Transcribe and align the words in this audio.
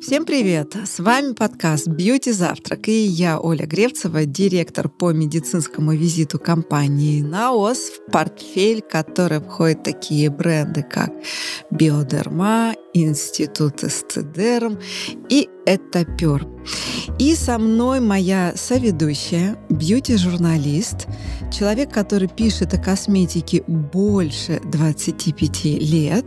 Всем 0.00 0.24
привет! 0.24 0.74
С 0.86 0.98
вами 0.98 1.34
подкаст 1.34 1.86
«Бьюти 1.86 2.32
Завтрак» 2.32 2.88
и 2.88 3.02
я, 3.02 3.38
Оля 3.38 3.66
Гревцева, 3.66 4.24
директор 4.24 4.88
по 4.88 5.12
медицинскому 5.12 5.92
визиту 5.92 6.38
компании 6.38 7.20
«Наос», 7.20 7.90
в 7.90 8.10
портфель 8.10 8.80
которой 8.80 9.40
входят 9.40 9.82
такие 9.82 10.30
бренды, 10.30 10.82
как 10.82 11.12
«Биодерма», 11.70 12.74
«Институт 12.94 13.84
Эстедерм» 13.84 14.78
и 15.28 15.50
«Этапер». 15.66 16.48
И 17.20 17.34
со 17.34 17.58
мной 17.58 18.00
моя 18.00 18.54
соведущая, 18.56 19.58
бьюти-журналист, 19.68 21.06
человек, 21.52 21.92
который 21.92 22.28
пишет 22.28 22.72
о 22.72 22.78
косметике 22.78 23.62
больше 23.66 24.58
25 24.64 25.64
лет, 25.82 26.24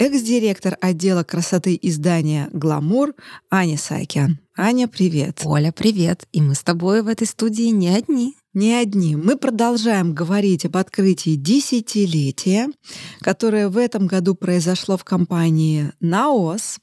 экс-директор 0.00 0.76
отдела 0.80 1.22
красоты 1.22 1.78
издания 1.80 2.48
«Гламур» 2.52 3.14
Аня 3.48 3.78
Сайкян. 3.78 4.40
Аня, 4.56 4.88
привет. 4.88 5.42
Оля, 5.44 5.70
привет. 5.70 6.26
И 6.32 6.42
мы 6.42 6.56
с 6.56 6.64
тобой 6.64 7.02
в 7.02 7.06
этой 7.06 7.28
студии 7.28 7.70
не 7.70 7.90
одни 7.90 8.34
не 8.54 8.74
одни. 8.74 9.16
Мы 9.16 9.36
продолжаем 9.36 10.14
говорить 10.14 10.64
об 10.64 10.76
открытии 10.76 11.34
десятилетия, 11.34 12.68
которое 13.20 13.68
в 13.68 13.76
этом 13.76 14.06
году 14.06 14.34
произошло 14.34 14.96
в 14.96 15.04
компании 15.04 15.92
«Наос». 16.00 16.78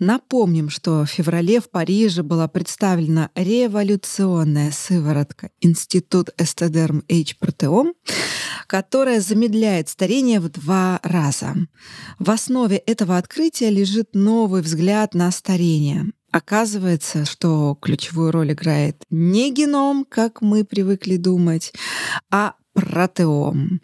Напомним, 0.00 0.68
что 0.68 1.04
в 1.04 1.06
феврале 1.06 1.60
в 1.60 1.70
Париже 1.70 2.24
была 2.24 2.48
представлена 2.48 3.30
революционная 3.36 4.72
сыворотка 4.72 5.50
Институт 5.60 6.30
Эстедерм 6.36 7.04
H 7.08 7.38
Протеом, 7.38 7.94
которая 8.66 9.20
замедляет 9.20 9.88
старение 9.88 10.40
в 10.40 10.48
два 10.48 10.98
раза. 11.04 11.54
В 12.18 12.30
основе 12.30 12.76
этого 12.78 13.16
открытия 13.16 13.70
лежит 13.70 14.10
новый 14.14 14.62
взгляд 14.62 15.14
на 15.14 15.30
старение. 15.30 16.12
Оказывается, 16.34 17.26
что 17.26 17.78
ключевую 17.80 18.32
роль 18.32 18.54
играет 18.54 19.04
не 19.08 19.52
геном, 19.52 20.04
как 20.04 20.42
мы 20.42 20.64
привыкли 20.64 21.16
думать, 21.16 21.72
а 22.28 22.54
протеом. 22.72 23.80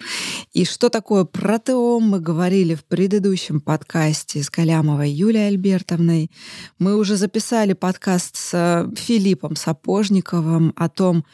И 0.53 0.65
что 0.65 0.89
такое 0.89 1.25
протеом, 1.25 2.09
мы 2.09 2.19
говорили 2.19 2.75
в 2.75 2.84
предыдущем 2.84 3.61
подкасте 3.61 4.43
с 4.43 4.51
Калямовой 4.51 5.11
Юлией 5.11 5.47
Альбертовной. 5.47 6.33
Мы 6.81 6.97
уже 6.97 7.15
записали 7.17 7.73
подкаст 7.73 8.34
с 8.34 8.91
Филиппом 8.97 9.55
Сапожниковым 9.55 10.73
о 10.75 10.89
том, 10.89 11.25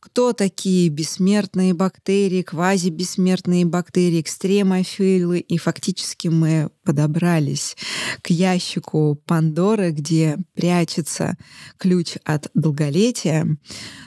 кто 0.00 0.32
такие 0.32 0.88
бессмертные 0.88 1.74
бактерии, 1.74 2.42
квазибессмертные 2.42 3.64
бактерии, 3.64 4.20
экстремофилы. 4.20 5.40
И 5.40 5.58
фактически 5.58 6.28
мы 6.28 6.70
подобрались 6.84 7.76
к 8.22 8.30
ящику 8.30 9.20
Пандоры, 9.26 9.90
где 9.90 10.38
прячется 10.54 11.36
ключ 11.76 12.16
от 12.24 12.50
долголетия. 12.54 13.58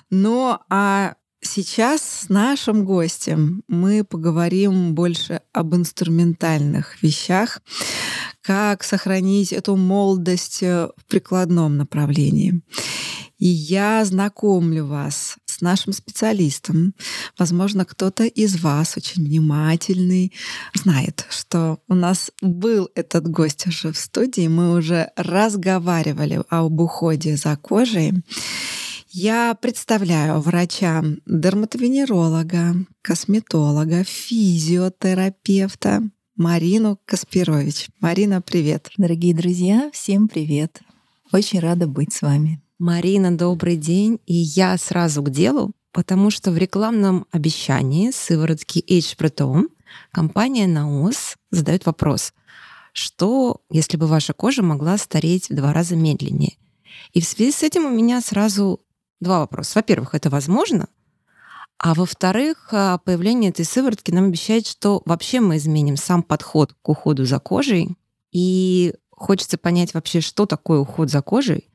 Но 0.10 0.62
а 0.70 1.16
Сейчас 1.44 2.04
с 2.04 2.30
нашим 2.30 2.86
гостем 2.86 3.64
мы 3.68 4.04
поговорим 4.04 4.94
больше 4.94 5.42
об 5.54 5.74
инструментальных 5.74 7.02
вещах, 7.02 7.62
как 8.42 8.84
сохранить 8.84 9.52
эту 9.52 9.76
молодость 9.76 10.62
в 10.62 10.94
прикладном 11.08 11.78
направлении. 11.78 12.62
И 13.42 13.48
я 13.48 14.06
знакомлю 14.06 14.86
вас 14.86 15.38
с 15.48 15.62
нашим 15.62 15.94
специалистом. 15.94 16.94
Возможно, 17.40 17.86
кто-то 17.86 18.26
из 18.26 18.62
вас 18.62 18.98
очень 18.98 19.26
внимательный 19.26 20.32
знает, 20.76 21.26
что 21.32 21.80
у 21.88 21.96
нас 21.96 22.32
был 22.40 22.92
этот 22.94 23.28
гость 23.28 23.66
уже 23.66 23.94
в 23.94 23.98
студии. 23.98 24.48
Мы 24.48 24.78
уже 24.78 25.10
разговаривали 25.16 26.44
об 26.50 26.80
уходе 26.80 27.36
за 27.36 27.58
кожей. 27.58 28.14
Я 29.10 29.58
представляю 29.60 30.40
врача, 30.40 31.04
дерматовенеролога, 31.26 32.76
косметолога, 33.02 34.04
физиотерапевта 34.04 36.04
Марину 36.36 37.00
Каспирович. 37.06 37.88
Марина, 38.02 38.40
привет. 38.40 38.92
Дорогие 38.98 39.34
друзья, 39.34 39.90
всем 39.92 40.28
привет. 40.28 40.80
Очень 41.32 41.60
рада 41.60 41.88
быть 41.88 42.14
с 42.14 42.22
вами. 42.22 42.61
Марина, 42.82 43.38
добрый 43.38 43.76
день. 43.76 44.20
И 44.26 44.34
я 44.34 44.76
сразу 44.76 45.22
к 45.22 45.30
делу, 45.30 45.72
потому 45.92 46.32
что 46.32 46.50
в 46.50 46.58
рекламном 46.58 47.28
обещании 47.30 48.10
сыворотки 48.10 48.80
H-Proton 48.80 49.68
компания 50.12 50.66
Наос 50.66 51.36
задает 51.52 51.86
вопрос, 51.86 52.34
что 52.92 53.62
если 53.70 53.98
бы 53.98 54.08
ваша 54.08 54.34
кожа 54.34 54.64
могла 54.64 54.98
стареть 54.98 55.52
в 55.52 55.56
два 55.56 55.74
раза 55.74 55.96
медленнее? 55.96 56.58
И 57.14 57.22
в 57.22 57.26
связи 57.26 57.52
с 57.52 57.62
этим 57.62 57.86
у 57.86 57.92
меня 57.92 58.20
сразу 58.20 58.80
два 59.20 59.42
вопроса. 59.42 59.74
Во-первых, 59.76 60.16
это 60.16 60.32
возможно? 60.32 60.88
А 61.78 61.94
во-вторых, 61.94 62.70
а, 62.72 62.98
появление 62.98 63.52
этой 63.52 63.64
сыворотки 63.64 64.10
нам 64.10 64.26
обещает, 64.26 64.66
что 64.66 65.04
вообще 65.06 65.40
мы 65.40 65.58
изменим 65.58 65.98
сам 65.98 66.24
подход 66.24 66.74
к 66.82 66.90
уходу 66.90 67.26
за 67.26 67.38
кожей. 67.38 67.96
И 68.32 68.96
хочется 69.12 69.60
понять 69.60 69.94
вообще, 69.94 70.20
что 70.20 70.48
такое 70.48 70.80
уход 70.80 71.12
за 71.12 71.22
кожей, 71.22 71.68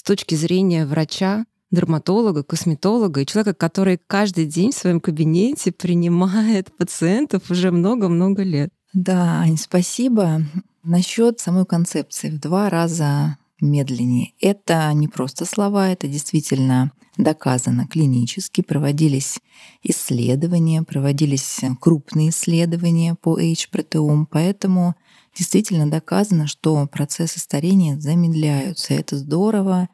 с 0.00 0.02
точки 0.02 0.34
зрения 0.34 0.86
врача, 0.86 1.44
дерматолога, 1.70 2.42
косметолога 2.42 3.20
и 3.20 3.26
человека, 3.26 3.52
который 3.52 4.00
каждый 4.06 4.46
день 4.46 4.72
в 4.72 4.74
своем 4.74 4.98
кабинете 4.98 5.72
принимает 5.72 6.74
пациентов 6.74 7.50
уже 7.50 7.70
много-много 7.70 8.42
лет. 8.42 8.70
Да, 8.94 9.42
Ань, 9.42 9.58
спасибо. 9.58 10.40
Насчет 10.82 11.38
самой 11.38 11.66
концепции 11.66 12.30
в 12.30 12.40
два 12.40 12.70
раза 12.70 13.36
медленнее. 13.60 14.32
Это 14.40 14.90
не 14.94 15.06
просто 15.06 15.44
слова, 15.44 15.90
это 15.90 16.08
действительно 16.08 16.92
доказано 17.18 17.86
клинически. 17.86 18.62
Проводились 18.62 19.38
исследования, 19.82 20.82
проводились 20.82 21.60
крупные 21.78 22.30
исследования 22.30 23.16
по 23.20 23.38
H-протеом, 23.38 24.24
поэтому 24.24 24.94
действительно 25.36 25.90
доказано, 25.90 26.46
что 26.46 26.86
процессы 26.86 27.38
старения 27.38 27.98
замедляются. 27.98 28.94
Это 28.94 29.16
здорово. 29.16 29.88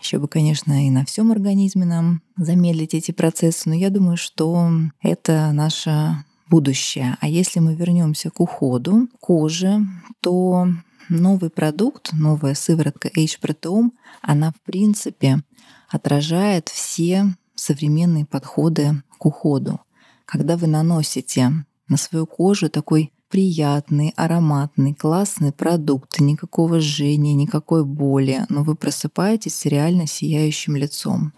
Еще 0.00 0.18
бы, 0.18 0.28
конечно, 0.28 0.86
и 0.86 0.90
на 0.90 1.04
всем 1.04 1.30
организме 1.30 1.84
нам 1.84 2.22
замедлить 2.36 2.94
эти 2.94 3.12
процессы, 3.12 3.68
но 3.68 3.74
я 3.74 3.88
думаю, 3.88 4.16
что 4.16 4.68
это 5.00 5.52
наше 5.52 6.24
будущее. 6.50 7.16
А 7.20 7.28
если 7.28 7.60
мы 7.60 7.74
вернемся 7.74 8.30
к 8.30 8.40
уходу 8.40 9.08
кожи, 9.20 9.78
то 10.20 10.66
новый 11.08 11.50
продукт, 11.50 12.12
новая 12.12 12.54
сыворотка 12.54 13.10
H-протеом, 13.16 13.92
она 14.20 14.50
в 14.50 14.60
принципе 14.62 15.42
отражает 15.88 16.68
все 16.68 17.34
современные 17.54 18.26
подходы 18.26 19.02
к 19.18 19.26
уходу. 19.26 19.80
Когда 20.24 20.56
вы 20.56 20.66
наносите 20.66 21.52
на 21.88 21.96
свою 21.96 22.26
кожу 22.26 22.68
такой 22.68 23.12
приятный, 23.32 24.12
ароматный, 24.14 24.92
классный 24.92 25.52
продукт, 25.52 26.20
никакого 26.20 26.80
жжения, 26.80 27.32
никакой 27.32 27.82
боли, 27.82 28.44
но 28.50 28.62
вы 28.62 28.74
просыпаетесь 28.74 29.54
с 29.54 29.64
реально 29.64 30.06
сияющим 30.06 30.76
лицом. 30.76 31.32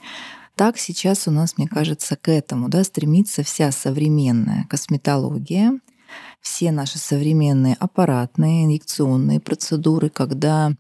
Так 0.57 0.77
сейчас 0.77 1.29
у 1.29 1.31
нас, 1.31 1.57
мне 1.57 1.69
кажется, 1.69 2.17
к 2.17 2.29
этому 2.29 2.69
да, 2.69 2.83
стремится 2.83 3.45
вся 3.45 3.71
современная 3.71 4.67
косметология, 4.69 5.79
все 6.41 6.73
наши 6.73 6.99
современные 6.99 7.77
аппаратные, 7.79 8.65
инъекционные 8.65 9.39
процедуры, 9.39 10.11
когда 10.11 10.73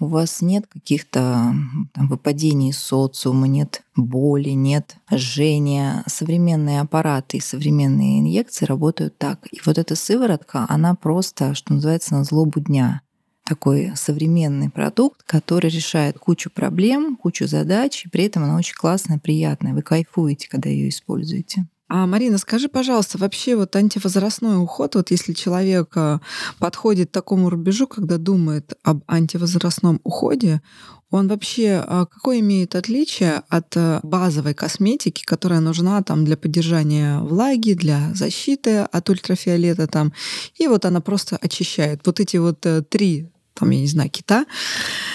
у 0.00 0.06
вас 0.06 0.40
нет 0.40 0.66
каких-то 0.66 1.54
там, 1.92 2.08
выпадений 2.08 2.70
из 2.70 2.78
социума, 2.78 3.46
нет 3.46 3.82
боли, 3.94 4.50
нет 4.50 4.96
жжения. 5.12 6.02
Современные 6.06 6.80
аппараты 6.80 7.36
и 7.36 7.40
современные 7.40 8.20
инъекции 8.20 8.64
работают 8.64 9.18
так. 9.18 9.46
И 9.52 9.60
вот 9.64 9.76
эта 9.76 9.94
сыворотка, 9.94 10.64
она 10.68 10.94
просто, 10.94 11.54
что 11.54 11.74
называется, 11.74 12.14
на 12.14 12.24
злобу 12.24 12.60
дня. 12.60 13.02
Такой 13.44 13.92
современный 13.94 14.70
продукт, 14.70 15.22
который 15.24 15.70
решает 15.70 16.18
кучу 16.18 16.50
проблем, 16.50 17.16
кучу 17.16 17.46
задач, 17.46 18.06
и 18.06 18.08
при 18.08 18.24
этом 18.24 18.44
она 18.44 18.56
очень 18.56 18.76
классная, 18.76 19.18
приятная. 19.18 19.74
Вы 19.74 19.82
кайфуете, 19.82 20.48
когда 20.48 20.70
ее 20.70 20.88
используете. 20.88 21.66
А, 21.92 22.06
Марина, 22.06 22.38
скажи, 22.38 22.68
пожалуйста, 22.68 23.18
вообще 23.18 23.56
вот 23.56 23.74
антивозрастной 23.74 24.62
уход, 24.62 24.94
вот 24.94 25.10
если 25.10 25.32
человек 25.32 25.90
а, 25.96 26.20
подходит 26.60 27.10
к 27.10 27.12
такому 27.12 27.50
рубежу, 27.50 27.88
когда 27.88 28.16
думает 28.16 28.74
об 28.84 29.02
антивозрастном 29.08 30.00
уходе, 30.04 30.62
он 31.10 31.26
вообще 31.26 31.82
а, 31.84 32.06
какое 32.06 32.38
имеет 32.38 32.76
отличие 32.76 33.42
от 33.48 33.76
а, 33.76 33.98
базовой 34.04 34.54
косметики, 34.54 35.24
которая 35.24 35.58
нужна 35.58 36.00
там 36.04 36.24
для 36.24 36.36
поддержания 36.36 37.18
влаги, 37.18 37.72
для 37.72 38.14
защиты 38.14 38.78
от 38.78 39.10
ультрафиолета 39.10 39.88
там, 39.88 40.12
и 40.54 40.68
вот 40.68 40.84
она 40.84 41.00
просто 41.00 41.38
очищает. 41.38 42.02
Вот 42.06 42.20
эти 42.20 42.36
вот 42.36 42.64
э, 42.66 42.82
три 42.82 43.26
там, 43.54 43.70
я 43.70 43.80
не 43.80 43.88
знаю, 43.88 44.10
кита, 44.10 44.46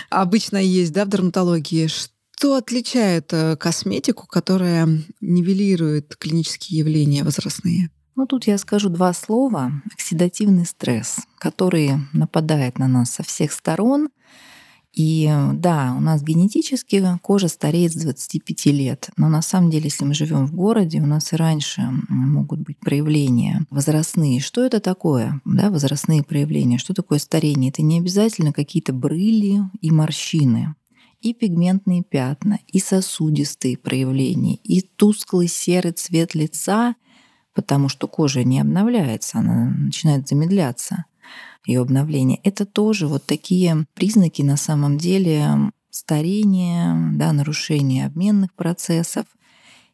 обычно 0.10 0.58
есть, 0.58 0.92
да, 0.92 1.06
в 1.06 1.10
дерматологии, 1.10 1.88
что 1.88 2.15
отличает 2.56 3.32
э, 3.34 3.56
косметику, 3.56 4.28
которая 4.28 4.88
нивелирует 5.22 6.16
клинические 6.18 6.80
явления 6.80 7.24
возрастные? 7.24 7.90
Ну, 8.16 8.26
тут 8.26 8.48
я 8.48 8.58
скажу 8.58 8.90
два 8.90 9.14
слова. 9.14 9.72
Оксидативный 9.94 10.66
стресс, 10.66 11.18
который 11.38 11.92
нападает 12.14 12.80
на 12.80 12.88
нас 12.88 13.12
со 13.12 13.24
всех 13.24 13.52
сторон. 13.52 14.10
И 14.94 15.30
да, 15.56 15.94
у 15.98 16.00
нас 16.00 16.24
генетически 16.24 17.04
кожа 17.22 17.50
стареет 17.50 17.92
с 17.92 17.96
25 17.98 18.66
лет. 18.68 19.10
Но 19.18 19.28
на 19.28 19.42
самом 19.42 19.70
деле, 19.70 19.86
если 19.86 20.06
мы 20.06 20.14
живем 20.14 20.46
в 20.46 20.54
городе, 20.54 21.02
у 21.02 21.06
нас 21.06 21.34
и 21.34 21.36
раньше 21.36 21.82
могут 22.08 22.62
быть 22.62 22.80
проявления 22.80 23.66
возрастные. 23.70 24.40
Что 24.40 24.64
это 24.64 24.80
такое? 24.80 25.42
Да, 25.44 25.70
возрастные 25.70 26.24
проявления. 26.24 26.78
Что 26.78 26.94
такое 26.94 27.20
старение? 27.20 27.72
Это 27.72 27.82
не 27.82 28.00
обязательно 28.00 28.54
какие-то 28.54 28.94
брыли 28.94 29.60
и 29.82 29.92
морщины 29.92 30.76
и 31.26 31.34
пигментные 31.34 32.04
пятна, 32.04 32.60
и 32.68 32.80
сосудистые 32.80 33.78
проявления, 33.78 34.58
и 34.58 34.82
тусклый 34.82 35.48
серый 35.48 35.92
цвет 35.92 36.36
лица, 36.36 36.94
потому 37.56 37.90
что 37.90 38.08
кожа 38.08 38.44
не 38.44 38.60
обновляется, 38.60 39.40
она 39.40 39.72
начинает 39.72 40.28
замедляться 40.28 41.06
ее 41.66 41.82
обновление. 41.82 42.40
Это 42.44 42.68
тоже 42.68 43.08
вот 43.08 43.26
такие 43.26 43.88
признаки 43.96 44.44
на 44.44 44.56
самом 44.56 45.00
деле 45.00 45.72
старения, 45.90 46.96
да, 47.16 47.34
нарушения 47.34 48.06
обменных 48.06 48.54
процессов. 48.54 49.26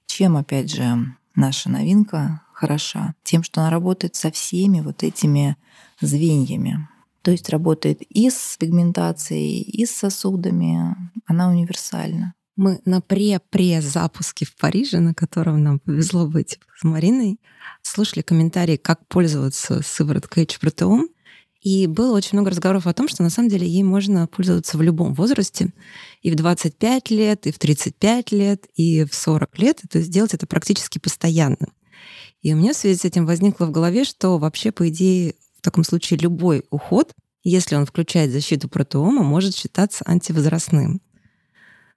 Чем, 0.07 0.35
опять 0.35 0.69
же, 0.69 1.15
наша 1.33 1.69
новинка 1.69 2.41
хороша? 2.51 3.15
Тем, 3.23 3.41
что 3.41 3.61
она 3.61 3.69
работает 3.69 4.15
со 4.15 4.31
всеми 4.31 4.81
вот 4.81 5.01
этими 5.01 5.55
звеньями. 6.01 6.89
То 7.21 7.31
есть 7.31 7.49
работает 7.49 8.01
и 8.01 8.29
с 8.29 8.57
пигментацией, 8.59 9.61
и 9.61 9.85
с 9.85 9.91
сосудами. 9.91 10.95
Она 11.25 11.49
универсальна. 11.49 12.33
Мы 12.55 12.79
на 12.85 13.01
пре-пре-запуске 13.01 14.45
в 14.45 14.55
Париже, 14.55 14.99
на 14.99 15.13
котором 15.13 15.63
нам 15.63 15.79
повезло 15.79 16.27
быть 16.27 16.59
с 16.79 16.83
Мариной, 16.83 17.39
слушали 17.81 18.21
комментарии, 18.21 18.75
как 18.75 19.07
пользоваться 19.07 19.81
сывороткой 19.83 20.43
H-протеом. 20.43 21.07
И 21.61 21.85
было 21.85 22.15
очень 22.15 22.31
много 22.33 22.49
разговоров 22.49 22.87
о 22.87 22.93
том, 22.93 23.07
что 23.07 23.21
на 23.21 23.29
самом 23.29 23.49
деле 23.49 23.67
ей 23.67 23.83
можно 23.83 24.27
пользоваться 24.27 24.77
в 24.77 24.81
любом 24.81 25.13
возрасте, 25.13 25.73
и 26.23 26.31
в 26.31 26.35
25 26.35 27.11
лет, 27.11 27.45
и 27.45 27.51
в 27.51 27.59
35 27.59 28.31
лет, 28.31 28.65
и 28.75 29.05
в 29.05 29.13
40 29.13 29.59
лет, 29.59 29.81
то 29.89 29.99
есть 29.99 30.09
делать 30.09 30.33
это 30.33 30.47
практически 30.47 30.97
постоянно. 30.97 31.67
И 32.41 32.51
у 32.53 32.57
меня 32.57 32.73
в 32.73 32.77
связи 32.77 32.97
с 32.97 33.05
этим 33.05 33.27
возникло 33.27 33.65
в 33.65 33.71
голове, 33.71 34.03
что 34.05 34.39
вообще, 34.39 34.71
по 34.71 34.89
идее, 34.89 35.35
в 35.61 35.63
таком 35.63 35.83
случае 35.83 36.19
любой 36.19 36.65
уход, 36.71 37.13
если 37.43 37.75
он 37.75 37.85
включает 37.85 38.31
защиту 38.31 38.67
протеома, 38.67 39.23
может 39.23 39.55
считаться 39.55 40.03
антивозрастным. 40.07 41.01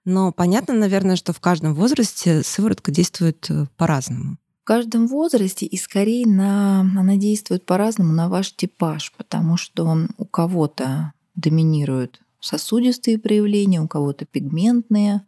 Но 0.05 0.31
понятно, 0.31 0.75
наверное, 0.75 1.15
что 1.15 1.33
в 1.33 1.39
каждом 1.39 1.73
возрасте 1.73 2.43
сыворотка 2.43 2.91
действует 2.91 3.49
э, 3.49 3.65
по-разному 3.75 4.37
в 4.65 4.67
каждом 4.67 5.05
возрасте 5.05 5.67
и 5.67 5.77
скорее 5.77 6.25
на, 6.25 6.79
она 6.79 7.17
действует 7.17 7.67
по-разному 7.67 8.11
на 8.13 8.29
ваш 8.29 8.51
типаж, 8.51 9.13
потому 9.15 9.57
что 9.57 10.07
у 10.17 10.25
кого-то 10.25 11.13
доминируют 11.35 12.19
сосудистые 12.39 13.19
проявления, 13.19 13.79
у 13.79 13.87
кого-то 13.87 14.25
пигментные, 14.25 15.21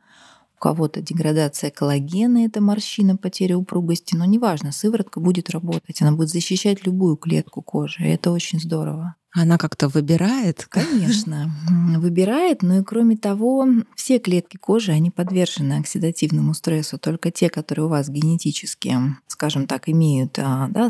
у 0.58 0.60
кого-то 0.60 1.02
деградация 1.02 1.70
коллагена, 1.70 2.46
это 2.46 2.62
морщина, 2.62 3.16
потеря 3.16 3.58
упругости, 3.58 4.16
но 4.16 4.26
неважно, 4.26 4.72
сыворотка 4.72 5.20
будет 5.20 5.50
работать, 5.52 6.02
она 6.02 6.12
будет 6.12 6.30
защищать 6.30 6.86
любую 6.86 7.16
клетку 7.16 7.62
кожи, 7.62 8.04
и 8.04 8.10
это 8.10 8.32
очень 8.32 8.60
здорово. 8.60 9.16
Она 9.34 9.58
как-то 9.58 9.88
выбирает? 9.88 10.66
Конечно, 10.70 11.52
выбирает, 11.98 12.64
но 12.64 12.80
и 12.80 12.84
кроме 12.84 13.18
того, 13.18 13.68
все 13.96 14.20
клетки 14.20 14.58
кожи, 14.58 14.92
они 14.92 15.12
подвержены 15.12 15.74
оксидативному 15.80 16.54
стрессу, 16.54 16.98
только 16.98 17.30
те, 17.30 17.50
которые 17.50 17.86
у 17.86 17.90
вас 17.90 18.10
генетически, 18.10 18.96
скажем 19.28 19.68
так, 19.68 19.90
имеют 19.90 20.40
а, 20.40 20.70
да, 20.70 20.90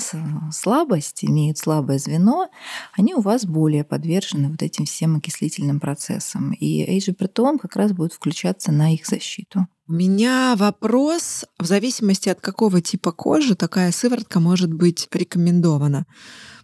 слабость, 0.52 1.26
имеют 1.26 1.58
слабое 1.58 1.98
звено, 1.98 2.50
они 2.94 3.16
у 3.16 3.22
вас 3.22 3.46
более 3.46 3.84
подвержены 3.84 4.50
вот 4.50 4.62
этим 4.62 4.86
всем 4.86 5.18
окислительным 5.18 5.80
процессам. 5.80 6.54
И 6.54 6.84
эйджипротом 6.84 7.58
как 7.58 7.76
раз 7.76 7.92
будет 7.92 8.14
включаться 8.14 8.72
на 8.72 8.94
их 8.94 9.06
защиту. 9.08 9.68
У 9.90 9.94
меня 9.94 10.56
вопрос, 10.58 11.46
в 11.58 11.66
зависимости 11.66 12.30
от 12.30 12.42
какого 12.42 12.82
типа 12.82 13.12
кожи 13.14 13.56
такая 13.56 13.92
сыворотка 13.92 14.40
может 14.40 14.72
быть 14.72 15.08
рекомендована 15.12 16.06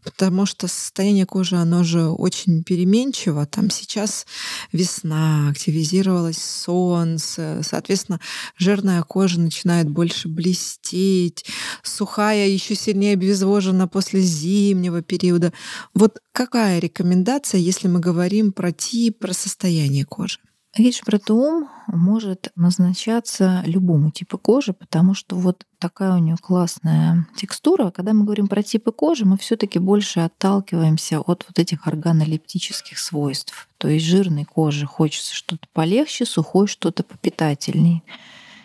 потому 0.03 0.45
что 0.45 0.67
состояние 0.67 1.25
кожи, 1.25 1.55
оно 1.55 1.83
же 1.83 2.07
очень 2.07 2.63
переменчиво. 2.63 3.45
Там 3.45 3.69
сейчас 3.69 4.25
весна, 4.71 5.50
активизировалось 5.50 6.44
солнце, 6.44 7.61
соответственно, 7.63 8.19
жирная 8.57 9.01
кожа 9.03 9.39
начинает 9.39 9.89
больше 9.89 10.27
блестеть, 10.27 11.45
сухая 11.81 12.47
еще 12.47 12.75
сильнее 12.75 13.13
обезвожена 13.13 13.88
после 13.88 14.21
зимнего 14.21 15.01
периода. 15.01 15.53
Вот 15.94 16.19
какая 16.31 16.79
рекомендация, 16.79 17.59
если 17.59 17.88
мы 17.88 18.00
говорим 18.00 18.51
про 18.51 18.71
тип, 18.71 19.19
про 19.19 19.33
состояние 19.33 20.05
кожи? 20.05 20.39
Речь-протеум 20.75 21.70
может 21.86 22.52
назначаться 22.56 23.62
любому 23.68 24.10
типу 24.10 24.40
кожи, 24.40 24.74
потому 24.74 25.14
что 25.14 25.36
вот 25.36 25.68
такая 25.78 26.16
у 26.16 26.18
нее 26.18 26.36
классная 26.42 27.28
текстура. 27.36 27.92
Когда 27.92 28.14
мы 28.14 28.24
говорим 28.24 28.48
про 28.48 28.64
типы 28.64 28.92
кожи, 28.92 29.24
мы 29.24 29.38
все 29.38 29.56
таки 29.56 29.78
больше 29.78 30.22
отталкиваемся 30.22 31.20
от 31.20 31.46
вот 31.48 31.60
этих 31.60 31.86
органолептических 31.86 32.98
свойств. 32.98 33.68
То 33.78 33.88
есть 33.88 34.06
жирной 34.06 34.46
коже 34.46 34.88
хочется 34.88 35.36
что-то 35.36 35.68
полегче, 35.74 36.25
сухой 36.25 36.66
что-то 36.66 37.04
попитательней. 37.04 38.02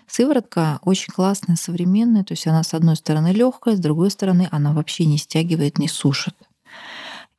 Сыворотка 0.06 0.78
очень 0.84 1.12
классная, 1.12 1.56
современная, 1.56 2.24
то 2.24 2.32
есть 2.32 2.46
она 2.46 2.62
с 2.62 2.72
одной 2.72 2.96
стороны 2.96 3.32
легкая, 3.32 3.76
с 3.76 3.80
другой 3.80 4.10
стороны 4.10 4.48
она 4.50 4.72
вообще 4.72 5.04
не 5.04 5.18
стягивает, 5.18 5.78
не 5.78 5.88
сушит. 5.88 6.34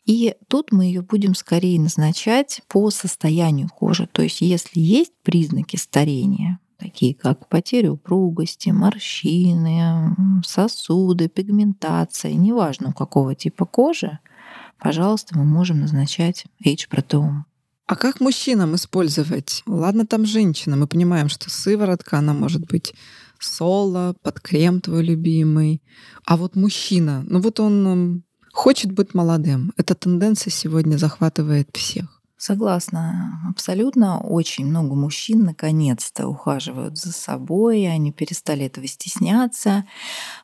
И 0.06 0.36
тут 0.48 0.72
мы 0.72 0.86
ее 0.86 1.02
будем 1.02 1.36
скорее 1.36 1.80
назначать 1.80 2.62
по 2.68 2.90
состоянию 2.90 3.70
кожи. 3.70 4.08
То 4.12 4.22
есть 4.22 4.42
если 4.42 4.80
есть 4.80 5.14
признаки 5.24 5.76
старения, 5.76 6.60
такие 6.78 7.14
как 7.14 7.48
потеря 7.48 7.92
упругости, 7.92 8.70
морщины, 8.70 10.16
сосуды, 10.46 11.28
пигментация, 11.28 12.34
неважно 12.34 12.90
у 12.90 12.94
какого 12.94 13.36
типа 13.36 13.66
кожи, 13.66 14.20
пожалуйста, 14.80 15.38
мы 15.38 15.46
можем 15.46 15.82
назначать 15.82 16.46
H-протеум. 16.66 17.46
А 17.86 17.96
как 17.96 18.20
мужчинам 18.20 18.76
использовать? 18.76 19.64
Ладно, 19.66 20.06
там 20.06 20.26
женщина, 20.26 20.76
мы 20.76 20.86
понимаем, 20.88 21.28
что 21.28 21.50
сыворотка, 21.50 22.20
она 22.20 22.34
может 22.34 22.68
быть 22.68 22.94
соло, 23.40 24.16
под 24.22 24.40
крем 24.40 24.80
твой 24.80 25.04
любимый. 25.04 25.82
А 26.24 26.38
вот 26.38 26.56
мужчина, 26.56 27.24
ну 27.28 27.42
вот 27.42 27.60
он 27.60 28.24
хочет 28.60 28.92
быть 28.92 29.14
молодым. 29.14 29.72
Эта 29.78 29.96
тенденция 29.96 30.52
сегодня 30.52 30.98
захватывает 30.98 31.70
всех. 31.78 32.19
Согласна, 32.42 33.42
абсолютно. 33.50 34.18
Очень 34.22 34.68
много 34.68 34.96
мужчин 34.96 35.44
наконец-то 35.44 36.26
ухаживают 36.30 36.98
за 36.98 37.12
собой, 37.12 37.86
они 37.86 38.14
перестали 38.14 38.66
этого 38.66 38.88
стесняться. 38.88 39.84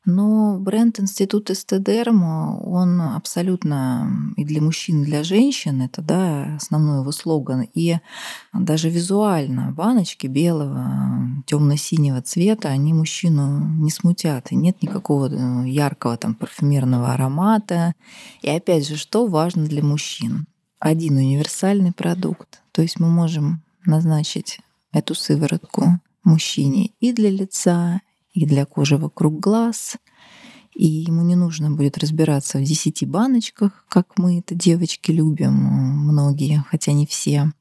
Но 0.03 0.59
бренд 0.59 0.99
Институт 0.99 1.49
Эстедерм, 1.51 2.21
он 2.67 2.99
абсолютно 2.99 4.11
и 4.35 4.43
для 4.43 4.61
мужчин, 4.61 5.03
и 5.03 5.05
для 5.05 5.23
женщин, 5.23 5.83
это 5.83 6.01
да, 6.01 6.57
основной 6.57 6.99
его 6.99 7.13
слоган. 7.13 7.65
И 7.73 7.95
даже 8.51 8.89
визуально 8.89 9.71
баночки 9.71 10.27
белого, 10.27 11.29
темно-синего 11.45 12.21
цвета, 12.21 12.67
они 12.67 12.93
мужчину 12.93 13.65
не 13.81 13.89
смутят. 13.89 14.51
И 14.51 14.55
нет 14.57 14.81
никакого 14.81 15.29
э, 15.29 15.69
яркого 15.69 16.17
там 16.17 16.35
парфюмерного 16.35 17.13
аромата. 17.13 17.93
И 18.41 18.49
опять 18.49 18.85
же, 18.85 18.97
что 18.97 19.27
важно 19.27 19.63
для 19.63 19.81
мужчин? 19.81 20.45
Один 20.85 21.17
универсальный 21.17 21.91
продукт. 21.91 22.61
То 22.71 22.83
есть 22.83 22.99
мы 22.99 23.09
можем 23.09 23.63
назначить 23.85 24.59
эту 24.91 25.15
сыворотку 25.15 25.99
мужчине 26.23 26.91
и 26.99 27.11
для 27.11 27.31
лица, 27.31 28.01
и 28.33 28.45
для 28.45 28.65
кожи 28.65 28.97
вокруг 28.97 29.39
глаз. 29.39 29.97
И 30.75 30.85
ему 30.85 31.23
не 31.23 31.35
нужно 31.35 31.71
будет 31.71 31.97
разбираться 31.97 32.59
в 32.59 32.63
10 32.63 33.07
баночках, 33.07 33.85
как 33.89 34.17
мы 34.17 34.39
это 34.39 34.53
девочки 34.53 35.09
любим, 35.09 35.53
многие, 35.53 36.63
хотя 36.69 36.91
не 36.91 37.07
все. 37.07 37.51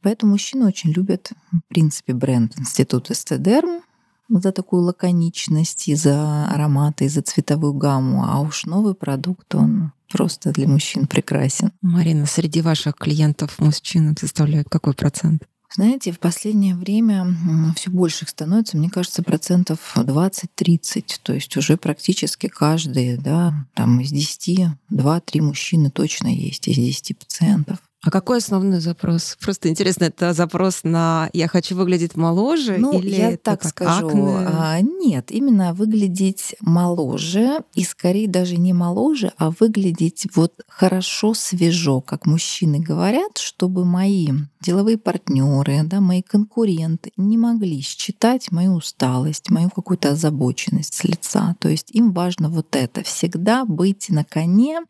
Поэтому 0.00 0.32
мужчины 0.32 0.66
очень 0.66 0.90
любят, 0.90 1.30
в 1.52 1.60
принципе, 1.68 2.12
бренд 2.12 2.58
Институт 2.58 3.12
Эстедерм 3.12 3.82
за 4.28 4.50
такую 4.50 4.82
лаконичность, 4.82 5.86
и 5.86 5.94
за 5.94 6.46
ароматы, 6.46 7.04
и 7.04 7.08
за 7.08 7.22
цветовую 7.22 7.74
гамму. 7.74 8.24
А 8.24 8.40
уж 8.40 8.64
новый 8.64 8.94
продукт, 8.94 9.54
он 9.54 9.92
просто 10.12 10.52
для 10.52 10.68
мужчин 10.68 11.06
прекрасен. 11.06 11.72
Марина, 11.80 12.26
среди 12.26 12.60
ваших 12.60 12.96
клиентов 12.96 13.58
мужчины 13.58 14.14
составляют 14.18 14.68
какой 14.68 14.94
процент? 14.94 15.42
Знаете, 15.74 16.12
в 16.12 16.18
последнее 16.18 16.74
время 16.74 17.34
все 17.76 17.90
больше 17.90 18.24
их 18.24 18.28
становится, 18.28 18.76
мне 18.76 18.90
кажется, 18.90 19.22
процентов 19.22 19.78
20-30. 19.96 21.04
То 21.22 21.32
есть 21.32 21.56
уже 21.56 21.78
практически 21.78 22.46
каждый, 22.46 23.16
да, 23.16 23.66
там 23.74 23.98
из 24.00 24.10
10, 24.10 24.68
2-3 24.90 25.40
мужчины 25.40 25.90
точно 25.90 26.28
есть 26.28 26.68
из 26.68 26.76
10 26.76 27.18
пациентов. 27.18 27.78
А 28.04 28.10
какой 28.10 28.38
основной 28.38 28.80
запрос? 28.80 29.36
Просто 29.40 29.68
интересно, 29.68 30.04
это 30.06 30.32
запрос 30.32 30.80
на 30.82 31.30
«я 31.32 31.46
хочу 31.46 31.76
выглядеть 31.76 32.16
моложе» 32.16 32.76
ну, 32.76 32.98
или 32.98 33.14
я 33.14 33.30
это 33.30 33.42
так 33.44 33.60
как 33.60 33.70
скажу. 33.70 34.08
акне? 34.08 34.36
А, 34.48 34.80
нет, 34.80 35.30
именно 35.30 35.72
выглядеть 35.72 36.56
моложе 36.60 37.60
и 37.74 37.84
скорее 37.84 38.26
даже 38.26 38.56
не 38.56 38.72
моложе, 38.72 39.32
а 39.36 39.50
выглядеть 39.50 40.26
вот 40.34 40.52
хорошо, 40.66 41.32
свежо, 41.32 42.00
как 42.00 42.26
мужчины 42.26 42.80
говорят, 42.80 43.38
чтобы 43.38 43.84
мои 43.84 44.30
деловые 44.60 44.98
партнеры, 44.98 45.82
да, 45.84 46.00
мои 46.00 46.22
конкуренты 46.22 47.12
не 47.16 47.38
могли 47.38 47.82
считать 47.82 48.50
мою 48.50 48.74
усталость, 48.74 49.48
мою 49.48 49.70
какую-то 49.70 50.10
озабоченность 50.10 50.94
с 50.94 51.04
лица. 51.04 51.54
То 51.60 51.68
есть 51.68 51.92
им 51.92 52.12
важно 52.12 52.48
вот 52.48 52.74
это 52.74 53.04
всегда 53.04 53.64
быть 53.64 54.08
на 54.08 54.24
коне 54.24 54.80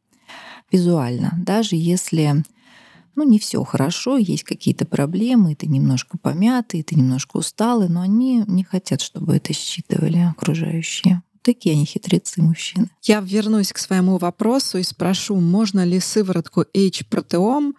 визуально, 0.70 1.34
даже 1.36 1.76
если 1.76 2.42
ну, 3.14 3.24
не 3.24 3.38
все 3.38 3.62
хорошо, 3.64 4.16
есть 4.16 4.44
какие-то 4.44 4.86
проблемы, 4.86 5.54
ты 5.54 5.66
немножко 5.66 6.18
помятый, 6.18 6.82
ты 6.82 6.94
немножко 6.94 7.36
усталый, 7.36 7.88
но 7.88 8.00
они 8.00 8.44
не 8.46 8.64
хотят, 8.64 9.00
чтобы 9.00 9.36
это 9.36 9.52
считывали 9.52 10.18
окружающие. 10.18 11.22
Такие 11.42 11.74
они 11.74 11.84
хитрецы 11.84 12.40
мужчины. 12.40 12.88
Я 13.02 13.20
вернусь 13.20 13.72
к 13.72 13.78
своему 13.78 14.16
вопросу 14.18 14.78
и 14.78 14.84
спрошу, 14.84 15.36
можно 15.40 15.84
ли 15.84 15.98
сыворотку 15.98 16.64
H-протеом 16.74 17.74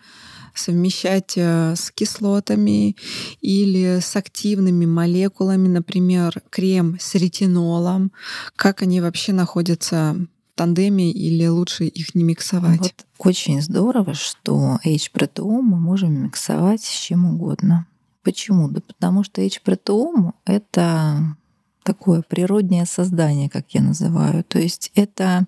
совмещать 0.53 1.33
э, 1.35 1.75
с 1.75 1.89
кислотами 1.91 2.95
или 3.41 3.99
с 3.99 4.15
активными 4.15 4.85
молекулами, 4.85 5.67
например, 5.67 6.41
крем 6.49 6.97
с 6.99 7.15
ретинолом. 7.15 8.11
Как 8.55 8.81
они 8.81 9.01
вообще 9.01 9.33
находятся 9.33 10.15
тандеме 10.55 11.11
или 11.11 11.47
лучше 11.47 11.85
их 11.85 12.15
не 12.15 12.23
миксовать? 12.23 12.79
Вот 12.79 13.05
очень 13.17 13.61
здорово, 13.61 14.13
что 14.13 14.79
H-протеом 14.83 15.65
мы 15.65 15.79
можем 15.79 16.23
миксовать 16.23 16.83
с 16.83 16.89
чем 16.89 17.25
угодно. 17.25 17.87
Почему? 18.23 18.69
Да 18.69 18.81
потому 18.81 19.23
что 19.23 19.41
H-протеом— 19.41 20.33
это 20.45 21.35
такое 21.83 22.21
природнее 22.21 22.85
создание, 22.85 23.49
как 23.49 23.71
я 23.71 23.81
называю. 23.81 24.43
То 24.43 24.59
есть 24.59 24.91
это 24.95 25.45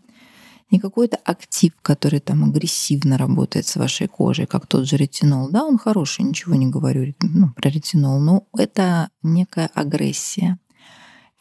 не 0.71 0.79
какой-то 0.79 1.17
актив, 1.23 1.71
который 1.81 2.19
там 2.19 2.43
агрессивно 2.43 3.17
работает 3.17 3.67
с 3.67 3.75
вашей 3.75 4.07
кожей, 4.07 4.45
как 4.45 4.67
тот 4.67 4.87
же 4.87 4.97
ретинол. 4.97 5.49
Да, 5.49 5.63
он 5.63 5.77
хороший, 5.77 6.25
ничего 6.25 6.55
не 6.55 6.67
говорю 6.67 7.13
ну, 7.21 7.51
про 7.51 7.69
ретинол, 7.69 8.19
но 8.19 8.47
это 8.57 9.09
некая 9.23 9.69
агрессия. 9.73 10.59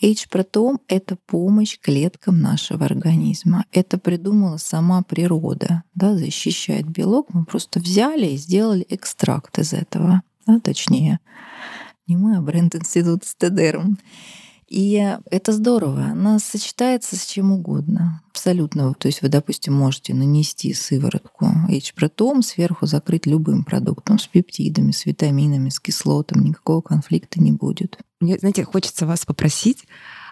H-протеом— 0.04 0.80
это 0.88 1.16
помощь 1.16 1.78
клеткам 1.80 2.40
нашего 2.40 2.84
организма. 2.84 3.64
Это 3.72 3.96
придумала 3.96 4.58
сама 4.58 5.02
природа, 5.02 5.82
да, 5.94 6.14
защищает 6.14 6.86
белок. 6.86 7.32
Мы 7.32 7.46
просто 7.46 7.80
взяли 7.80 8.26
и 8.26 8.36
сделали 8.36 8.84
экстракт 8.90 9.58
из 9.58 9.72
этого. 9.72 10.22
Да, 10.46 10.60
точнее, 10.60 11.20
не 12.06 12.16
мы, 12.16 12.36
а 12.36 12.42
бренд-институт 12.42 13.24
Стедерм. 13.24 13.98
И 14.74 15.00
это 15.30 15.52
здорово. 15.52 16.06
Она 16.06 16.40
сочетается 16.40 17.14
с 17.14 17.24
чем 17.26 17.52
угодно. 17.52 18.22
Абсолютно. 18.32 18.92
То 18.94 19.06
есть 19.06 19.22
вы, 19.22 19.28
допустим, 19.28 19.72
можете 19.72 20.14
нанести 20.14 20.74
сыворотку 20.74 21.46
H-протом, 21.68 22.42
сверху 22.42 22.84
закрыть 22.86 23.24
любым 23.24 23.62
продуктом 23.62 24.18
с 24.18 24.26
пептидами, 24.26 24.90
с 24.90 25.06
витаминами, 25.06 25.68
с 25.68 25.78
кислотами. 25.78 26.48
Никакого 26.48 26.80
конфликта 26.80 27.40
не 27.40 27.52
будет. 27.52 27.98
Мне, 28.18 28.36
знаете, 28.36 28.64
хочется 28.64 29.06
вас 29.06 29.24
попросить 29.24 29.84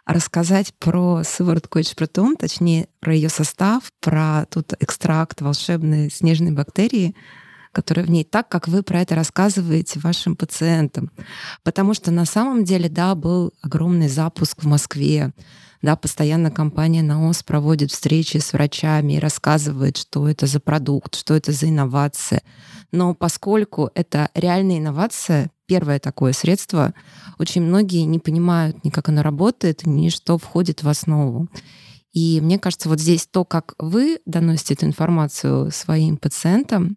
рассказать 0.06 0.74
про 0.74 1.22
сыворотку 1.22 1.78
H-протом, 1.78 2.34
точнее, 2.34 2.88
про 2.98 3.14
ее 3.14 3.28
состав, 3.28 3.92
про 4.00 4.46
тут 4.50 4.72
экстракт 4.80 5.40
волшебной 5.40 6.10
снежной 6.10 6.50
бактерии, 6.50 7.14
которые 7.72 8.04
в 8.04 8.10
ней, 8.10 8.24
так 8.24 8.48
как 8.48 8.68
вы 8.68 8.82
про 8.82 9.00
это 9.00 9.14
рассказываете 9.14 9.98
вашим 9.98 10.36
пациентам. 10.36 11.10
Потому 11.62 11.94
что 11.94 12.10
на 12.10 12.24
самом 12.24 12.64
деле, 12.64 12.88
да, 12.88 13.14
был 13.14 13.52
огромный 13.62 14.08
запуск 14.08 14.62
в 14.62 14.66
Москве, 14.66 15.32
да, 15.82 15.96
постоянно 15.96 16.52
компания 16.52 17.02
НАОС 17.02 17.42
проводит 17.42 17.90
встречи 17.90 18.38
с 18.38 18.52
врачами 18.52 19.14
и 19.14 19.18
рассказывает, 19.18 19.96
что 19.96 20.28
это 20.28 20.46
за 20.46 20.60
продукт, 20.60 21.16
что 21.16 21.34
это 21.34 21.50
за 21.50 21.68
инновация. 21.68 22.42
Но 22.92 23.14
поскольку 23.14 23.90
это 23.94 24.28
реальная 24.34 24.78
инновация, 24.78 25.50
первое 25.66 25.98
такое 25.98 26.34
средство, 26.34 26.94
очень 27.38 27.62
многие 27.62 28.02
не 28.02 28.20
понимают 28.20 28.84
ни 28.84 28.90
как 28.90 29.08
оно 29.08 29.22
работает, 29.22 29.84
ни 29.84 30.08
что 30.08 30.38
входит 30.38 30.84
в 30.84 30.88
основу. 30.88 31.48
И 32.12 32.40
мне 32.42 32.58
кажется, 32.58 32.88
вот 32.88 33.00
здесь 33.00 33.26
то, 33.26 33.44
как 33.44 33.74
вы 33.78 34.20
доносите 34.26 34.74
эту 34.74 34.86
информацию 34.86 35.70
своим 35.72 36.18
пациентам, 36.18 36.96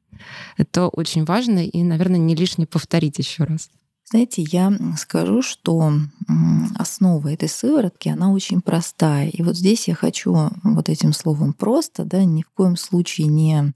это 0.57 0.87
очень 0.87 1.25
важно 1.25 1.65
и, 1.65 1.83
наверное, 1.83 2.19
не 2.19 2.35
лишне 2.35 2.65
повторить 2.65 3.17
еще 3.17 3.43
раз. 3.43 3.69
Знаете, 4.07 4.43
я 4.43 4.71
скажу, 4.97 5.41
что 5.41 5.91
основа 6.77 7.33
этой 7.33 7.49
сыворотки, 7.49 8.07
она 8.09 8.31
очень 8.31 8.61
простая. 8.61 9.29
И 9.29 9.41
вот 9.41 9.57
здесь 9.57 9.87
я 9.87 9.95
хочу 9.95 10.51
вот 10.63 10.89
этим 10.89 11.11
словом 11.11 11.53
просто, 11.53 12.05
да, 12.05 12.23
ни 12.23 12.43
в 12.43 12.49
коем 12.51 12.77
случае 12.77 13.27
не 13.27 13.73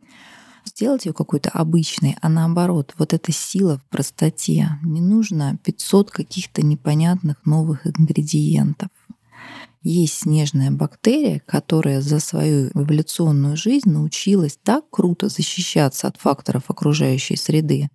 сделать 0.65 1.05
ее 1.05 1.13
какой-то 1.13 1.50
обычной, 1.50 2.15
а 2.22 2.29
наоборот, 2.29 2.93
вот 3.00 3.13
эта 3.13 3.31
сила 3.31 3.79
в 3.79 3.89
простоте. 3.89 4.69
Не 4.84 5.01
нужно 5.01 5.58
500 5.63 6.12
каких-то 6.12 6.62
непонятных 6.62 7.43
новых 7.46 7.88
ингредиентов 7.88 8.89
есть 9.82 10.20
снежная 10.20 10.72
бактерия, 10.72 11.42
которая 11.46 12.02
за 12.02 12.20
свою 12.20 12.70
эволюционную 12.74 13.56
жизнь 13.56 13.90
научилась 13.90 14.60
так 14.62 14.90
круто 14.90 15.30
защищаться 15.30 16.08
от 16.08 16.18
факторов 16.18 16.64
окружающей 16.68 17.38
среды, 17.38 17.90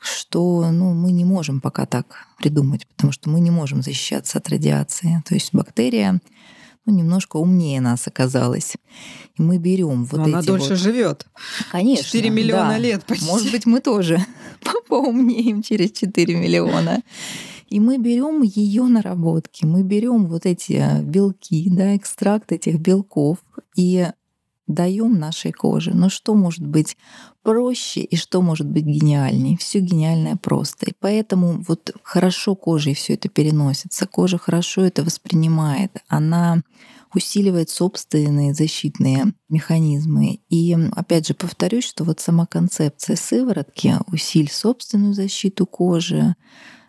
что 0.00 0.70
ну, 0.70 0.92
мы 0.92 1.12
не 1.12 1.24
можем 1.24 1.60
пока 1.60 1.86
так 1.86 2.26
придумать, 2.38 2.86
потому 2.86 3.12
что 3.12 3.30
мы 3.30 3.40
не 3.40 3.50
можем 3.50 3.82
защищаться 3.82 4.38
от 4.38 4.48
радиации. 4.48 5.22
То 5.26 5.34
есть 5.34 5.54
бактерия 5.54 6.20
ну, 6.86 6.94
немножко 6.94 7.36
умнее 7.36 7.80
нас 7.80 8.06
оказалась. 8.06 8.74
И 9.36 9.42
мы 9.42 9.58
берем 9.58 10.04
вот 10.04 10.18
Но 10.18 10.22
эти 10.22 10.32
она 10.32 10.42
дольше 10.42 10.70
вот... 10.70 10.78
живет. 10.78 11.26
Конечно. 11.72 12.04
4 12.04 12.30
миллиона 12.30 12.70
да. 12.70 12.78
лет 12.78 13.04
почти. 13.04 13.26
Может 13.26 13.50
быть, 13.50 13.66
мы 13.66 13.80
тоже 13.80 14.24
поумнеем 14.88 15.62
через 15.62 15.90
4 15.92 16.36
миллиона. 16.36 17.02
И 17.68 17.80
мы 17.80 17.98
берем 17.98 18.42
ее 18.42 18.84
наработки, 18.84 19.64
мы 19.64 19.82
берем 19.82 20.26
вот 20.26 20.46
эти 20.46 20.72
э, 20.74 21.02
белки, 21.02 21.68
да, 21.70 21.96
экстракт 21.96 22.52
этих 22.52 22.78
белков 22.78 23.38
и 23.76 24.06
даем 24.66 25.18
нашей 25.18 25.52
коже. 25.52 25.92
Но 25.94 26.08
что 26.08 26.34
может 26.34 26.66
быть 26.66 26.96
проще 27.42 28.00
и 28.00 28.16
что 28.16 28.42
может 28.42 28.68
быть 28.68 28.84
гениальней? 28.84 29.56
Все 29.56 29.80
гениальное 29.80 30.36
просто. 30.36 30.86
И 30.86 30.92
поэтому 30.98 31.62
вот 31.66 31.94
хорошо 32.02 32.54
кожей 32.56 32.94
все 32.94 33.14
это 33.14 33.28
переносится, 33.28 34.06
кожа 34.06 34.38
хорошо 34.38 34.82
это 34.82 35.04
воспринимает, 35.04 35.92
она 36.08 36.62
усиливает 37.14 37.70
собственные 37.70 38.52
защитные 38.52 39.32
механизмы. 39.48 40.40
И 40.48 40.76
опять 40.92 41.26
же 41.28 41.34
повторюсь, 41.34 41.84
что 41.84 42.04
вот 42.04 42.20
сама 42.20 42.46
концепция 42.46 43.16
сыворотки 43.16 43.94
«усиль 44.12 44.50
собственную 44.50 45.14
защиту 45.14 45.66
кожи», 45.66 46.34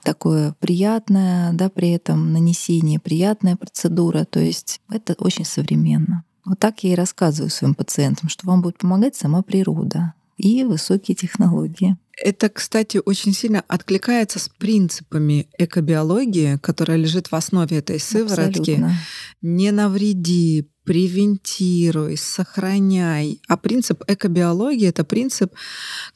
такое 0.08 0.56
приятное, 0.62 1.52
да, 1.52 1.68
при 1.70 1.90
этом 1.90 2.32
нанесение, 2.32 2.98
приятная 2.98 3.58
процедура. 3.58 4.24
То 4.24 4.40
есть 4.40 4.80
это 4.90 5.16
очень 5.18 5.44
современно. 5.44 6.24
Вот 6.46 6.60
так 6.60 6.82
я 6.86 6.94
и 6.94 6.96
рассказываю 6.96 7.50
своим 7.50 7.76
пациентам, 7.76 8.30
что 8.30 8.48
вам 8.48 8.62
будет 8.62 8.78
помогать 8.78 9.18
сама 9.18 9.42
природа 9.42 10.14
и 10.38 10.64
высокие 10.64 11.14
технологии. 11.14 11.98
Это, 12.24 12.48
кстати, 12.48 13.02
очень 13.04 13.34
сильно 13.34 13.66
откликается 13.68 14.40
с 14.40 14.48
принципами 14.48 15.50
экобиологии, 15.58 16.56
которая 16.56 16.98
лежит 16.98 17.30
в 17.30 17.36
основе 17.36 17.80
этой 17.80 18.00
сыворотки. 18.00 18.60
Абсолютно. 18.72 18.94
Не 19.42 19.72
навреди, 19.72 20.70
превентируй, 20.88 22.16
сохраняй. 22.16 23.42
А 23.50 23.58
принцип 23.58 24.04
экобиологии— 24.08 24.88
это 24.90 25.04
принцип, 25.04 25.54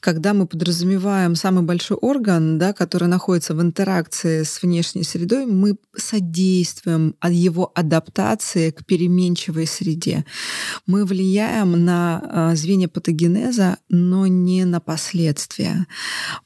когда 0.00 0.32
мы 0.32 0.46
подразумеваем 0.46 1.36
самый 1.36 1.62
большой 1.62 1.98
орган, 1.98 2.58
да, 2.58 2.72
который 2.72 3.06
находится 3.06 3.54
в 3.54 3.60
интеракции 3.60 4.44
с 4.44 4.62
внешней 4.62 5.04
средой, 5.04 5.44
мы 5.44 5.76
содействуем 5.94 7.14
его 7.22 7.70
адаптации 7.74 8.70
к 8.70 8.86
переменчивой 8.86 9.66
среде. 9.66 10.24
Мы 10.86 11.04
влияем 11.04 11.84
на 11.84 12.22
а, 12.24 12.56
звенья 12.56 12.88
патогенеза, 12.88 13.76
но 13.90 14.26
не 14.26 14.64
на 14.64 14.80
последствия. 14.80 15.86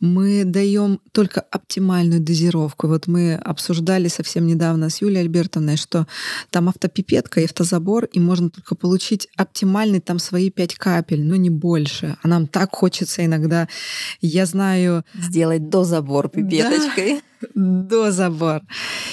Мы 0.00 0.42
даем 0.44 0.98
только 1.12 1.42
оптимальную 1.42 2.20
дозировку. 2.20 2.88
Вот 2.88 3.06
мы 3.06 3.34
обсуждали 3.34 4.08
совсем 4.08 4.48
недавно 4.48 4.90
с 4.90 5.00
Юлией 5.00 5.20
Альбертовной, 5.20 5.76
что 5.76 6.08
там 6.50 6.68
автопипетка 6.68 7.40
и 7.40 7.44
автозабор 7.44 8.08
и 8.16 8.20
можно 8.20 8.48
только 8.48 8.74
получить 8.74 9.28
оптимальный 9.36 10.00
там 10.00 10.18
свои 10.18 10.48
пять 10.48 10.74
капель, 10.74 11.22
но 11.22 11.36
не 11.36 11.50
больше. 11.50 12.16
А 12.22 12.28
нам 12.28 12.46
так 12.46 12.74
хочется 12.74 13.22
иногда, 13.22 13.68
я 14.22 14.46
знаю... 14.46 15.04
Сделать 15.14 15.68
до 15.68 15.84
забор 15.84 16.30
пипеточкой. 16.30 17.20
Да, 17.54 17.90
до 17.90 18.12
забор. 18.12 18.62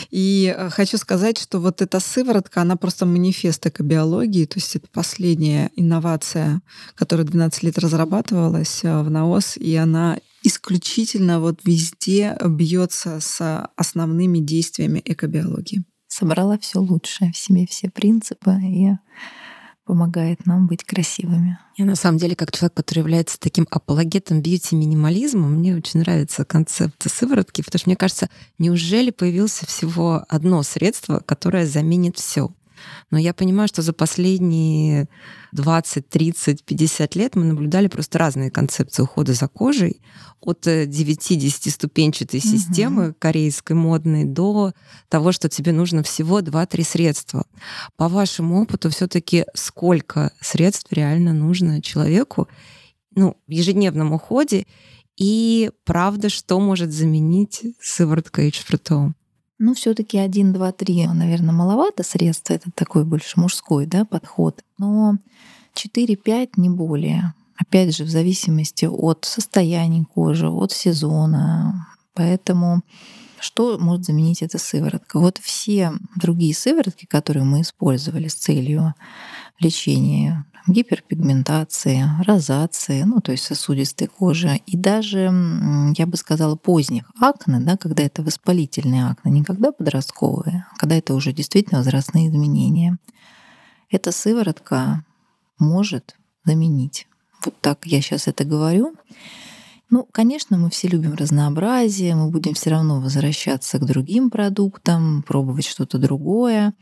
И 0.09 0.55
э, 0.57 0.69
хочу 0.69 0.97
сказать, 0.97 1.37
что 1.37 1.59
вот 1.59 1.81
эта 1.81 1.99
сыворотка, 1.99 2.61
она 2.61 2.77
просто 2.77 3.05
манифест 3.05 3.65
экобиологии, 3.65 4.45
то 4.45 4.59
есть 4.59 4.73
это 4.77 4.87
последняя 4.89 5.69
инновация, 5.75 6.61
которая 6.95 7.27
12 7.27 7.63
лет 7.63 7.77
разрабатывалась 7.77 8.85
э, 8.85 9.01
в 9.01 9.09
НАОС, 9.09 9.57
и 9.57 9.75
она 9.75 10.17
исключительно 10.43 11.41
вот 11.41 11.59
везде 11.65 12.37
бьется 12.45 13.19
с 13.19 13.69
основными 13.75 14.39
действиями 14.39 15.01
экобиологии. 15.03 15.83
Собрала 16.15 16.59
все 16.59 16.77
лучшее 16.77 17.31
в 17.31 17.37
себе, 17.37 17.65
все 17.65 17.89
принципы 17.89 18.51
и 18.61 18.91
помогает 19.83 20.45
нам 20.45 20.67
быть 20.67 20.83
красивыми. 20.83 21.57
Я 21.75 21.85
на 21.85 21.95
самом 21.95 22.19
деле, 22.19 22.35
как 22.35 22.51
человек, 22.51 22.75
который 22.75 22.99
является 22.99 23.39
таким 23.39 23.67
апологетом 23.71 24.39
бьюти-минимализма, 24.39 25.47
мне 25.47 25.75
очень 25.75 26.01
нравится 26.01 26.45
концепт 26.45 27.09
сыворотки, 27.11 27.63
потому 27.63 27.79
что 27.79 27.89
мне 27.89 27.95
кажется, 27.95 28.29
неужели 28.59 29.09
появился 29.09 29.65
всего 29.65 30.23
одно 30.29 30.61
средство, 30.61 31.19
которое 31.25 31.65
заменит 31.65 32.17
все? 32.17 32.51
Но 33.11 33.17
я 33.17 33.33
понимаю, 33.33 33.67
что 33.67 33.81
за 33.81 33.93
последние 33.93 35.07
20, 35.51 36.07
30, 36.09 36.63
50 36.63 37.15
лет 37.15 37.35
мы 37.35 37.45
наблюдали 37.45 37.87
просто 37.87 38.17
разные 38.17 38.51
концепции 38.51 39.03
ухода 39.03 39.33
за 39.33 39.47
кожей. 39.47 40.01
От 40.39 40.67
9-10 40.67 41.69
ступенчатой 41.69 42.39
угу. 42.39 42.47
системы 42.47 43.13
корейской 43.17 43.73
модной 43.73 44.25
до 44.25 44.73
того, 45.09 45.31
что 45.31 45.49
тебе 45.49 45.71
нужно 45.71 46.03
всего 46.03 46.41
2-3 46.41 46.83
средства. 46.83 47.45
По 47.97 48.09
вашему 48.09 48.61
опыту 48.61 48.89
все 48.89 49.07
таки 49.07 49.45
сколько 49.53 50.31
средств 50.41 50.91
реально 50.91 51.33
нужно 51.33 51.81
человеку 51.81 52.47
ну, 53.15 53.37
в 53.47 53.51
ежедневном 53.51 54.13
уходе? 54.13 54.65
И 55.15 55.71
правда, 55.83 56.29
что 56.29 56.59
может 56.59 56.91
заменить 56.91 57.61
сыворотка 57.79 58.41
H-фрутоум? 58.41 59.15
Ну, 59.65 59.73
все-таки 59.73 60.17
1, 60.17 60.51
2, 60.51 60.71
3, 60.73 61.07
наверное, 61.13 61.53
маловато 61.53 62.03
средств. 62.03 62.51
Это 62.51 62.69
такой 62.75 63.05
больше 63.05 63.39
мужской 63.39 63.85
да, 63.85 64.03
подход. 64.03 64.61
Но 64.77 65.15
4-5 65.73 66.49
не 66.57 66.69
более. 66.69 67.33
Опять 67.55 67.95
же, 67.95 68.03
в 68.03 68.09
зависимости 68.09 68.83
от 68.83 69.23
состояния 69.23 70.03
кожи, 70.13 70.49
от 70.49 70.73
сезона. 70.73 71.87
Поэтому 72.13 72.81
что 73.43 73.77
может 73.77 74.05
заменить 74.05 74.41
эта 74.41 74.57
сыворотка? 74.57 75.19
Вот 75.19 75.37
все 75.37 75.91
другие 76.15 76.55
сыворотки, 76.55 77.05
которые 77.05 77.43
мы 77.43 77.61
использовали 77.61 78.27
с 78.27 78.35
целью 78.35 78.95
лечения 79.59 80.45
гиперпигментации, 80.65 82.05
розации, 82.25 83.03
ну, 83.03 83.19
то 83.19 83.33
есть 83.33 83.43
сосудистой 83.43 84.07
кожи, 84.07 84.61
и 84.65 84.77
даже, 84.77 85.29
я 85.97 86.05
бы 86.05 86.15
сказала, 86.15 86.55
поздних 86.55 87.11
акне, 87.19 87.59
да, 87.59 87.75
когда 87.75 88.03
это 88.03 88.23
воспалительные 88.23 89.07
акне, 89.07 89.31
не 89.31 89.43
когда 89.43 89.73
подростковые, 89.73 90.65
а 90.71 90.77
когда 90.77 90.95
это 90.95 91.15
уже 91.15 91.33
действительно 91.33 91.79
возрастные 91.79 92.29
изменения. 92.29 92.97
Эта 93.89 94.13
сыворотка 94.13 95.03
может 95.59 96.15
заменить. 96.45 97.07
Вот 97.43 97.55
так 97.59 97.85
я 97.85 98.01
сейчас 98.01 98.27
это 98.27 98.45
говорю. 98.45 98.95
Ну, 99.93 100.07
конечно, 100.11 100.57
мы 100.57 100.71
все 100.71 100.87
любим 100.87 101.13
разнообразие, 101.13 102.15
мы 102.15 102.31
будем 102.31 102.55
все 102.55 102.71
равно 102.71 102.99
возвращаться 102.99 103.77
к 103.77 103.85
другим 103.85 104.31
продуктам, 104.31 105.21
пробовать 105.21 105.67
что-то 105.67 105.99
другое. 105.99 106.73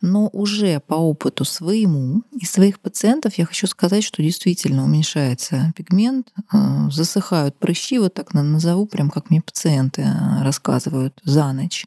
Но 0.00 0.28
уже 0.32 0.78
по 0.78 0.94
опыту 0.94 1.44
своему 1.44 2.22
и 2.30 2.44
своих 2.44 2.78
пациентов 2.78 3.34
я 3.34 3.46
хочу 3.46 3.66
сказать, 3.66 4.04
что 4.04 4.22
действительно 4.22 4.84
уменьшается 4.84 5.72
пигмент, 5.74 6.32
э, 6.52 6.88
засыхают 6.88 7.58
прыщи, 7.58 7.98
вот 7.98 8.14
так 8.14 8.32
назову, 8.32 8.86
прям 8.86 9.10
как 9.10 9.30
мне 9.30 9.42
пациенты 9.42 10.02
э, 10.02 10.44
рассказывают 10.44 11.18
за 11.24 11.52
ночь. 11.52 11.86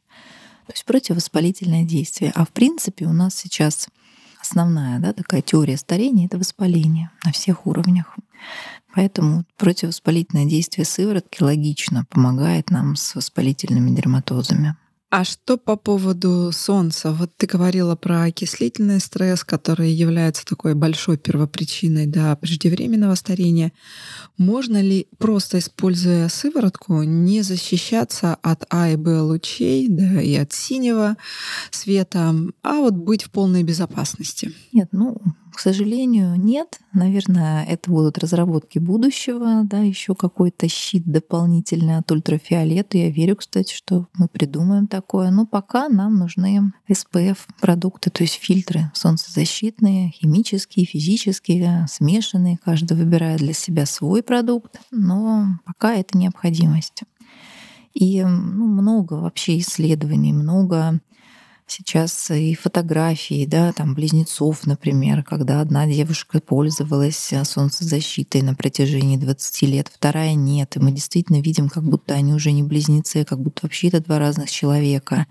То 0.67 0.73
есть 0.73 0.83
противовоспалительное 0.83 1.85
действие. 1.85 2.33
А 2.35 2.43
в 2.43 2.49
принципе 2.49 3.05
у 3.05 3.13
нас 3.13 3.33
сейчас 3.33 3.87
основная 4.41 4.99
да, 4.99 5.13
такая 5.13 5.41
теория 5.41 5.77
старения— 5.77 6.25
это 6.27 6.37
воспаление 6.37 7.11
на 7.23 7.31
всех 7.31 7.65
уровнях. 7.65 8.17
Поэтому 8.95 9.43
противовоспалительное 9.57 10.45
действие 10.45 10.85
сыворотки 10.85 11.43
логично 11.43 12.05
помогает 12.09 12.69
нам 12.71 12.95
с 12.95 13.13
воспалительными 13.13 13.93
дерматозами. 13.93 14.77
А 15.11 15.23
что 15.23 15.57
по 15.57 15.75
поводу 15.75 16.51
солнца? 16.51 17.11
Вот 17.11 17.31
ты 17.37 17.45
говорила 17.45 17.95
про 17.95 18.23
окислительный 18.23 18.99
стресс, 18.99 19.43
который 19.43 19.91
является 19.91 20.45
такой 20.45 20.75
большой 20.75 21.17
первопричиной 21.17 22.07
да, 22.07 22.35
преждевременного 22.35 23.15
старения. 23.15 23.71
Можно 24.37 24.81
ли 24.81 25.07
просто 25.17 25.59
используя 25.59 26.27
сыворотку 26.27 27.03
не 27.03 27.43
защищаться 27.43 28.35
от 28.41 28.65
А 28.69 28.89
и 28.89 28.95
Б 28.95 29.21
лучей 29.21 29.87
да, 29.89 30.21
и 30.21 30.35
от 30.35 30.51
синего 30.53 31.17
света, 31.69 32.33
а 32.63 32.73
вот 32.79 32.93
быть 32.95 33.23
в 33.23 33.31
полной 33.31 33.63
безопасности? 33.63 34.53
Нет, 34.73 34.89
ну 34.91 35.21
к 35.55 35.59
сожалению, 35.59 36.35
нет. 36.35 36.79
Наверное, 36.91 37.63
это 37.63 37.89
будут 37.89 38.17
разработки 38.17 38.77
будущего, 38.77 39.63
да, 39.63 39.79
еще 39.79 40.13
какой-то 40.13 40.67
щит 40.67 41.05
дополнительный 41.05 41.97
от 41.97 42.11
ультрафиолета. 42.11 42.97
Я 42.97 43.09
верю, 43.09 43.37
кстати, 43.37 43.73
что 43.73 44.07
мы 44.13 44.27
придумаем 44.27 44.87
такое. 44.87 45.31
Но 45.31 45.45
пока 45.45 45.87
нам 45.87 46.15
нужны 46.15 46.73
SPF-продукты, 46.89 48.09
то 48.09 48.23
есть 48.23 48.35
фильтры 48.35 48.91
солнцезащитные, 48.93 50.11
химические, 50.11 50.85
физические, 50.85 51.85
смешанные. 51.89 52.59
Каждый 52.63 52.97
выбирает 52.97 53.39
для 53.39 53.53
себя 53.53 53.85
свой 53.85 54.23
продукт, 54.23 54.81
но 54.91 55.57
пока 55.65 55.95
это 55.95 56.17
необходимость. 56.17 57.03
И 57.93 58.21
ну, 58.23 58.67
много 58.67 59.13
вообще 59.13 59.57
исследований, 59.59 60.33
много 60.33 60.99
сейчас 61.67 62.31
и 62.31 62.53
фотографии, 62.55 63.45
да, 63.45 63.73
там 63.73 63.95
близнецов, 63.95 64.65
например, 64.65 65.23
когда 65.23 65.61
одна 65.61 65.87
девушка 65.87 66.39
пользовалась 66.39 67.33
э, 67.33 67.43
солнцезащитой 67.43 68.41
на 68.41 68.55
протяжении 68.55 69.17
20 69.17 69.61
лет, 69.63 69.91
вторая 69.93 70.35
нет. 70.35 70.75
И 70.75 70.79
мы 70.79 70.91
действительно 70.91 71.41
видим, 71.41 71.69
как 71.69 71.83
будто 71.83 72.13
они 72.13 72.33
уже 72.33 72.51
не 72.51 72.63
близнецы, 72.63 73.25
как 73.25 73.39
будто 73.39 73.61
вообще 73.63 73.87
это 73.87 74.01
два 74.01 74.19
разных 74.19 74.51
человека. 74.51 75.25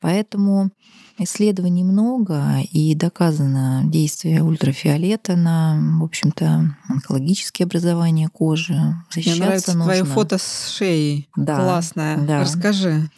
Поэтому 0.00 0.70
исследований 1.18 1.84
много, 1.84 2.60
и 2.70 2.94
доказано 2.94 3.82
действие 3.84 4.42
ультрафиолета 4.42 5.36
на, 5.36 5.78
в 6.00 6.04
общем-то, 6.04 6.76
онкологические 6.88 7.66
образования 7.66 8.28
кожи. 8.28 8.74
Защищаться 9.10 9.36
Мне 9.36 9.46
нравится 9.46 9.76
нужно. 9.76 9.84
твое 9.84 10.04
фото 10.04 10.38
с 10.38 10.68
шеей. 10.68 11.28
Да, 11.36 11.56
Классное. 11.56 12.16
Да. 12.18 12.40
Расскажи. 12.40 13.08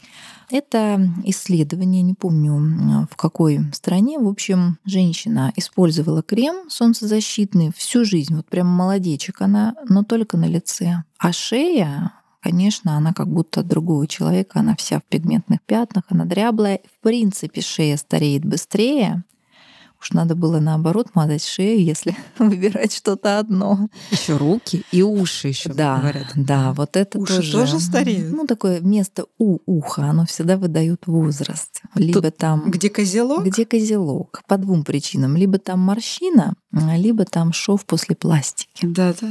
Это 0.55 1.11
исследование, 1.25 2.03
не 2.03 2.14
помню 2.14 3.09
в 3.11 3.17
какой 3.17 3.59
стране. 3.73 4.21
В 4.21 4.29
общем, 4.29 4.79
женщина 4.85 5.53
использовала 5.57 6.23
крем 6.23 6.71
солнцезащитный 6.71 7.73
всю 7.77 8.05
жизнь, 8.05 8.37
вот 8.37 8.47
прям 8.47 8.69
молодечек 8.69 9.43
она, 9.43 9.75
но 9.88 10.05
только 10.05 10.37
на 10.37 10.45
лице. 10.45 11.03
А 11.19 11.33
шея 11.33 12.12
конечно, 12.40 12.97
она 12.97 13.12
как 13.12 13.27
будто 13.27 13.64
другого 13.64 14.07
человека, 14.07 14.61
она 14.61 14.77
вся 14.77 15.01
в 15.01 15.05
пигментных 15.05 15.61
пятнах, 15.62 16.05
она 16.09 16.25
дряблая. 16.25 16.79
В 16.99 17.03
принципе, 17.03 17.61
шея 17.61 17.97
стареет 17.97 18.45
быстрее, 18.45 19.25
Уж 20.05 20.11
надо 20.11 20.35
было 20.35 20.61
наоборот 20.61 21.14
мазать 21.14 21.43
шею, 21.43 21.83
если 21.83 22.14
выбирать 22.38 22.93
что-то 22.93 23.38
одно. 23.38 23.88
Еще 24.11 24.37
руки 24.37 24.83
и 24.93 25.03
уши 25.03 25.49
еще 25.49 25.73
да, 25.73 25.99
говорят. 25.99 26.27
Да, 26.35 26.75
вот 26.75 26.97
это 26.97 27.19
уши 27.19 27.37
тоже, 27.37 27.53
тоже 27.53 27.81
стареют. 27.81 28.31
Ну 28.31 28.47
такое 28.47 28.81
место 28.81 29.25
у 29.38 29.61
уха, 29.64 30.03
оно 30.05 30.27
всегда 30.27 30.59
выдает 30.59 31.07
возраст. 31.07 31.81
Либо 31.95 32.21
Тут 32.21 32.37
там 32.37 32.71
где 32.71 32.90
козелок, 32.90 33.47
где 33.47 33.64
козелок 33.64 34.43
по 34.47 34.59
двум 34.59 34.85
причинам: 34.85 35.37
либо 35.37 35.57
там 35.59 35.81
морщина, 35.81 36.55
либо 36.71 37.25
там 37.25 37.55
шов 37.55 37.87
после 37.87 38.14
пластики. 38.14 38.85
Да, 38.85 39.14
да. 39.19 39.29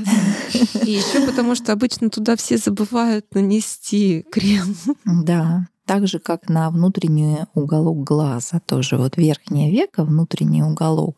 И 0.82 0.92
еще 0.92 1.24
потому, 1.28 1.54
что 1.54 1.72
обычно 1.72 2.10
туда 2.10 2.36
все 2.36 2.58
забывают 2.58 3.28
нанести 3.36 4.26
крем. 4.32 4.76
Да, 5.06 5.68
так 5.94 6.08
же, 6.08 6.18
как 6.18 6.50
на 6.50 6.72
внутренний 6.72 7.46
уголок 7.54 8.04
глаза, 8.04 8.60
тоже 8.66 8.98
вот 8.98 9.16
верхнее 9.16 9.72
веко, 9.72 10.04
внутренний 10.04 10.64
уголок, 10.64 11.16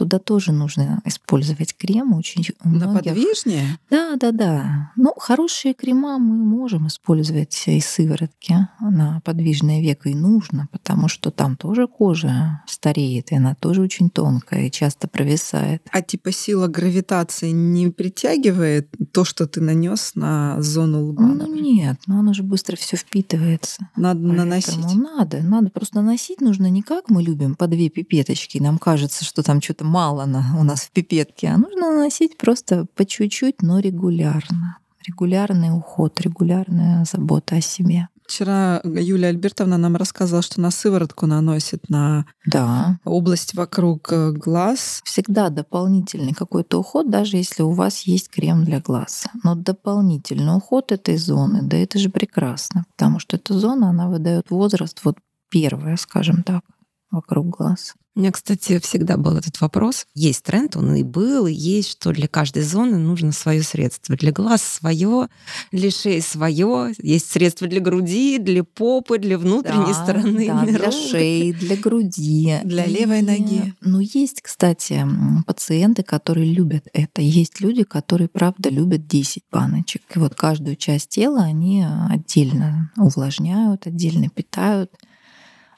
Туда 0.00 0.18
тоже 0.18 0.52
нужно 0.52 1.02
использовать 1.04 1.76
крем. 1.76 2.14
Очень 2.14 2.42
многих... 2.64 2.86
На 2.86 2.94
подвижнее? 2.94 3.78
Да, 3.90 4.16
да, 4.16 4.32
да. 4.32 4.92
Ну, 4.96 5.12
хорошие 5.18 5.74
крема 5.74 6.18
мы 6.18 6.36
можем 6.36 6.86
использовать 6.86 7.64
из 7.66 7.84
сыворотки 7.84 8.66
на 8.80 9.20
подвижное 9.26 9.82
веко 9.82 10.08
и 10.08 10.14
нужно, 10.14 10.68
потому 10.72 11.08
что 11.08 11.30
там 11.30 11.54
тоже 11.54 11.86
кожа 11.86 12.62
стареет, 12.66 13.30
и 13.30 13.36
она 13.36 13.54
тоже 13.54 13.82
очень 13.82 14.08
тонкая 14.08 14.68
и 14.68 14.70
часто 14.70 15.06
провисает. 15.06 15.82
А 15.92 16.00
типа 16.00 16.32
сила 16.32 16.66
гравитации 16.66 17.50
не 17.50 17.90
притягивает 17.90 18.88
то, 19.12 19.26
что 19.26 19.46
ты 19.46 19.60
нанес 19.60 20.12
на 20.14 20.62
зону 20.62 21.08
лба. 21.08 21.24
Ну 21.24 21.54
нет, 21.54 21.98
но 22.06 22.20
оно 22.20 22.32
же 22.32 22.42
быстро 22.42 22.76
все 22.76 22.96
впитывается. 22.96 23.86
Надо 23.96 24.20
Поэтому 24.20 24.32
наносить. 24.32 24.94
Надо, 24.94 25.42
надо. 25.42 25.68
Просто 25.68 25.96
наносить 25.96 26.40
нужно 26.40 26.70
не 26.70 26.80
как 26.80 27.10
мы 27.10 27.22
любим 27.22 27.54
по 27.54 27.66
две 27.66 27.90
пипеточки. 27.90 28.56
Нам 28.56 28.78
кажется, 28.78 29.26
что 29.26 29.42
там 29.42 29.60
что-то 29.60 29.89
мало 29.90 30.24
на, 30.26 30.56
у 30.58 30.62
нас 30.62 30.82
в 30.82 30.90
пипетке, 30.92 31.48
а 31.48 31.58
нужно 31.58 31.90
наносить 31.90 32.38
просто 32.38 32.86
по 32.94 33.04
чуть-чуть, 33.04 33.62
но 33.62 33.80
регулярно. 33.80 34.78
Регулярный 35.06 35.76
уход, 35.76 36.20
регулярная 36.20 37.04
забота 37.04 37.56
о 37.56 37.60
себе. 37.60 38.08
Вчера 38.30 38.80
Юлия 38.84 39.28
Альбертовна 39.28 39.76
нам 39.76 39.96
рассказала, 39.96 40.40
что 40.40 40.60
на 40.60 40.70
сыворотку 40.70 41.26
наносит 41.26 41.90
на 41.90 42.26
Да, 42.46 43.00
область 43.04 43.54
вокруг 43.54 44.12
э, 44.12 44.30
глаз. 44.30 45.00
всегда 45.04 45.48
дополнительный 45.48 46.32
какой-то 46.32 46.78
уход, 46.78 47.10
даже 47.10 47.38
если 47.38 47.64
у 47.64 47.72
вас 47.72 48.02
есть 48.02 48.28
крем 48.28 48.64
для 48.64 48.78
глаз. 48.78 49.24
Но 49.42 49.56
дополнительный 49.56 50.56
уход 50.56 50.92
этой 50.92 51.16
зоны, 51.16 51.62
да 51.62 51.76
это 51.76 51.98
же 51.98 52.08
прекрасно, 52.08 52.84
потому 52.96 53.18
что 53.18 53.36
эта 53.36 53.58
зона, 53.58 53.90
она 53.90 54.08
выдает 54.08 54.50
возраст 54.50 55.00
вот 55.02 55.16
первая, 55.48 55.96
скажем 55.96 56.44
так, 56.44 56.62
вокруг 57.10 57.48
глаз. 57.48 57.94
У 58.16 58.20
меня, 58.20 58.32
кстати, 58.32 58.80
всегда 58.80 59.16
был 59.16 59.36
этот 59.36 59.60
вопрос. 59.60 60.04
Есть 60.14 60.42
тренд, 60.42 60.74
он 60.76 60.96
и 60.96 61.04
был, 61.04 61.46
и 61.46 61.52
есть, 61.52 61.90
что 61.90 62.10
для 62.12 62.26
каждой 62.26 62.62
зоны 62.62 62.98
нужно 62.98 63.30
свое 63.30 63.62
средство. 63.62 64.16
Для 64.16 64.32
глаз 64.32 64.62
свое, 64.62 65.28
для 65.70 65.90
шеи 65.92 66.18
свое. 66.18 66.92
Есть 66.98 67.30
средства 67.30 67.68
для 67.68 67.80
груди, 67.80 68.38
для 68.38 68.64
попы, 68.64 69.18
для 69.18 69.38
внутренней 69.38 69.92
Да, 69.92 69.94
стороны. 69.94 70.46
да, 70.48 70.64
для 70.64 70.90
шеи, 70.90 71.52
для 71.52 71.76
груди. 71.76 72.58
Для 72.64 72.84
левой 72.84 73.22
ноги. 73.22 73.74
Ну, 73.80 74.00
есть, 74.00 74.42
кстати, 74.42 75.06
пациенты, 75.46 76.02
которые 76.02 76.52
любят 76.52 76.88
это. 76.92 77.22
Есть 77.22 77.60
люди, 77.60 77.84
которые, 77.84 78.28
правда, 78.28 78.70
любят 78.70 79.06
10 79.06 79.44
баночек. 79.52 80.02
И 80.16 80.18
вот 80.18 80.34
каждую 80.34 80.74
часть 80.74 81.10
тела 81.10 81.44
они 81.44 81.86
отдельно 82.10 82.90
увлажняют, 82.96 83.86
отдельно 83.86 84.28
питают. 84.28 84.90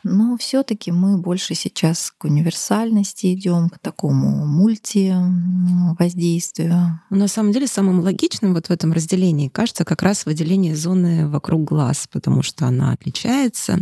Но 0.04 0.36
все-таки 0.36 0.90
мы 0.90 1.16
больше 1.18 1.54
сейчас 1.54 2.12
к 2.16 2.24
универсальности 2.24 3.32
идем, 3.32 3.68
к 3.68 3.78
такому 3.78 4.44
мульти 4.46 5.10
м, 5.10 5.94
воздействию. 5.98 7.00
Ну, 7.10 7.16
на 7.16 7.28
самом 7.28 7.52
деле, 7.52 7.66
самым 7.66 8.00
логичным 8.00 8.54
вот 8.54 8.66
в 8.66 8.70
этом 8.70 8.92
разделении 8.92 9.48
кажется 9.48 9.84
как 9.84 10.02
раз 10.02 10.26
выделение 10.26 10.74
зоны 10.74 11.28
вокруг 11.28 11.64
глаз, 11.64 12.08
потому 12.10 12.42
что 12.42 12.66
она 12.66 12.92
отличается. 12.92 13.78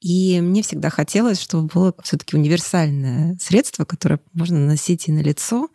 И 0.00 0.40
мне 0.40 0.62
всегда 0.62 0.88
хотелось, 0.88 1.40
чтобы 1.40 1.68
было 1.72 1.94
все-таки 2.02 2.34
универсальное 2.34 3.36
средство, 3.38 3.84
которое 3.84 4.20
можно 4.32 4.58
наносить 4.58 5.08
и 5.08 5.12
на 5.12 5.20
лицо, 5.20 5.68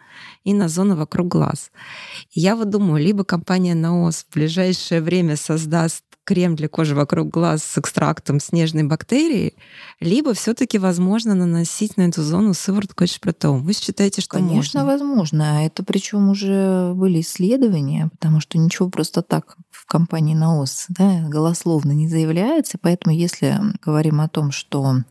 и 0.43 0.53
на 0.53 0.67
зону 0.67 0.95
вокруг 0.95 1.27
глаз. 1.27 1.71
И 2.31 2.39
я 2.39 2.55
вот 2.55 2.69
думаю, 2.69 3.03
либо 3.03 3.23
компания 3.23 3.75
Наос 3.75 4.25
в 4.27 4.33
ближайшее 4.33 5.01
время 5.01 5.35
создаст 5.35 6.03
крем 6.25 6.55
для 6.55 6.67
кожи 6.67 6.95
вокруг 6.95 7.29
глаз 7.29 7.63
с 7.63 7.77
экстрактом 7.77 8.39
снежной 8.39 8.83
бактерии, 8.83 9.53
либо 9.99 10.33
все-таки 10.33 10.77
возможно 10.77 11.35
наносить 11.35 11.95
на 11.97 12.03
эту 12.03 12.23
зону 12.23 12.53
сыворотку 12.53 13.05
эшпротом. 13.05 13.63
Вы 13.63 13.73
считаете, 13.73 14.21
что 14.21 14.37
Конечно, 14.37 14.83
можно? 14.83 14.85
возможно. 14.85 15.65
Это 15.65 15.83
причем 15.83 16.29
уже 16.29 16.93
были 16.93 17.21
исследования, 17.21 18.09
потому 18.11 18.41
что 18.41 18.57
ничего 18.57 18.89
просто 18.89 19.21
так 19.21 19.55
в 19.71 19.85
компании 19.85 20.35
НАОС 20.35 20.87
да, 20.89 21.25
голословно 21.29 21.91
не 21.91 22.07
заявляется. 22.07 22.77
Поэтому 22.81 23.15
если 23.15 23.57
говорим 23.83 24.19
о 24.19 24.27
том, 24.27 24.51
что 24.51 25.03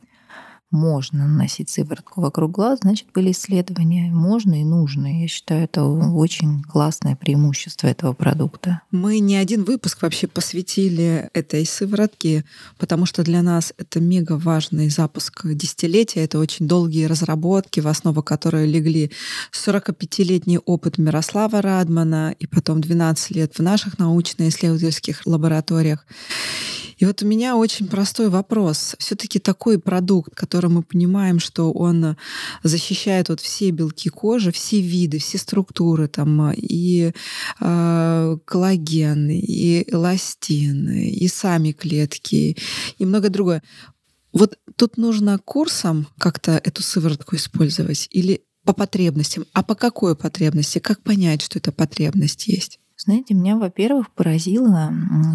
можно 0.74 1.26
наносить 1.28 1.70
сыворотку 1.70 2.20
вокруг 2.20 2.50
глаз, 2.50 2.80
значит, 2.82 3.06
были 3.14 3.30
исследования. 3.30 4.10
Можно 4.12 4.60
и 4.60 4.64
нужно. 4.64 5.22
Я 5.22 5.28
считаю, 5.28 5.64
это 5.64 5.84
очень 5.84 6.62
классное 6.64 7.16
преимущество 7.16 7.86
этого 7.86 8.12
продукта. 8.12 8.82
Мы 8.90 9.20
не 9.20 9.36
один 9.36 9.64
выпуск 9.64 10.02
вообще 10.02 10.26
посвятили 10.26 11.30
этой 11.32 11.64
сыворотке, 11.64 12.44
потому 12.78 13.06
что 13.06 13.22
для 13.22 13.42
нас 13.42 13.72
это 13.78 14.00
мега 14.00 14.32
важный 14.36 14.90
запуск 14.90 15.46
десятилетия. 15.46 16.24
Это 16.24 16.38
очень 16.38 16.66
долгие 16.66 17.04
разработки, 17.04 17.80
в 17.80 17.86
основу 17.86 18.22
которой 18.22 18.66
легли 18.66 19.12
45-летний 19.52 20.58
опыт 20.58 20.98
Мирослава 20.98 21.62
Радмана 21.62 22.34
и 22.38 22.46
потом 22.46 22.80
12 22.80 23.30
лет 23.30 23.54
в 23.56 23.62
наших 23.62 23.98
научно-исследовательских 23.98 25.22
лабораториях. 25.24 26.04
И 26.98 27.04
вот 27.04 27.22
у 27.22 27.26
меня 27.26 27.56
очень 27.56 27.88
простой 27.88 28.28
вопрос. 28.28 28.96
Все-таки 28.98 29.38
такой 29.38 29.78
продукт, 29.78 30.34
который 30.34 30.70
мы 30.70 30.82
понимаем, 30.82 31.38
что 31.38 31.72
он 31.72 32.16
защищает 32.62 33.28
вот 33.28 33.40
все 33.40 33.70
белки 33.70 34.08
кожи, 34.08 34.52
все 34.52 34.80
виды, 34.80 35.18
все 35.18 35.38
структуры, 35.38 36.08
там 36.08 36.52
и 36.52 37.12
э, 37.60 38.36
коллаген, 38.44 39.30
и 39.30 39.84
эластин, 39.86 40.90
и 40.90 41.28
сами 41.28 41.72
клетки, 41.72 42.56
и 42.98 43.04
многое 43.04 43.30
другое. 43.30 43.62
Вот 44.32 44.58
тут 44.76 44.96
нужно 44.96 45.38
курсом 45.38 46.08
как-то 46.18 46.60
эту 46.62 46.82
сыворотку 46.82 47.36
использовать 47.36 48.08
или 48.10 48.42
по 48.64 48.72
потребностям? 48.72 49.46
А 49.52 49.62
по 49.62 49.74
какой 49.74 50.16
потребности? 50.16 50.78
Как 50.78 51.02
понять, 51.02 51.42
что 51.42 51.58
это 51.58 51.70
потребность 51.70 52.48
есть? 52.48 52.80
Знаете, 53.04 53.34
меня, 53.34 53.56
во-первых, 53.56 54.10
поразило, 54.10 54.92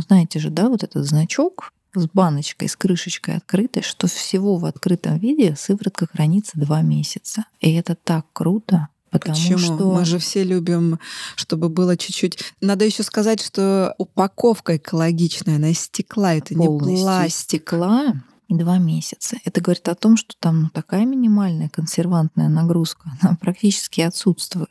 знаете 0.08 0.40
же, 0.40 0.50
да, 0.50 0.70
вот 0.70 0.84
этот 0.84 1.06
значок 1.06 1.72
с 1.94 2.08
баночкой, 2.08 2.70
с 2.70 2.76
крышечкой 2.76 3.38
открытой, 3.38 3.84
что 3.84 4.08
всего 4.08 4.58
в 4.58 4.66
открытом 4.66 5.18
виде 5.18 5.56
сыворотка 5.56 6.08
хранится 6.08 6.60
два 6.60 6.82
месяца. 6.82 7.46
И 7.60 7.74
это 7.74 7.96
так 7.96 8.26
круто, 8.34 8.90
потому 9.12 9.36
Почему? 9.36 9.58
что... 9.58 9.94
Мы 9.94 10.06
же 10.06 10.20
все 10.20 10.44
любим, 10.44 11.00
чтобы 11.36 11.70
было 11.70 11.98
чуть-чуть. 11.98 12.40
Надо 12.62 12.86
еще 12.86 13.04
сказать, 13.04 13.42
что 13.42 13.96
упаковка 13.98 14.78
экологичная, 14.78 15.58
она 15.58 15.70
из 15.70 15.82
стекла, 15.82 16.36
это 16.36 16.56
не 16.56 16.66
полностью 16.66 16.96
из 16.96 17.02
пластик. 17.02 17.44
стекла 17.44 18.14
и 18.48 18.56
два 18.56 18.78
месяца. 18.80 19.38
Это 19.46 19.62
говорит 19.62 19.88
о 19.90 19.96
том, 19.96 20.18
что 20.18 20.36
там 20.40 20.64
ну, 20.64 20.70
такая 20.70 21.06
минимальная 21.06 21.70
консервантная 21.70 22.50
нагрузка, 22.50 23.12
она 23.22 23.38
практически 23.40 24.02
отсутствует. 24.02 24.70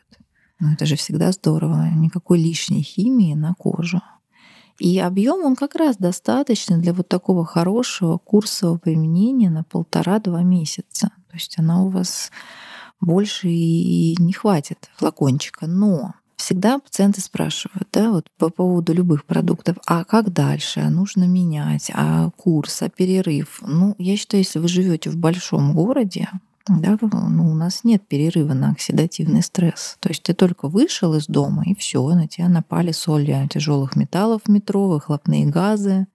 Но 0.61 0.73
это 0.73 0.87
же 0.87 0.97
всегда 0.97 1.33
здорово. 1.33 1.91
Никакой 1.95 2.39
лишней 2.39 2.83
химии 2.83 3.35
на 3.35 3.55
кожу. 3.55 4.01
И 4.79 4.99
объем 4.99 5.45
он 5.45 5.57
как 5.57 5.75
раз 5.75 5.97
достаточный 5.97 6.79
для 6.79 6.93
вот 6.93 7.09
такого 7.09 7.45
хорошего 7.45 8.19
курсового 8.19 8.79
применения 8.79 9.51
на 9.51 9.65
полтора-два 9.65 10.43
месяца. 10.43 11.11
То 11.29 11.35
есть 11.35 11.59
она 11.59 11.83
у 11.83 11.89
вас 11.89 12.31
больше 13.01 13.49
и 13.49 14.17
не 14.21 14.33
хватит 14.33 14.91
флакончика. 14.97 15.67
Но 15.67 16.15
всегда 16.37 16.79
пациенты 16.79 17.21
спрашивают, 17.21 17.89
да, 17.93 18.11
вот 18.11 18.29
по 18.39 18.51
поводу 18.51 18.93
любых 18.93 19.25
продуктов, 19.25 19.77
а 19.87 20.05
как 20.05 20.33
дальше, 20.33 20.81
а 20.81 20.91
нужно 20.91 21.25
менять, 21.25 21.91
а 21.93 22.31
курс, 22.31 22.83
а 22.83 22.89
перерыв. 22.89 23.61
Ну, 23.67 23.97
я 23.99 24.17
считаю, 24.17 24.45
если 24.45 24.61
вы 24.61 24.69
живете 24.69 25.11
в 25.11 25.17
большом 25.17 25.75
городе, 25.75 26.29
да, 26.67 26.99
ну, 27.01 27.51
у 27.51 27.55
нас 27.55 27.83
нет 27.85 28.07
перерыва 28.07 28.53
на 28.53 28.73
оксидативный 28.73 29.43
стресс. 29.43 29.97
То 30.01 30.11
есть 30.11 30.23
ты 30.23 30.35
только 30.35 30.69
вышел 30.69 31.15
из 31.15 31.27
дома, 31.27 31.63
и 31.65 31.75
все, 31.75 32.07
на 32.09 32.29
тебя 32.29 32.49
напали 32.49 32.93
соли 32.93 33.49
тяжелых 33.51 33.97
металлов 33.97 34.43
метро, 34.49 34.89
выхлопные 34.89 35.47
газы. 35.47 36.07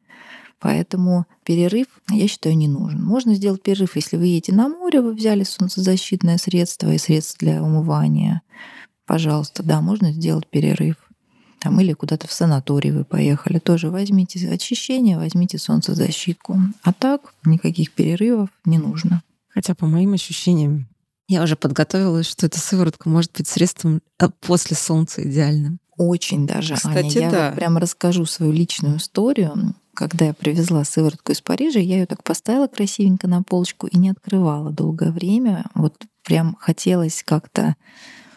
Поэтому 0.59 1.25
перерыв, 1.43 1.87
я 2.09 2.27
считаю, 2.27 2.55
не 2.55 2.67
нужен. 2.67 3.03
Можно 3.03 3.33
сделать 3.33 3.61
перерыв, 3.61 3.95
если 3.95 4.15
вы 4.15 4.27
едете 4.27 4.53
на 4.53 4.69
море, 4.69 5.01
вы 5.01 5.13
взяли 5.13 5.43
солнцезащитное 5.43 6.37
средство 6.37 6.93
и 6.93 6.97
средство 6.97 7.39
для 7.39 7.61
умывания. 7.61 8.41
Пожалуйста, 9.05 9.63
да, 9.63 9.81
можно 9.81 10.11
сделать 10.11 10.47
перерыв. 10.47 10.95
Там, 11.59 11.79
или 11.79 11.93
куда-то 11.93 12.27
в 12.27 12.33
санаторий 12.33 12.91
вы 12.91 13.05
поехали, 13.05 13.57
тоже 13.57 13.89
возьмите 13.89 14.49
очищение, 14.49 15.17
возьмите 15.17 15.57
солнцезащитку. 15.57 16.57
А 16.83 16.93
так 16.93 17.33
никаких 17.45 17.91
перерывов 17.91 18.49
не 18.65 18.77
нужно. 18.77 19.23
Хотя, 19.53 19.75
по 19.75 19.85
моим 19.85 20.13
ощущениям, 20.13 20.87
я 21.27 21.43
уже 21.43 21.55
подготовилась, 21.55 22.27
что 22.27 22.45
эта 22.45 22.59
сыворотка 22.59 23.07
может 23.07 23.31
быть 23.37 23.47
средством 23.47 24.01
э, 24.19 24.27
после 24.41 24.75
солнца 24.75 25.27
идеальным. 25.27 25.79
Очень 25.97 26.47
даже, 26.47 26.75
Кстати, 26.75 27.17
Аня. 27.17 27.25
Я 27.25 27.31
да. 27.31 27.49
вот 27.49 27.55
прям 27.55 27.77
расскажу 27.77 28.25
свою 28.25 28.51
личную 28.51 28.97
историю. 28.97 29.75
Когда 29.93 30.25
я 30.25 30.33
привезла 30.33 30.83
сыворотку 30.83 31.31
из 31.31 31.41
Парижа, 31.41 31.79
я 31.79 31.99
ее 31.99 32.05
так 32.07 32.23
поставила 32.23 32.67
красивенько 32.67 33.27
на 33.27 33.43
полочку 33.43 33.85
и 33.85 33.97
не 33.97 34.09
открывала 34.09 34.71
долгое 34.71 35.11
время. 35.11 35.65
Вот 35.75 35.95
прям 36.23 36.57
хотелось 36.59 37.23
как-то 37.23 37.75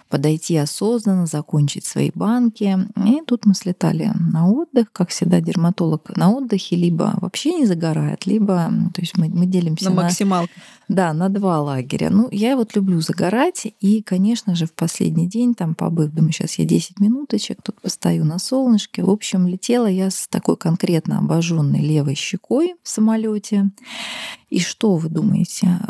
подойти 0.09 0.57
осознанно, 0.57 1.27
закончить 1.27 1.85
свои 1.85 2.11
банки. 2.15 2.79
И 3.05 3.23
тут 3.27 3.47
мы 3.47 3.55
слетали 3.55 4.11
на 4.19 4.49
отдых, 4.49 4.93
как 4.93 5.11
всегда 5.11 5.41
дерматолог 5.41 6.17
на 6.17 6.31
отдыхе 6.31 6.77
либо 6.77 7.15
вообще 7.21 7.55
не 7.55 7.67
загорает, 7.67 8.27
либо 8.27 8.71
то 8.95 9.01
есть 9.01 9.17
мы, 9.19 9.29
мы 9.29 9.47
делимся 9.47 9.91
На 9.91 9.97
на, 9.97 10.03
максималку. 10.03 10.53
да, 10.89 11.13
на 11.13 11.29
два 11.29 11.61
лагеря. 11.61 12.11
Ну, 12.11 12.29
я 12.31 12.57
вот 12.57 12.75
люблю 12.77 13.01
загорать, 13.01 13.67
и, 13.81 14.03
конечно 14.03 14.55
же, 14.55 14.67
в 14.67 14.73
последний 14.73 15.27
день, 15.29 15.55
там, 15.55 15.75
побыв, 15.75 16.13
думаю, 16.13 16.33
сейчас 16.33 16.59
я 16.59 16.65
10 16.65 17.01
минуточек, 17.01 17.63
тут 17.63 17.81
постою 17.81 18.25
на 18.25 18.39
солнышке. 18.39 19.03
В 19.03 19.11
общем, 19.11 19.47
летела 19.47 19.87
я 19.87 20.11
с 20.11 20.29
такой 20.29 20.57
конкретно 20.57 21.19
обожженной 21.19 21.81
левой 21.81 22.15
щекой 22.15 22.75
в 22.83 22.89
самолете. 22.89 23.71
И 24.49 24.61
что 24.61 24.95
вы 24.95 25.09
думаете? 25.09 25.81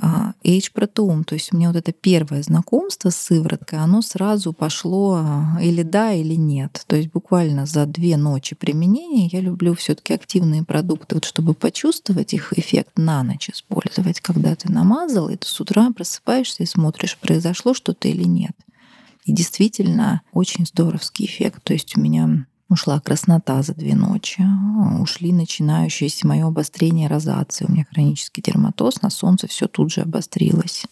H-протеум, 0.42 1.24
то 1.24 1.34
есть 1.34 1.52
у 1.52 1.56
меня 1.56 1.68
вот 1.68 1.76
это 1.76 1.92
первое 1.92 2.42
знакомство 2.42 3.10
с 3.10 3.16
сывороткой, 3.16 3.80
оно 3.80 4.00
сразу 4.00 4.54
пошло 4.54 5.16
а, 5.16 5.58
или 5.60 5.82
да, 5.82 6.12
или 6.12 6.34
нет. 6.34 6.84
То 6.86 6.96
есть 6.96 7.10
буквально 7.10 7.66
за 7.66 7.84
две 7.84 8.16
ночи 8.16 8.54
применения 8.54 9.26
я 9.26 9.40
люблю 9.40 9.74
все 9.74 9.94
таки 9.94 10.14
активные 10.14 10.62
продукты, 10.62 11.16
вот 11.16 11.26
чтобы 11.26 11.52
почувствовать 11.52 12.32
их 12.32 12.54
эффект 12.56 12.92
на 12.96 13.22
ночь 13.22 13.50
использовать. 13.50 14.20
Когда 14.20 14.54
ты 14.54 14.72
намазал, 14.72 15.28
и 15.28 15.36
ты 15.36 15.46
с 15.46 15.60
утра 15.60 15.90
просыпаешься 15.90 16.62
и 16.62 16.66
смотришь, 16.66 17.18
произошло 17.18 17.74
что-то 17.74 18.08
или 18.08 18.24
нет. 18.24 18.52
И 19.24 19.32
действительно 19.32 20.22
очень 20.32 20.64
здоровский 20.64 21.26
эффект. 21.26 21.62
То 21.64 21.72
есть 21.74 21.96
у 21.96 22.00
меня 22.00 22.46
Ушла 22.68 22.98
краснота 22.98 23.62
за 23.62 23.74
две 23.74 23.94
ночи. 23.94 24.44
Ушли 25.00 25.32
начинающиеся 25.32 26.26
мое 26.26 26.46
обострение 26.46 27.08
розации. 27.08 27.64
У 27.64 27.72
меня 27.72 27.86
хронический 27.88 28.42
дерматоз. 28.42 29.02
На 29.02 29.10
солнце 29.10 29.46
все 29.46 29.68
тут 29.68 29.92
же 29.92 30.00
обострилось. 30.00 30.84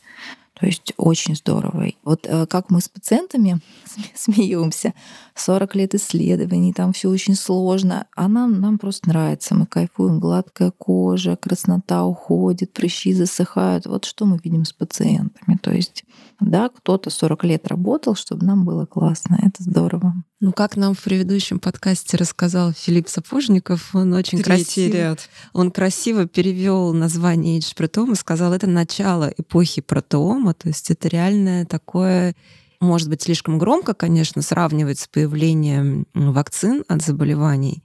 То 0.55 0.67
есть 0.67 0.93
очень 0.97 1.35
здорово. 1.35 1.87
Вот 2.05 2.27
э, 2.29 2.47
как 2.47 2.71
мы 2.71 2.81
с 2.81 2.89
пациентами 2.89 3.61
смеемся, 4.15 4.95
40 5.35 5.75
лет 5.75 5.95
исследований, 5.95 6.73
там 6.73 6.93
все 6.93 7.09
очень 7.09 7.35
сложно, 7.35 8.07
а 8.15 8.29
нам, 8.29 8.61
нам 8.61 8.79
просто 8.79 9.09
нравится. 9.09 9.55
Мы 9.55 9.67
кайфуем, 9.67 10.21
гладкая 10.21 10.71
кожа, 10.71 11.37
краснота 11.37 12.05
уходит, 12.05 12.73
прыщи 12.73 13.13
засыхают. 13.13 13.87
Вот 13.87 14.05
что 14.05 14.27
мы 14.27 14.39
видим 14.43 14.65
с 14.65 14.73
пациентами. 14.73 15.59
То 15.61 15.73
есть, 15.73 16.05
да, 16.41 16.69
кто-то 16.69 17.11
40 17.11 17.45
лет 17.45 17.67
работал, 17.67 18.15
чтобы 18.15 18.47
нам 18.47 18.65
было 18.65 18.87
классно. 18.87 19.39
Это 19.43 19.63
здорово. 19.63 20.15
Ну, 20.45 20.53
как 20.53 20.77
нам 20.77 20.95
в 20.95 21.03
предыдущем 21.03 21.59
подкасте 21.59 22.19
рассказал 22.19 22.73
Филипп 22.73 23.09
Сапожников, 23.09 23.95
он 23.95 24.13
очень 24.13 24.43
Третий 24.43 24.91
красиво, 24.91 24.95
ряд. 24.95 25.29
он 25.55 25.71
красиво 25.71 26.27
перевел 26.27 26.93
название 26.93 27.59
Age 27.59 27.75
Proteome 27.75 28.13
и 28.13 28.17
сказал, 28.17 28.53
это 28.53 28.67
начало 28.67 29.33
эпохи 29.39 29.81
протеома, 30.45 30.55
то 30.55 30.69
есть 30.69 30.91
это 30.91 31.09
реальное 31.09 31.65
такое 31.65 32.35
может 32.81 33.09
быть 33.09 33.23
слишком 33.23 33.59
громко, 33.59 33.95
конечно, 33.95 34.43
сравнивать 34.43 34.99
с 34.99 35.09
появлением 35.09 36.07
вакцин 36.13 36.85
от 36.87 37.01
заболеваний, 37.01 37.83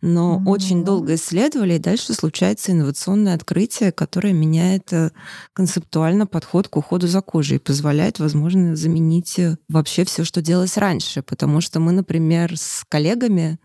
но 0.00 0.36
mm-hmm. 0.38 0.48
очень 0.48 0.84
долго 0.84 1.14
исследовали, 1.14 1.74
и 1.74 1.78
дальше 1.78 2.14
случается 2.14 2.72
инновационное 2.72 3.34
открытие, 3.34 3.92
которое 3.92 4.32
меняет 4.32 4.92
э, 4.92 5.10
концептуально 5.52 6.26
подход 6.26 6.68
к 6.68 6.76
уходу 6.76 7.06
за 7.06 7.20
кожей 7.20 7.56
и 7.56 7.60
позволяет, 7.60 8.18
возможно, 8.18 8.76
заменить 8.76 9.38
э, 9.38 9.58
вообще 9.68 10.04
все, 10.04 10.24
что 10.24 10.40
делалось 10.40 10.78
раньше. 10.78 11.22
Потому 11.22 11.60
что 11.60 11.78
мы, 11.80 11.92
например, 11.92 12.56
с 12.56 12.84
коллегами 12.88 13.58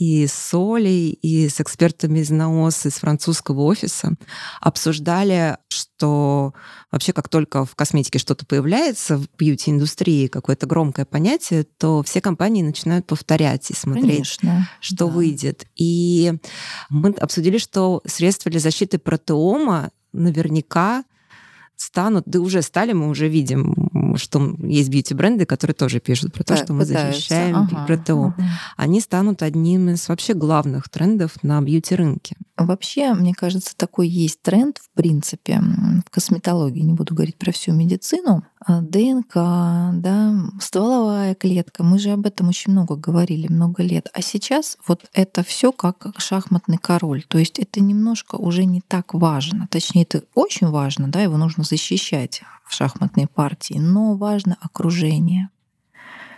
и 0.00 0.26
с 0.26 0.54
Олей, 0.54 1.10
и 1.10 1.50
с 1.50 1.60
экспертами 1.60 2.20
из 2.20 2.30
НАОС, 2.30 2.86
из 2.86 2.94
французского 2.94 3.60
офиса 3.64 4.14
обсуждали, 4.58 5.58
что 5.68 6.54
вообще 6.90 7.12
как 7.12 7.28
только 7.28 7.66
в 7.66 7.74
косметике 7.74 8.18
что-то 8.18 8.46
появляется, 8.46 9.18
в 9.18 9.28
бьюти-индустрии 9.36 10.28
какое-то 10.28 10.66
громкое 10.66 11.04
понятие, 11.04 11.64
то 11.64 12.02
все 12.02 12.22
компании 12.22 12.62
начинают 12.62 13.06
повторять 13.06 13.70
и 13.70 13.74
смотреть, 13.74 14.38
Конечно, 14.38 14.70
что 14.80 15.06
да. 15.06 15.12
выйдет. 15.12 15.66
И 15.76 16.32
мы 16.88 17.10
обсудили, 17.10 17.58
что 17.58 18.00
средства 18.06 18.50
для 18.50 18.60
защиты 18.60 18.98
протеома 18.98 19.90
наверняка 20.14 21.04
станут, 21.76 22.24
да 22.26 22.40
уже 22.40 22.62
стали, 22.62 22.92
мы 22.92 23.10
уже 23.10 23.28
видим, 23.28 23.74
что 24.16 24.56
есть 24.58 24.88
бьюти-бренды, 24.88 25.46
которые 25.46 25.74
тоже 25.74 26.00
пишут 26.00 26.32
про 26.32 26.44
то, 26.44 26.56
что 26.56 26.72
мы 26.72 26.84
защищаем 26.84 27.56
ага, 27.56 27.86
протеом. 27.86 28.34
Ага. 28.36 28.48
Они 28.76 29.00
станут 29.00 29.42
одним 29.42 29.90
из 29.90 30.08
вообще 30.08 30.34
главных 30.34 30.88
трендов 30.88 31.42
на 31.42 31.60
бьюти-рынке. 31.60 32.36
Вообще, 32.56 33.14
мне 33.14 33.34
кажется, 33.34 33.76
такой 33.76 34.08
есть 34.08 34.42
тренд, 34.42 34.78
в 34.78 34.90
принципе, 34.94 35.60
в 36.06 36.10
косметологии, 36.10 36.80
не 36.80 36.94
буду 36.94 37.14
говорить 37.14 37.36
про 37.36 37.52
всю 37.52 37.72
медицину, 37.72 38.44
ДНК, 38.68 39.34
да, 39.34 40.34
стволовая 40.60 41.34
клетка. 41.34 41.82
Мы 41.82 41.98
же 41.98 42.10
об 42.10 42.26
этом 42.26 42.48
очень 42.48 42.72
много 42.72 42.94
говорили, 42.94 43.48
много 43.48 43.82
лет. 43.82 44.08
А 44.12 44.20
сейчас 44.20 44.76
вот 44.86 45.06
это 45.14 45.42
все 45.42 45.72
как 45.72 46.06
шахматный 46.18 46.76
король. 46.76 47.24
То 47.26 47.38
есть 47.38 47.58
это 47.58 47.80
немножко 47.80 48.36
уже 48.36 48.64
не 48.64 48.82
так 48.82 49.14
важно. 49.14 49.66
Точнее, 49.70 50.02
это 50.02 50.24
очень 50.34 50.68
важно, 50.68 51.08
да, 51.08 51.22
его 51.22 51.38
нужно 51.38 51.64
защищать 51.64 52.42
в 52.66 52.74
шахматной 52.74 53.26
партии, 53.26 53.78
но 53.78 54.14
важно 54.14 54.56
окружение. 54.60 55.48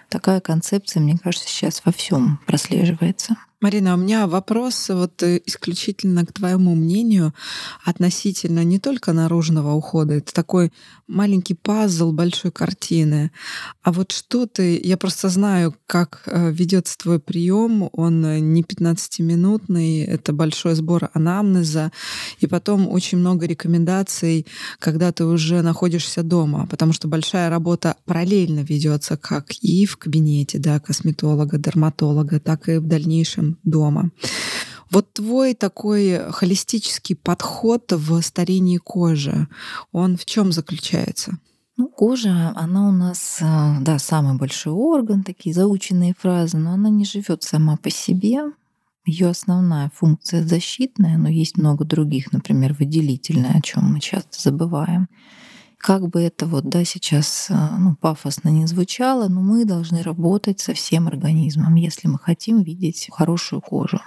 Такая 0.09 0.41
концепция, 0.41 1.01
мне 1.01 1.19
кажется, 1.19 1.49
сейчас 1.49 1.83
во 1.85 1.91
всем 1.91 2.39
прослеживается. 2.47 3.37
Марина, 3.63 3.95
у 3.95 3.97
меня 3.97 4.27
вопрос 4.27 4.89
вот 4.89 5.23
э, 5.23 5.41
исключительно 5.47 6.27
к 6.27 6.33
твоему 6.33 6.75
мнению 6.75 7.33
относительно 7.85 8.65
не 8.65 8.81
только 8.81 9.13
наружного 9.13 9.73
ухода. 9.73 10.15
Это 10.15 10.35
такой 10.35 10.73
маленький 11.07 11.55
пазл 11.55 12.11
большой 12.11 12.51
картины. 12.51 13.31
А 13.83 13.93
вот 13.93 14.11
что 14.11 14.47
ты... 14.47 14.81
Я 14.83 14.97
просто 14.97 15.29
знаю, 15.29 15.77
как 15.87 16.25
э, 16.27 16.51
ведется 16.51 16.99
твой 16.99 17.21
прием. 17.21 17.89
Он 17.93 18.27
э, 18.27 18.41
не 18.41 18.63
15-минутный, 18.63 20.07
это 20.07 20.33
большой 20.33 20.75
сбор 20.75 21.11
анамнеза. 21.15 21.93
И 22.41 22.49
потом 22.49 22.89
очень 22.89 23.19
много 23.19 23.47
рекомендаций, 23.47 24.45
когда 24.81 25.13
ты 25.13 25.25
уже 25.25 25.63
находишься 25.63 26.25
дома. 26.25 26.67
Потому 26.69 26.93
что 26.93 27.07
большая 27.07 27.49
работа 27.49 27.95
параллельно 28.07 28.61
ведется 28.61 29.17
как 29.17 29.53
и 29.61 29.87
в 29.87 29.99
кабинете 29.99 30.59
да, 30.59 30.81
косметолога, 30.81 31.59
дерматолога, 31.59 32.41
так 32.41 32.69
и 32.69 32.79
в 32.79 32.89
дальнейшем 32.89 33.52
дома. 33.63 34.11
Вот 34.91 35.15
твой 35.15 35.55
такой 35.55 36.31
холистический 36.33 37.17
подход 37.17 37.93
в 37.93 38.21
старении 38.21 38.77
кожи, 38.77 39.49
он 39.91 40.17
в 40.17 40.27
чем 40.27 40.53
заключается? 40.53 41.39
Ну, 41.79 41.89
кожа, 41.89 42.53
она 42.55 42.89
у 42.89 42.93
нас, 42.93 43.39
э, 43.41 43.77
да, 43.81 43.99
самый 43.99 44.37
большой 44.37 44.75
орган, 44.75 45.23
такие 45.23 45.55
заученные 45.55 46.15
фразы, 46.19 46.59
но 46.59 46.73
она 46.73 46.91
не 46.91 47.07
живет 47.07 47.43
сама 47.43 47.79
по 47.79 47.89
себе. 47.89 48.43
Ее 49.07 49.31
основная 49.31 49.91
функция 49.95 50.47
защитная, 50.47 51.17
но 51.17 51.29
есть 51.29 51.57
много 51.57 51.87
других, 51.87 52.31
например, 52.33 52.75
выделительная, 52.79 53.57
о 53.57 53.63
чем 53.63 53.95
мы 53.95 54.01
часто 54.01 54.41
забываем. 54.41 55.09
Как 55.83 56.09
бы 56.09 56.23
это 56.23 56.47
вот, 56.47 56.69
да, 56.69 56.85
сейчас 56.85 57.49
э, 57.51 57.55
ну, 57.77 57.97
пафосно 57.97 58.51
не 58.51 58.67
звучало, 58.69 59.27
но 59.27 59.41
мы 59.41 59.65
должны 59.65 60.03
работать 60.03 60.61
со 60.61 60.75
всем 60.75 61.09
организмом, 61.09 61.75
если 61.75 62.07
мы 62.07 62.21
хотим 62.21 62.63
видеть 62.63 63.09
хорошую 63.11 63.61
кожу. 63.61 64.01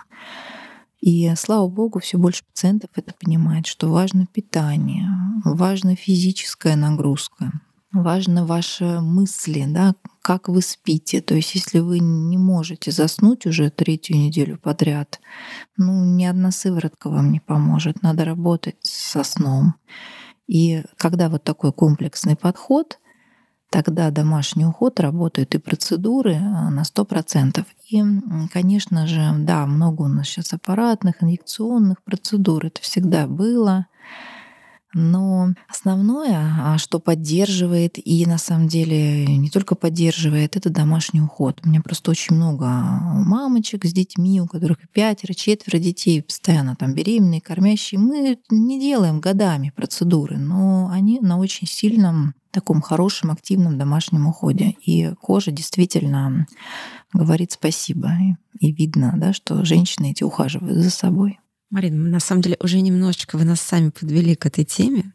И 1.02 1.30
слава 1.36 1.68
богу, 1.68 2.00
все 2.00 2.18
больше 2.18 2.46
пациентов 2.46 2.92
это 2.96 3.14
понимает, 3.20 3.68
что 3.68 3.90
важно 3.90 4.26
питание, 4.26 5.06
важна 5.44 5.98
физическая 5.98 6.78
нагрузка, 6.78 7.52
важно 7.92 8.46
ваши 8.46 9.02
мысли, 9.02 9.66
да, 9.68 9.96
как 10.22 10.48
вы 10.48 10.62
спите. 10.62 11.20
То 11.20 11.36
есть, 11.36 11.56
если 11.56 11.80
вы 11.80 12.00
не 12.00 12.38
можете 12.38 12.92
заснуть 12.92 13.46
уже 13.46 13.70
третью 13.70 14.16
неделю 14.16 14.58
подряд, 14.58 15.20
ну, 15.76 16.06
ни 16.06 16.24
одна 16.24 16.52
сыворотка 16.52 17.10
вам 17.10 17.34
не 17.34 17.42
поможет. 17.42 18.02
Надо 18.02 18.24
работать 18.24 18.78
со 18.80 19.26
сном. 19.26 19.76
И 20.48 20.84
когда 20.98 21.30
вот 21.30 21.44
такой 21.44 21.72
комплексный 21.74 22.36
подход, 22.36 23.00
тогда 23.70 24.12
домашний 24.12 24.66
уход 24.66 25.00
работают 25.00 25.56
и 25.56 25.58
процедуры 25.58 26.36
а, 26.36 26.70
на 26.70 26.84
100%. 26.84 27.66
И, 27.90 28.04
конечно 28.54 29.08
же, 29.08 29.32
да, 29.40 29.66
много 29.66 30.04
у 30.04 30.08
нас 30.08 30.28
сейчас 30.28 30.54
аппаратных, 30.54 31.22
инъекционных 31.22 32.04
процедур, 32.04 32.66
это 32.66 32.82
всегда 32.82 33.28
было. 33.28 33.88
Но 34.98 35.50
основное, 35.68 36.56
а, 36.58 36.78
что 36.78 37.00
поддерживает 37.00 37.98
и 37.98 38.26
на 38.26 38.38
самом 38.38 38.70
деле 38.70 39.28
не 39.28 39.50
только 39.50 39.76
поддерживает, 39.76 40.56
это 40.56 40.70
домашний 40.70 41.20
уход. 41.20 41.60
У 41.66 41.68
меня 41.68 41.82
просто 41.82 42.12
очень 42.12 42.38
много 42.38 42.66
мамочек 42.66 43.84
с 43.84 43.92
детьми, 43.92 44.40
у 44.40 44.48
которых 44.48 44.78
пятеро, 44.94 45.34
четверо 45.34 45.80
детей, 45.80 46.22
постоянно 46.22 46.78
там 46.78 46.94
беременные, 46.94 47.42
кормящие. 47.42 48.00
Мы 48.00 48.40
не 48.50 48.80
делаем 48.80 49.20
годами 49.20 49.74
процедуры, 49.76 50.38
но 50.38 50.90
они 50.90 51.20
на 51.20 51.40
очень 51.40 51.68
сильном 51.68 52.34
таком 52.52 52.82
хорошем, 52.82 53.32
активном 53.32 53.78
домашнем 53.78 54.28
уходе. 54.28 54.76
И 54.86 55.12
кожа 55.20 55.52
действительно 55.52 56.48
говорит 57.12 57.52
спасибо. 57.52 58.14
И 58.62 58.72
видно, 58.72 59.14
да, 59.18 59.34
что 59.34 59.66
женщины 59.66 60.12
эти 60.12 60.24
ухаживают 60.24 60.78
за 60.78 60.90
собой. 60.90 61.40
Марина, 61.76 62.10
на 62.10 62.22
самом 62.22 62.42
деле 62.42 62.56
уже 62.62 62.80
немножечко 62.80 63.38
вы 63.38 63.44
нас 63.44 63.60
сами 63.60 63.90
подвели 63.90 64.38
к 64.38 64.46
этой 64.46 64.64
теме, 64.64 65.12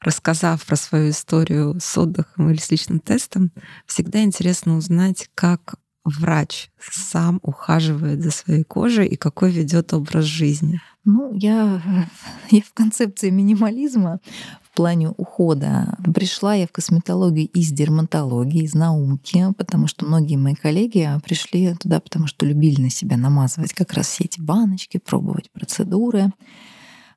рассказав 0.00 0.64
про 0.64 0.74
свою 0.76 1.10
историю 1.10 1.76
с 1.82 1.98
отдыхом 1.98 2.48
или 2.48 2.58
с 2.58 2.70
личным 2.70 2.98
тестом. 2.98 3.52
Всегда 3.84 4.22
интересно 4.22 4.78
узнать, 4.78 5.28
как 5.34 5.74
врач 6.04 6.70
сам 6.80 7.38
ухаживает 7.42 8.22
за 8.22 8.30
своей 8.30 8.64
кожей 8.64 9.06
и 9.06 9.16
какой 9.16 9.50
ведет 9.50 9.92
образ 9.92 10.24
жизни. 10.24 10.80
Ну, 11.04 11.32
я, 11.34 11.82
я 12.50 12.60
в 12.62 12.72
концепции 12.74 13.30
минимализма 13.30 14.20
в 14.62 14.74
плане 14.74 15.10
ухода. 15.10 15.98
Пришла 16.14 16.54
я 16.54 16.66
в 16.66 16.72
косметологию 16.72 17.48
из 17.48 17.70
дерматологии, 17.72 18.64
из 18.64 18.74
науки, 18.74 19.46
потому 19.56 19.86
что 19.86 20.06
многие 20.06 20.36
мои 20.36 20.54
коллеги 20.54 21.08
пришли 21.24 21.74
туда, 21.74 22.00
потому 22.00 22.26
что 22.26 22.46
любили 22.46 22.80
на 22.80 22.90
себя 22.90 23.16
намазывать 23.16 23.74
как 23.74 23.92
раз 23.92 24.08
все 24.08 24.24
эти 24.24 24.40
баночки, 24.40 24.98
пробовать 24.98 25.50
процедуры. 25.50 26.32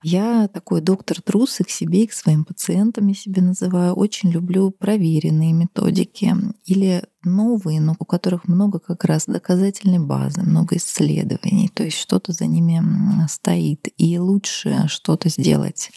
Я 0.08 0.48
такой 0.50 0.82
доктор 0.82 1.20
трусы 1.20 1.64
к 1.64 1.72
себе 1.72 2.04
и 2.04 2.08
к 2.08 2.14
своим 2.14 2.46
пациентам 2.46 3.08
я 3.08 3.16
себе 3.16 3.42
называю. 3.42 3.96
Очень 3.96 4.30
люблю 4.30 4.70
проверенные 4.70 5.52
методики 5.52 6.32
или 6.64 7.02
новые, 7.24 7.82
но 7.82 7.96
у 7.98 8.06
которых 8.06 8.48
много 8.48 8.78
как 8.78 9.04
раз 9.04 9.26
доказательной 9.26 9.98
базы, 9.98 10.44
много 10.44 10.78
исследований, 10.78 11.72
то 11.74 11.84
есть 11.84 11.98
что-то 11.98 12.34
за 12.34 12.46
ними 12.46 12.84
стоит. 13.28 13.88
И 13.98 14.20
лучше 14.20 14.86
что-то 14.90 15.30
сделать 15.30 15.90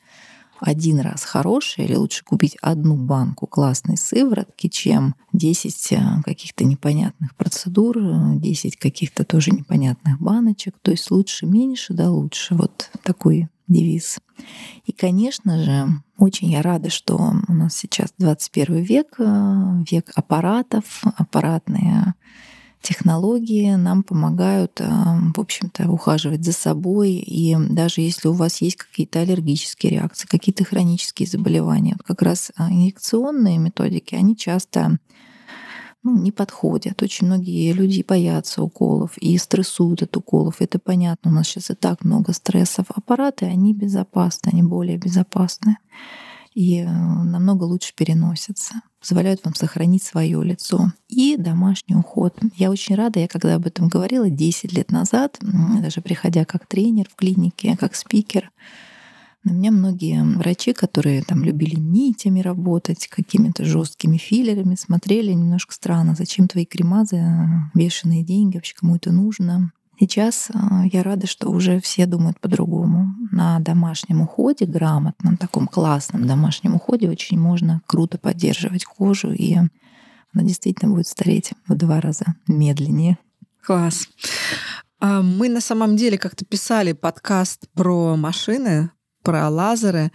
один 0.58 1.00
раз 1.00 1.24
хорошее, 1.24 1.86
или 1.86 1.94
лучше 1.94 2.24
купить 2.24 2.56
одну 2.62 2.96
банку 2.96 3.46
классной 3.46 3.98
сыворотки, 3.98 4.68
чем 4.68 5.16
10 5.34 5.92
э, 5.92 5.98
каких-то 6.24 6.64
непонятных 6.64 7.36
процедур, 7.36 7.98
10 8.36 8.76
каких-то 8.76 9.24
тоже 9.24 9.50
непонятных 9.50 10.18
баночек. 10.18 10.74
То 10.80 10.92
есть 10.92 11.10
лучше 11.10 11.44
меньше, 11.44 11.92
да 11.92 12.10
лучше. 12.10 12.54
Вот 12.54 12.90
такой 13.02 13.48
девиз. 13.68 14.18
И, 14.84 14.92
конечно 14.92 15.62
же, 15.62 15.86
очень 16.16 16.50
я 16.50 16.62
рада, 16.62 16.90
что 16.90 17.16
у 17.16 17.52
нас 17.52 17.76
сейчас 17.76 18.12
21 18.18 18.82
век, 18.82 19.14
э, 19.18 19.84
век 19.90 20.10
аппаратов, 20.14 21.02
аппаратные 21.16 22.14
технологии 22.80 23.74
нам 23.74 24.02
помогают, 24.02 24.80
э, 24.80 24.84
в 24.84 25.40
общем-то, 25.40 25.90
ухаживать 25.90 26.44
за 26.44 26.52
собой. 26.52 27.12
И 27.12 27.56
даже 27.70 28.00
если 28.00 28.28
у 28.28 28.32
вас 28.32 28.60
есть 28.62 28.76
какие-то 28.76 29.20
аллергические 29.20 29.92
реакции, 29.92 30.26
какие-то 30.26 30.64
хронические 30.64 31.28
заболевания, 31.28 31.96
как 32.06 32.22
раз 32.22 32.50
э, 32.56 32.62
инъекционные 32.68 33.58
методики, 33.58 34.14
они 34.14 34.36
часто 34.36 34.98
ну, 36.08 36.22
не 36.22 36.32
подходят. 36.32 37.02
Очень 37.02 37.26
многие 37.26 37.72
люди 37.72 38.04
боятся 38.06 38.62
уколов 38.62 39.16
и 39.18 39.36
стрессуют 39.38 40.02
от 40.02 40.16
уколов. 40.16 40.56
Это 40.60 40.78
понятно, 40.78 41.30
у 41.30 41.34
нас 41.34 41.46
сейчас 41.46 41.70
и 41.70 41.74
так 41.74 42.04
много 42.04 42.32
стрессов. 42.32 42.86
Аппараты, 42.90 43.46
они 43.46 43.74
безопасны, 43.74 44.50
они 44.52 44.62
более 44.62 44.96
безопасны 44.96 45.76
и 46.58 46.80
э, 46.80 46.86
намного 46.86 47.62
лучше 47.62 47.92
переносятся, 47.94 48.74
позволяют 48.98 49.44
вам 49.44 49.54
сохранить 49.54 50.02
свое 50.02 50.42
лицо. 50.42 50.90
И 51.08 51.36
домашний 51.36 51.94
уход. 51.94 52.36
Я 52.56 52.70
очень 52.72 52.96
рада, 52.96 53.20
я 53.20 53.28
когда 53.28 53.54
об 53.54 53.66
этом 53.66 53.88
говорила 53.88 54.28
10 54.28 54.72
лет 54.72 54.90
назад, 54.90 55.38
даже 55.80 56.00
приходя 56.00 56.44
как 56.44 56.66
тренер 56.66 57.08
в 57.08 57.14
клинике, 57.14 57.76
как 57.78 57.94
спикер, 57.94 58.50
на 59.44 59.52
меня 59.52 59.70
многие 59.70 60.22
врачи, 60.36 60.72
которые 60.72 61.22
там 61.22 61.44
любили 61.44 61.76
нитями 61.76 62.40
работать, 62.40 63.06
какими-то 63.06 63.64
жесткими 63.64 64.16
филлерами, 64.16 64.74
смотрели 64.74 65.32
немножко 65.32 65.74
странно, 65.74 66.14
зачем 66.16 66.48
твои 66.48 66.64
крема 66.64 67.04
за 67.04 67.70
бешеные 67.74 68.24
деньги, 68.24 68.56
вообще 68.56 68.74
кому 68.74 68.96
это 68.96 69.12
нужно. 69.12 69.72
Сейчас 70.00 70.50
а, 70.54 70.84
я 70.86 71.02
рада, 71.02 71.26
что 71.26 71.50
уже 71.50 71.80
все 71.80 72.06
думают 72.06 72.38
по-другому. 72.40 73.14
На 73.32 73.58
домашнем 73.58 74.20
уходе, 74.20 74.64
грамотном, 74.64 75.36
таком 75.36 75.66
классном 75.66 76.26
домашнем 76.26 76.76
уходе 76.76 77.10
очень 77.10 77.38
можно 77.38 77.82
круто 77.86 78.16
поддерживать 78.16 78.84
кожу, 78.84 79.32
и 79.32 79.54
она 79.54 80.44
действительно 80.44 80.92
будет 80.92 81.08
стареть 81.08 81.52
в 81.66 81.74
два 81.74 82.00
раза 82.00 82.36
медленнее. 82.46 83.18
Класс. 83.64 84.08
А, 85.00 85.22
мы 85.22 85.48
на 85.48 85.60
самом 85.60 85.96
деле 85.96 86.16
как-то 86.16 86.44
писали 86.44 86.92
подкаст 86.92 87.68
про 87.74 88.16
машины, 88.16 88.90
про 89.22 89.48
лазеры, 89.48 90.12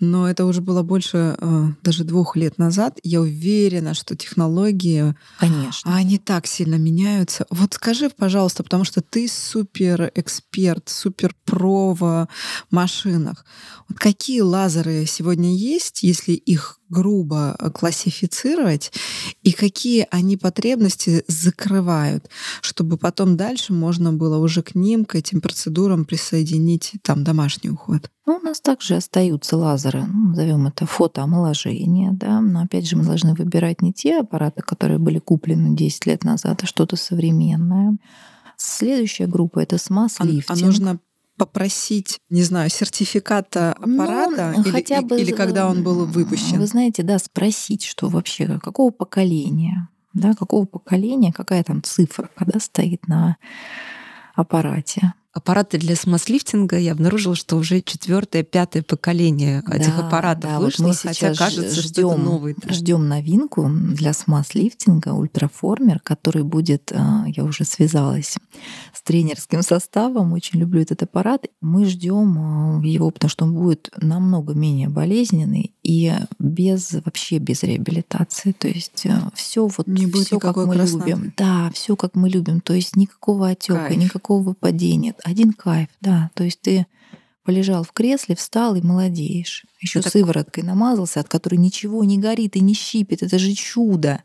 но 0.00 0.28
это 0.28 0.46
уже 0.46 0.60
было 0.60 0.82
больше 0.82 1.36
э, 1.38 1.66
даже 1.82 2.04
двух 2.04 2.36
лет 2.36 2.58
назад. 2.58 2.98
Я 3.02 3.20
уверена, 3.20 3.94
что 3.94 4.16
технологии, 4.16 5.14
конечно, 5.38 5.94
они 5.94 6.18
так 6.18 6.46
сильно 6.46 6.76
меняются. 6.76 7.46
Вот 7.50 7.74
скажи, 7.74 8.10
пожалуйста, 8.10 8.62
потому 8.62 8.84
что 8.84 9.02
ты 9.02 9.28
супер 9.28 10.10
эксперт, 10.14 10.88
супер 10.88 11.34
про 11.44 11.94
в 11.94 12.28
машинах. 12.70 13.44
Вот 13.88 13.98
какие 13.98 14.40
лазеры 14.40 15.04
сегодня 15.06 15.54
есть, 15.54 16.02
если 16.02 16.32
их 16.32 16.80
грубо 16.88 17.56
классифицировать, 17.74 18.92
и 19.42 19.52
какие 19.52 20.06
они 20.10 20.36
потребности 20.36 21.24
закрывают, 21.28 22.28
чтобы 22.60 22.96
потом 22.96 23.36
дальше 23.36 23.72
можно 23.72 24.12
было 24.12 24.38
уже 24.38 24.62
к 24.62 24.74
ним, 24.74 25.04
к 25.04 25.14
этим 25.14 25.40
процедурам 25.40 26.04
присоединить 26.04 26.92
там 27.02 27.24
домашний 27.24 27.70
уход. 27.70 28.10
Ну, 28.26 28.36
у 28.36 28.40
нас 28.40 28.60
также 28.60 28.96
остаются 28.96 29.56
лазеры, 29.56 30.04
ну, 30.06 30.30
назовем 30.30 30.66
это 30.66 30.86
фотоомоложение, 30.86 32.12
да, 32.12 32.40
но 32.40 32.62
опять 32.62 32.88
же 32.88 32.96
мы 32.96 33.04
должны 33.04 33.34
выбирать 33.34 33.82
не 33.82 33.92
те 33.92 34.20
аппараты, 34.20 34.62
которые 34.62 34.98
были 34.98 35.18
куплены 35.18 35.76
10 35.76 36.06
лет 36.06 36.24
назад, 36.24 36.62
а 36.62 36.66
что-то 36.66 36.96
современное. 36.96 37.98
Следующая 38.56 39.26
группа 39.26 39.58
это 39.58 39.76
смаз-лифтинг. 39.76 40.44
А, 40.48 40.52
а 40.52 40.66
нужно 40.66 41.00
попросить, 41.36 42.18
не 42.30 42.42
знаю, 42.42 42.70
сертификата 42.70 43.76
ну, 43.78 44.02
аппарата 44.02 44.52
ну, 44.56 44.62
или, 44.62 44.70
хотя 44.70 45.02
бы, 45.02 45.20
или 45.20 45.32
когда 45.32 45.68
он 45.68 45.82
был 45.82 46.06
выпущен? 46.06 46.58
Вы 46.58 46.66
знаете, 46.66 47.02
да, 47.02 47.18
спросить, 47.18 47.84
что 47.84 48.08
вообще, 48.08 48.58
какого 48.60 48.90
поколения, 48.90 49.88
да, 50.12 50.34
какого 50.34 50.64
поколения, 50.64 51.32
какая 51.32 51.64
там 51.64 51.82
цифра, 51.82 52.30
когда 52.36 52.60
стоит 52.60 53.08
на 53.08 53.36
аппарате 54.34 55.14
аппараты 55.34 55.78
для 55.78 55.96
смаз-лифтинга, 55.96 56.78
я 56.78 56.92
обнаружила, 56.92 57.34
что 57.34 57.56
уже 57.56 57.82
четвертое, 57.82 58.44
пятое 58.44 58.84
поколение 58.84 59.62
да, 59.66 59.76
этих 59.76 59.98
аппаратов 59.98 60.50
да, 60.50 60.60
вышло, 60.60 60.84
вот 60.84 60.90
мы 61.04 61.08
хотя 61.08 61.34
кажется, 61.34 61.82
ждем, 61.82 61.90
что 61.92 62.12
это 62.12 62.22
новый. 62.22 62.56
Ждем 62.68 63.08
новинку 63.08 63.68
для 63.68 64.12
смаз-лифтинга 64.12 65.08
ультраформер, 65.12 65.98
который 66.00 66.44
будет, 66.44 66.92
а, 66.94 67.24
я 67.26 67.42
уже 67.42 67.64
связалась 67.64 68.36
с 68.92 69.02
тренерским 69.02 69.62
составом, 69.62 70.32
очень 70.32 70.60
люблю 70.60 70.80
этот 70.80 71.02
аппарат. 71.02 71.46
Мы 71.60 71.84
ждем 71.86 72.38
а, 72.38 72.80
его, 72.84 73.10
потому 73.10 73.28
что 73.28 73.44
он 73.44 73.54
будет 73.54 73.90
намного 74.00 74.54
менее 74.54 74.88
болезненный 74.88 75.72
и 75.82 76.12
без 76.38 76.92
вообще 76.92 77.38
без 77.38 77.64
реабилитации. 77.64 78.52
То 78.52 78.68
есть 78.68 79.04
а, 79.06 79.30
все 79.34 79.66
вот 79.66 79.88
не 79.88 80.06
будет 80.06 80.28
все 80.28 80.38
как 80.38 80.54
мы 80.54 80.74
красноты. 80.74 81.10
любим. 81.10 81.32
Да, 81.36 81.72
все 81.74 81.96
как 81.96 82.14
мы 82.14 82.30
любим. 82.30 82.60
То 82.60 82.72
есть 82.72 82.94
никакого 82.94 83.48
отека, 83.48 83.92
никакого 83.96 84.40
выпадения 84.44 85.12
один 85.24 85.52
кайф, 85.52 85.88
да. 86.00 86.30
То 86.34 86.44
есть 86.44 86.60
ты 86.60 86.86
полежал 87.44 87.82
в 87.82 87.92
кресле, 87.92 88.36
встал 88.36 88.74
и 88.76 88.82
молодеешь. 88.82 89.64
Еще 89.80 90.02
сывороткой 90.02 90.62
так... 90.62 90.68
намазался, 90.70 91.20
от 91.20 91.28
которой 91.28 91.56
ничего 91.56 92.04
не 92.04 92.18
горит 92.18 92.56
и 92.56 92.60
не 92.60 92.74
щипит. 92.74 93.22
Это 93.22 93.38
же 93.38 93.52
чудо. 93.54 94.22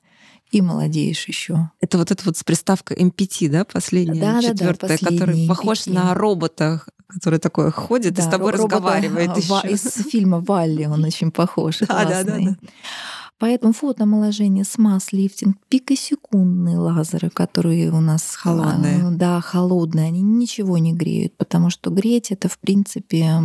И 0.51 0.61
молодеешь 0.61 1.27
еще. 1.27 1.69
Это 1.79 1.99
вот 1.99 2.09
это 2.09 2.23
вот 2.25 2.35
с 2.37 2.43
приставкой 2.43 2.97
MPT, 2.97 3.49
да, 3.49 3.65
последняя, 3.65 4.19
да, 4.19 4.41
четвертая, 4.41 4.97
да, 4.97 4.97
да, 4.99 5.11
который 5.11 5.47
похож 5.47 5.85
на 5.85 6.15
робота, 6.15 6.81
который 7.07 7.37
такой 7.37 7.71
ходит 7.71 8.15
да, 8.15 8.23
и 8.23 8.25
с 8.25 8.29
тобой 8.29 8.53
робота, 8.53 8.77
разговаривает. 8.77 9.45
Ва- 9.47 9.61
из 9.67 9.83
фильма 10.09 10.39
Валли 10.39 10.85
он 10.85 11.03
очень 11.03 11.31
похож. 11.31 11.79
Да, 11.87 12.05
да, 12.05 12.23
да, 12.23 12.37
да. 12.39 12.55
Поэтому 13.39 13.71
фотоомоложение, 13.71 14.65
смаз-лифтинг, 14.65 15.55
пикосекундные 15.69 16.77
лазеры, 16.77 17.29
которые 17.29 17.89
у 17.91 18.01
нас 18.01 18.35
холодные, 18.35 19.07
а, 19.07 19.11
да, 19.11 19.41
холодные, 19.41 20.07
они 20.07 20.21
ничего 20.21 20.77
не 20.77 20.93
греют, 20.93 21.37
потому 21.37 21.69
что 21.69 21.89
греть 21.89 22.31
это 22.31 22.49
в 22.49 22.59
принципе 22.59 23.35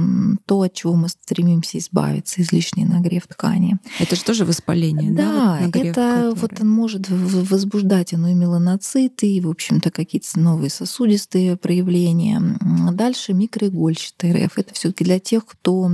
то, 0.46 0.62
от 0.62 0.74
чего 0.74 0.94
мы 0.94 1.08
стремимся 1.08 1.78
избавиться, 1.78 2.42
излишний 2.42 2.84
нагрев 2.84 3.26
ткани. 3.28 3.78
Это 4.00 4.16
же 4.16 4.24
тоже 4.24 4.44
воспаление, 4.44 5.12
да? 5.12 5.24
Да, 5.24 5.58
вот 5.66 5.76
это 5.76 5.92
который... 5.92 6.34
вот 6.34 6.60
он 6.60 6.70
может 6.70 7.08
возбуждать 7.08 8.12
оно 8.14 8.28
и 8.28 8.34
меланоциты, 8.34 9.30
и 9.30 9.40
в 9.40 9.48
общем-то 9.48 9.90
какие-то 9.90 10.38
новые 10.38 10.70
сосудистые 10.70 11.56
проявления. 11.56 12.42
Дальше 12.92 13.32
микроигольчатый 13.32 14.44
РФ. 14.44 14.58
Это 14.58 14.74
все-таки 14.74 15.04
для 15.04 15.20
тех, 15.20 15.46
кто 15.46 15.88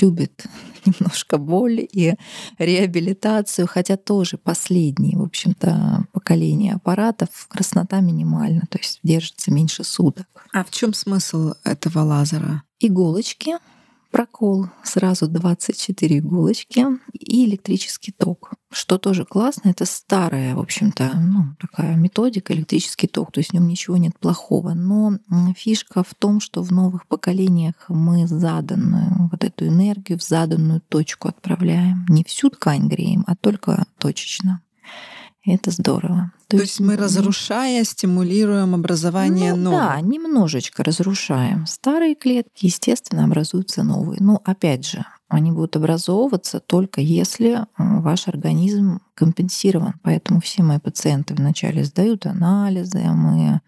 любит 0.00 0.46
немножко 0.88 1.38
боли 1.38 1.88
и 1.92 2.14
реабилитацию, 2.58 3.66
хотя 3.66 3.96
тоже 3.96 4.38
последние, 4.38 5.16
в 5.18 5.22
общем-то, 5.22 6.06
поколения 6.12 6.74
аппаратов 6.74 7.46
краснота 7.48 8.00
минимальна, 8.00 8.62
то 8.70 8.78
есть 8.78 9.00
держится 9.02 9.50
меньше 9.52 9.84
суток. 9.84 10.26
А 10.52 10.64
в 10.64 10.70
чем 10.70 10.94
смысл 10.94 11.54
этого 11.64 12.00
лазера? 12.00 12.62
Иголочки 12.80 13.56
прокол, 14.10 14.66
сразу 14.82 15.28
24 15.28 16.18
иголочки 16.18 16.84
и 17.12 17.44
электрический 17.44 18.12
ток. 18.12 18.52
Что 18.70 18.98
тоже 18.98 19.24
классно, 19.24 19.70
это 19.70 19.84
старая, 19.86 20.54
в 20.54 20.60
общем-то, 20.60 21.12
ну, 21.16 21.56
такая 21.58 21.96
методика, 21.96 22.52
электрический 22.52 23.06
ток, 23.06 23.32
то 23.32 23.40
есть 23.40 23.50
в 23.50 23.52
нем 23.54 23.66
ничего 23.66 23.96
нет 23.96 24.18
плохого. 24.18 24.74
Но 24.74 25.18
фишка 25.56 26.02
в 26.02 26.14
том, 26.14 26.40
что 26.40 26.62
в 26.62 26.70
новых 26.70 27.06
поколениях 27.06 27.74
мы 27.88 28.26
заданную 28.26 29.28
вот 29.30 29.44
эту 29.44 29.66
энергию 29.66 30.18
в 30.18 30.22
заданную 30.22 30.80
точку 30.80 31.28
отправляем. 31.28 32.04
Не 32.08 32.24
всю 32.24 32.50
ткань 32.50 32.88
греем, 32.88 33.24
а 33.26 33.36
только 33.36 33.86
точечно. 33.98 34.62
И 35.44 35.52
это 35.52 35.70
здорово. 35.70 36.32
То, 36.48 36.56
То 36.56 36.62
есть 36.62 36.80
мы, 36.80 36.96
разрушая, 36.96 37.84
стимулируем 37.84 38.74
образование 38.74 39.54
ну, 39.54 39.70
новых. 39.70 39.80
Да, 39.80 40.00
немножечко 40.00 40.82
разрушаем. 40.82 41.66
Старые 41.66 42.14
клетки, 42.14 42.66
естественно, 42.66 43.24
образуются 43.24 43.82
новые. 43.82 44.20
Но 44.20 44.40
опять 44.44 44.86
же, 44.86 45.04
они 45.28 45.52
будут 45.52 45.76
образовываться 45.76 46.58
только 46.58 47.00
если 47.00 47.66
ваш 47.76 48.28
организм 48.28 49.00
компенсирован. 49.14 49.94
Поэтому 50.02 50.40
все 50.40 50.62
мои 50.62 50.78
пациенты 50.78 51.34
вначале 51.34 51.84
сдают 51.84 52.26
анализы, 52.26 52.98
мы 52.98 53.60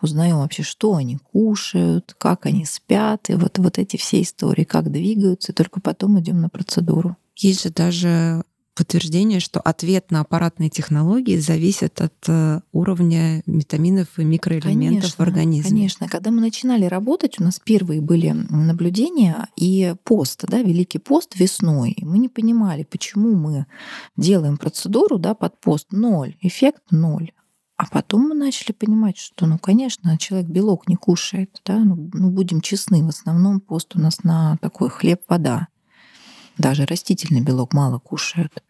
узнаем 0.00 0.38
вообще, 0.38 0.62
что 0.62 0.94
они 0.94 1.18
кушают, 1.18 2.14
как 2.16 2.46
они 2.46 2.64
спят, 2.64 3.28
и 3.28 3.34
вот, 3.34 3.58
вот 3.58 3.78
эти 3.78 3.96
все 3.96 4.22
истории, 4.22 4.64
как 4.64 4.90
двигаются, 4.90 5.52
и 5.52 5.54
только 5.54 5.80
потом 5.80 6.18
идем 6.18 6.40
на 6.40 6.48
процедуру. 6.48 7.16
Есть 7.36 7.64
же 7.64 7.70
даже 7.70 8.42
подтверждение, 8.80 9.40
что 9.40 9.60
ответ 9.60 10.10
на 10.10 10.20
аппаратные 10.20 10.70
технологии 10.70 11.36
зависит 11.36 12.00
от 12.00 12.14
э, 12.28 12.60
уровня 12.72 13.42
витаминов 13.44 14.18
и 14.18 14.24
микроэлементов 14.24 15.02
конечно, 15.02 15.16
в 15.18 15.28
организме. 15.28 15.70
Конечно. 15.70 16.08
Когда 16.08 16.30
мы 16.30 16.40
начинали 16.40 16.86
работать, 16.86 17.38
у 17.38 17.44
нас 17.44 17.60
первые 17.62 18.00
были 18.00 18.30
наблюдения 18.30 19.48
и 19.54 19.94
пост, 20.02 20.46
да, 20.48 20.62
Великий 20.62 20.96
пост 20.96 21.38
весной. 21.38 21.94
Мы 22.00 22.16
не 22.16 22.30
понимали, 22.30 22.84
почему 22.84 23.36
мы 23.36 23.66
делаем 24.16 24.56
процедуру 24.56 25.18
да, 25.18 25.34
под 25.34 25.60
пост 25.60 25.88
ноль, 25.90 26.36
эффект 26.40 26.80
ноль. 26.90 27.32
А 27.76 27.84
потом 27.84 28.30
мы 28.30 28.34
начали 28.34 28.72
понимать, 28.72 29.18
что, 29.18 29.44
ну, 29.44 29.58
конечно, 29.58 30.16
человек 30.16 30.48
белок 30.48 30.88
не 30.88 30.96
кушает, 30.96 31.60
да, 31.66 31.80
ну, 31.80 32.08
ну 32.14 32.30
будем 32.30 32.62
честны, 32.62 33.04
в 33.04 33.08
основном 33.08 33.60
пост 33.60 33.94
у 33.94 34.00
нас 34.00 34.24
на 34.24 34.56
такой 34.62 34.88
хлеб-вода. 34.88 35.68
Даже 36.56 36.86
растительный 36.86 37.42
белок 37.42 37.74
мало 37.74 37.98
кушают. 37.98 38.62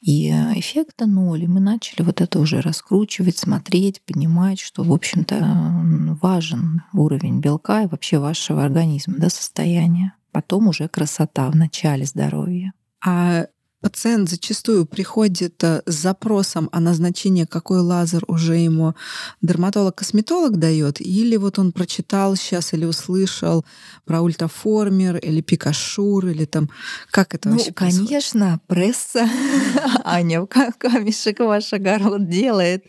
И 0.00 0.30
эффекта 0.30 1.06
ноль. 1.06 1.44
И 1.44 1.46
мы 1.46 1.60
начали 1.60 2.02
вот 2.02 2.20
это 2.20 2.38
уже 2.38 2.60
раскручивать, 2.60 3.36
смотреть, 3.36 4.00
понимать, 4.02 4.60
что, 4.60 4.82
в 4.82 4.92
общем-то, 4.92 6.16
важен 6.20 6.82
уровень 6.92 7.40
белка 7.40 7.82
и 7.82 7.86
вообще 7.86 8.18
вашего 8.18 8.64
организма, 8.64 9.16
да, 9.18 9.28
состояния. 9.28 10.14
Потом 10.30 10.68
уже 10.68 10.88
красота 10.88 11.50
в 11.50 11.56
начале 11.56 12.04
здоровья. 12.04 12.72
А 13.04 13.46
Пациент 13.80 14.28
зачастую 14.28 14.86
приходит 14.86 15.62
э, 15.62 15.82
с 15.86 15.94
запросом 15.94 16.68
о 16.72 16.80
назначении, 16.80 17.44
какой 17.44 17.78
лазер 17.78 18.24
уже 18.26 18.56
ему 18.56 18.94
дерматолог-косметолог 19.40 20.56
дает, 20.56 21.00
или 21.00 21.36
вот 21.36 21.60
он 21.60 21.70
прочитал 21.70 22.34
сейчас 22.34 22.72
или 22.72 22.84
услышал 22.84 23.64
про 24.04 24.20
ультраформер 24.20 25.18
или 25.18 25.42
пикашур, 25.42 26.26
или 26.26 26.44
там 26.44 26.70
как 27.12 27.36
это 27.36 27.50
ну, 27.50 27.54
вообще 27.54 27.72
конечно, 27.72 28.60
пресса. 28.66 29.28
Аня, 30.04 30.44
камешек 30.46 31.38
ваш 31.38 31.72
огород 31.72 32.28
делает 32.28 32.84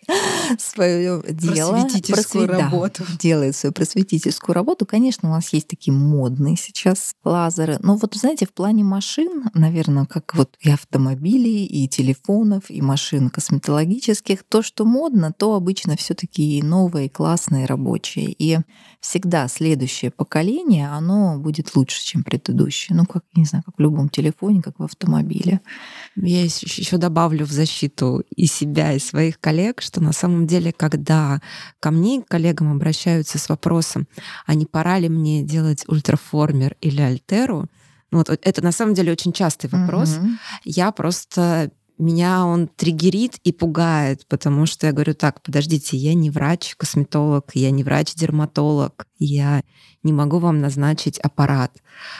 свое 0.57 1.21
дело. 1.29 1.73
Просветительскую 1.73 2.47
работу. 2.47 3.03
Делает 3.19 3.55
свою 3.55 3.73
просветительскую 3.73 4.55
работу. 4.55 4.87
Конечно, 4.87 5.29
у 5.29 5.33
нас 5.33 5.53
есть 5.53 5.67
такие 5.67 5.93
модные 5.93 6.57
сейчас 6.57 7.13
лазеры. 7.23 7.77
Но 7.81 7.95
вот, 7.95 8.15
знаете, 8.15 8.47
в 8.47 8.53
плане 8.53 8.83
машин, 8.83 9.51
наверное, 9.53 10.05
как 10.05 10.33
вот 10.33 10.55
я 10.61 10.78
автомобилей, 10.79 11.65
и 11.65 11.87
телефонов, 11.87 12.69
и 12.69 12.81
машин 12.81 13.29
косметологических. 13.29 14.43
То, 14.43 14.61
что 14.61 14.85
модно, 14.85 15.31
то 15.31 15.55
обычно 15.55 15.95
все 15.95 16.13
таки 16.13 16.61
новое, 16.61 17.09
классное, 17.09 17.67
рабочее. 17.67 18.33
И 18.37 18.59
всегда 18.99 19.47
следующее 19.47 20.11
поколение, 20.11 20.89
оно 20.89 21.37
будет 21.39 21.75
лучше, 21.75 22.03
чем 22.03 22.23
предыдущее. 22.23 22.97
Ну, 22.97 23.05
как, 23.05 23.23
не 23.35 23.45
знаю, 23.45 23.63
как 23.63 23.75
в 23.77 23.81
любом 23.81 24.09
телефоне, 24.09 24.61
как 24.61 24.79
в 24.79 24.83
автомобиле. 24.83 25.61
Я 26.15 26.43
еще 26.43 26.97
добавлю 26.97 27.45
в 27.45 27.51
защиту 27.51 28.23
и 28.35 28.45
себя, 28.45 28.93
и 28.93 28.99
своих 28.99 29.39
коллег, 29.39 29.81
что 29.81 30.01
на 30.01 30.11
самом 30.11 30.47
деле, 30.47 30.71
когда 30.71 31.41
ко 31.79 31.91
мне, 31.91 32.21
к 32.21 32.27
коллегам 32.27 32.71
обращаются 32.71 33.37
с 33.37 33.49
вопросом, 33.49 34.07
а 34.45 34.55
не 34.55 34.65
пора 34.65 34.99
ли 34.99 35.09
мне 35.09 35.43
делать 35.43 35.83
ультраформер 35.87 36.75
или 36.81 37.01
альтеру, 37.01 37.67
вот 38.11 38.29
это 38.29 38.63
на 38.63 38.71
самом 38.71 38.93
деле 38.93 39.11
очень 39.11 39.33
частый 39.33 39.69
вопрос. 39.69 40.17
Угу. 40.17 40.27
Я 40.65 40.91
просто 40.91 41.71
меня 41.99 42.45
он 42.45 42.67
триггерит 42.67 43.37
и 43.43 43.51
пугает, 43.51 44.25
потому 44.27 44.65
что 44.65 44.87
я 44.87 44.93
говорю, 44.93 45.13
так, 45.13 45.41
подождите, 45.41 45.97
я 45.97 46.13
не 46.13 46.29
врач-косметолог, 46.29 47.51
я 47.53 47.71
не 47.71 47.83
врач-дерматолог, 47.83 49.05
я 49.19 49.61
не 50.01 50.13
могу 50.13 50.39
вам 50.39 50.59
назначить 50.59 51.19
аппарат. 51.19 51.73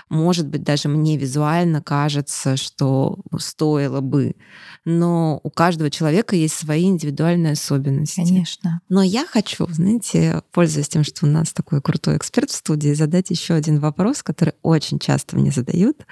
Может 0.10 0.48
быть, 0.48 0.64
даже 0.64 0.90
мне 0.90 1.18
визуально 1.18 1.82
кажется, 1.82 2.58
что 2.58 3.20
стоило 3.38 4.02
бы. 4.02 4.36
Но 4.84 5.40
у 5.44 5.50
каждого 5.50 5.90
человека 5.90 6.36
есть 6.36 6.56
свои 6.56 6.86
индивидуальные 6.86 7.54
особенности. 7.54 8.22
Конечно. 8.22 8.82
Но 8.90 9.02
я 9.02 9.26
хочу, 9.26 9.66
знаете, 9.70 10.44
пользуясь 10.52 10.90
тем, 10.90 11.04
что 11.04 11.26
у 11.26 11.30
нас 11.30 11.54
такой 11.54 11.82
крутой 11.82 12.18
эксперт 12.18 12.50
в 12.50 12.56
студии, 12.56 12.94
задать 12.94 13.30
еще 13.30 13.54
один 13.54 13.80
вопрос, 13.80 14.22
который 14.22 14.54
очень 14.62 15.00
часто 15.00 15.38
мне 15.38 15.52
задают. 15.52 16.06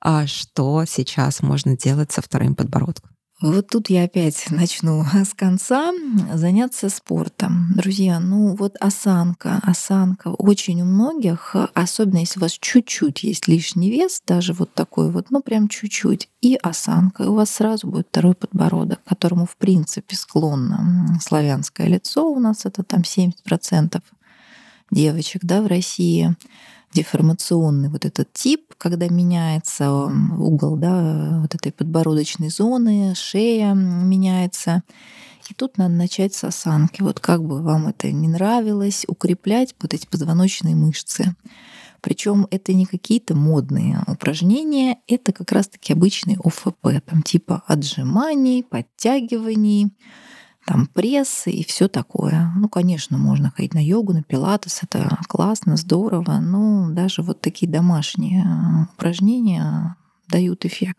А 0.00 0.26
что 0.26 0.84
сейчас 0.86 1.40
можно 1.40 1.76
делать 1.76 2.12
со 2.12 2.20
вторым 2.20 2.54
подбородком? 2.54 3.15
Вот 3.42 3.68
тут 3.68 3.90
я 3.90 4.04
опять 4.04 4.46
начну. 4.50 5.04
С 5.12 5.34
конца 5.34 5.92
заняться 6.32 6.88
спортом. 6.88 7.70
Друзья, 7.76 8.18
ну 8.18 8.56
вот 8.56 8.76
осанка, 8.80 9.60
осанка 9.62 10.28
очень 10.28 10.80
у 10.80 10.86
многих, 10.86 11.54
особенно 11.74 12.20
если 12.20 12.38
у 12.38 12.42
вас 12.42 12.52
чуть-чуть 12.52 13.24
есть 13.24 13.46
лишний 13.46 13.90
вес, 13.90 14.22
даже 14.26 14.54
вот 14.54 14.72
такой 14.72 15.10
вот, 15.10 15.30
ну 15.30 15.42
прям 15.42 15.68
чуть-чуть, 15.68 16.30
и 16.40 16.54
осанка, 16.54 17.24
и 17.24 17.26
у 17.26 17.34
вас 17.34 17.50
сразу 17.50 17.88
будет 17.88 18.08
второй 18.08 18.34
подбородок, 18.34 19.04
которому 19.04 19.44
в 19.44 19.56
принципе 19.58 20.16
склонно. 20.16 21.18
Славянское 21.20 21.88
лицо, 21.88 22.26
у 22.26 22.38
нас 22.38 22.64
это 22.64 22.84
там 22.84 23.02
70% 23.02 24.00
девочек, 24.90 25.44
да, 25.44 25.60
в 25.60 25.66
России 25.66 26.34
деформационный 26.96 27.90
вот 27.90 28.06
этот 28.06 28.32
тип, 28.32 28.74
когда 28.78 29.08
меняется 29.08 29.90
угол 29.90 30.76
да, 30.76 31.40
вот 31.42 31.54
этой 31.54 31.70
подбородочной 31.70 32.48
зоны, 32.48 33.14
шея 33.14 33.74
меняется. 33.74 34.82
И 35.50 35.54
тут 35.54 35.76
надо 35.76 35.94
начать 35.94 36.34
с 36.34 36.42
осанки. 36.44 37.02
Вот 37.02 37.20
как 37.20 37.44
бы 37.44 37.62
вам 37.62 37.88
это 37.88 38.10
не 38.10 38.28
нравилось, 38.28 39.04
укреплять 39.06 39.74
вот 39.80 39.92
эти 39.92 40.06
позвоночные 40.06 40.74
мышцы. 40.74 41.36
Причем 42.00 42.46
это 42.50 42.72
не 42.72 42.86
какие-то 42.86 43.34
модные 43.34 44.02
упражнения, 44.06 44.98
это 45.06 45.32
как 45.32 45.52
раз-таки 45.52 45.92
обычный 45.92 46.38
ОФП, 46.42 47.02
там 47.04 47.22
типа 47.22 47.62
отжиманий, 47.66 48.64
подтягиваний, 48.64 49.92
там 50.66 50.88
пресс 50.88 51.46
и 51.46 51.64
все 51.64 51.88
такое. 51.88 52.52
Ну, 52.56 52.68
конечно, 52.68 53.16
можно 53.16 53.52
ходить 53.54 53.72
на 53.72 53.84
йогу, 53.84 54.12
на 54.12 54.22
пилатес, 54.22 54.80
это 54.82 55.18
классно, 55.28 55.76
здорово, 55.76 56.40
но 56.40 56.90
даже 56.90 57.22
вот 57.22 57.40
такие 57.40 57.70
домашние 57.70 58.42
э, 58.42 58.92
упражнения 58.92 59.96
дают 60.28 60.64
эффект. 60.64 60.98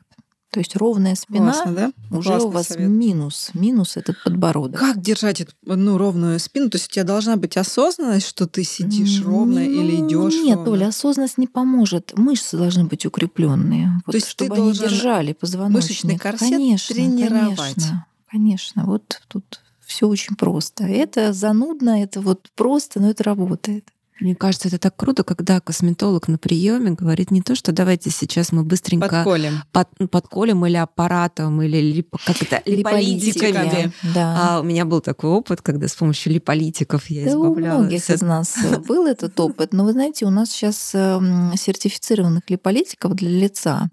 То 0.49 0.61
есть 0.61 0.77
ровная 0.77 1.15
спина 1.15 1.51
Классно, 1.51 1.71
да? 1.73 1.91
уже 2.17 2.29
Классный 2.29 2.47
у 2.47 2.51
вас 2.51 2.67
совет. 2.67 2.89
минус, 2.89 3.51
минус 3.53 3.97
этот 3.97 4.15
подбородок. 4.23 4.79
Как 4.79 5.01
держать 5.01 5.41
эту 5.41 5.51
ну, 5.65 5.97
ровную 5.97 6.39
спину? 6.39 6.69
То 6.69 6.77
есть 6.77 6.87
у 6.89 6.93
тебя 6.93 7.03
должна 7.03 7.35
быть 7.35 7.57
осознанность, 7.57 8.27
что 8.27 8.47
ты 8.47 8.63
сидишь 8.63 9.21
ровно 9.21 9.59
ну, 9.59 9.59
или 9.59 9.97
идешь. 9.97 10.33
Нет, 10.35 10.55
ровно? 10.55 10.71
Оля, 10.71 10.87
осознанность 10.87 11.37
не 11.37 11.47
поможет. 11.47 12.17
Мышцы 12.17 12.57
должны 12.57 12.85
быть 12.85 13.05
укрепленные, 13.05 14.01
вот, 14.05 14.13
То 14.13 14.17
есть 14.17 14.29
чтобы 14.29 14.55
ты 14.55 14.61
они 14.61 14.71
держали 14.71 15.33
позвоночник. 15.33 15.89
Мышечный 15.89 16.17
корсет 16.17 16.49
конечно, 16.49 16.95
тренировать. 16.95 17.75
Конечно. 17.75 18.05
Конечно, 18.29 18.85
вот 18.85 19.21
тут 19.27 19.61
все 19.85 20.07
очень 20.07 20.35
просто. 20.35 20.83
Это 20.83 21.33
занудно, 21.33 22.03
это 22.03 22.21
вот 22.21 22.49
просто, 22.55 22.99
но 22.99 23.09
это 23.09 23.23
работает. 23.23 23.89
Мне 24.19 24.35
кажется, 24.35 24.67
это 24.67 24.79
так 24.79 24.95
круто, 24.95 25.23
когда 25.23 25.59
косметолог 25.59 26.27
на 26.27 26.39
приеме 26.39 26.91
говорит 26.91 27.29
не 27.29 27.41
то, 27.41 27.53
что 27.53 27.71
давайте 27.71 28.09
сейчас 28.09 28.51
мы 28.51 28.63
быстренько 28.63 29.07
подколем, 29.09 29.63
под, 29.71 29.89
подколем 30.09 30.65
или 30.65 30.75
аппаратом, 30.75 31.61
или 31.61 31.77
лип, 31.77 32.15
как 32.25 32.41
это, 32.41 32.61
липолитиками. 32.65 33.91
Да. 34.15 34.35
А 34.39 34.59
у 34.59 34.63
меня 34.63 34.85
был 34.85 35.01
такой 35.01 35.29
опыт, 35.29 35.61
когда 35.61 35.87
с 35.87 35.93
помощью 35.93 36.33
липолитиков 36.33 37.07
я 37.11 37.25
да 37.25 37.31
избавлялась. 37.31 37.75
у 37.75 37.79
многих 37.81 38.09
из 38.09 38.21
нас 38.21 38.57
был 38.87 39.05
этот 39.05 39.39
опыт. 39.39 39.73
Но 39.73 39.83
вы 39.83 39.91
знаете, 39.91 40.25
у 40.25 40.31
нас 40.31 40.49
сейчас 40.49 40.95
эм, 40.95 41.53
сертифицированных 41.55 42.49
липолитиков 42.49 43.13
для 43.13 43.29
лица 43.29 43.89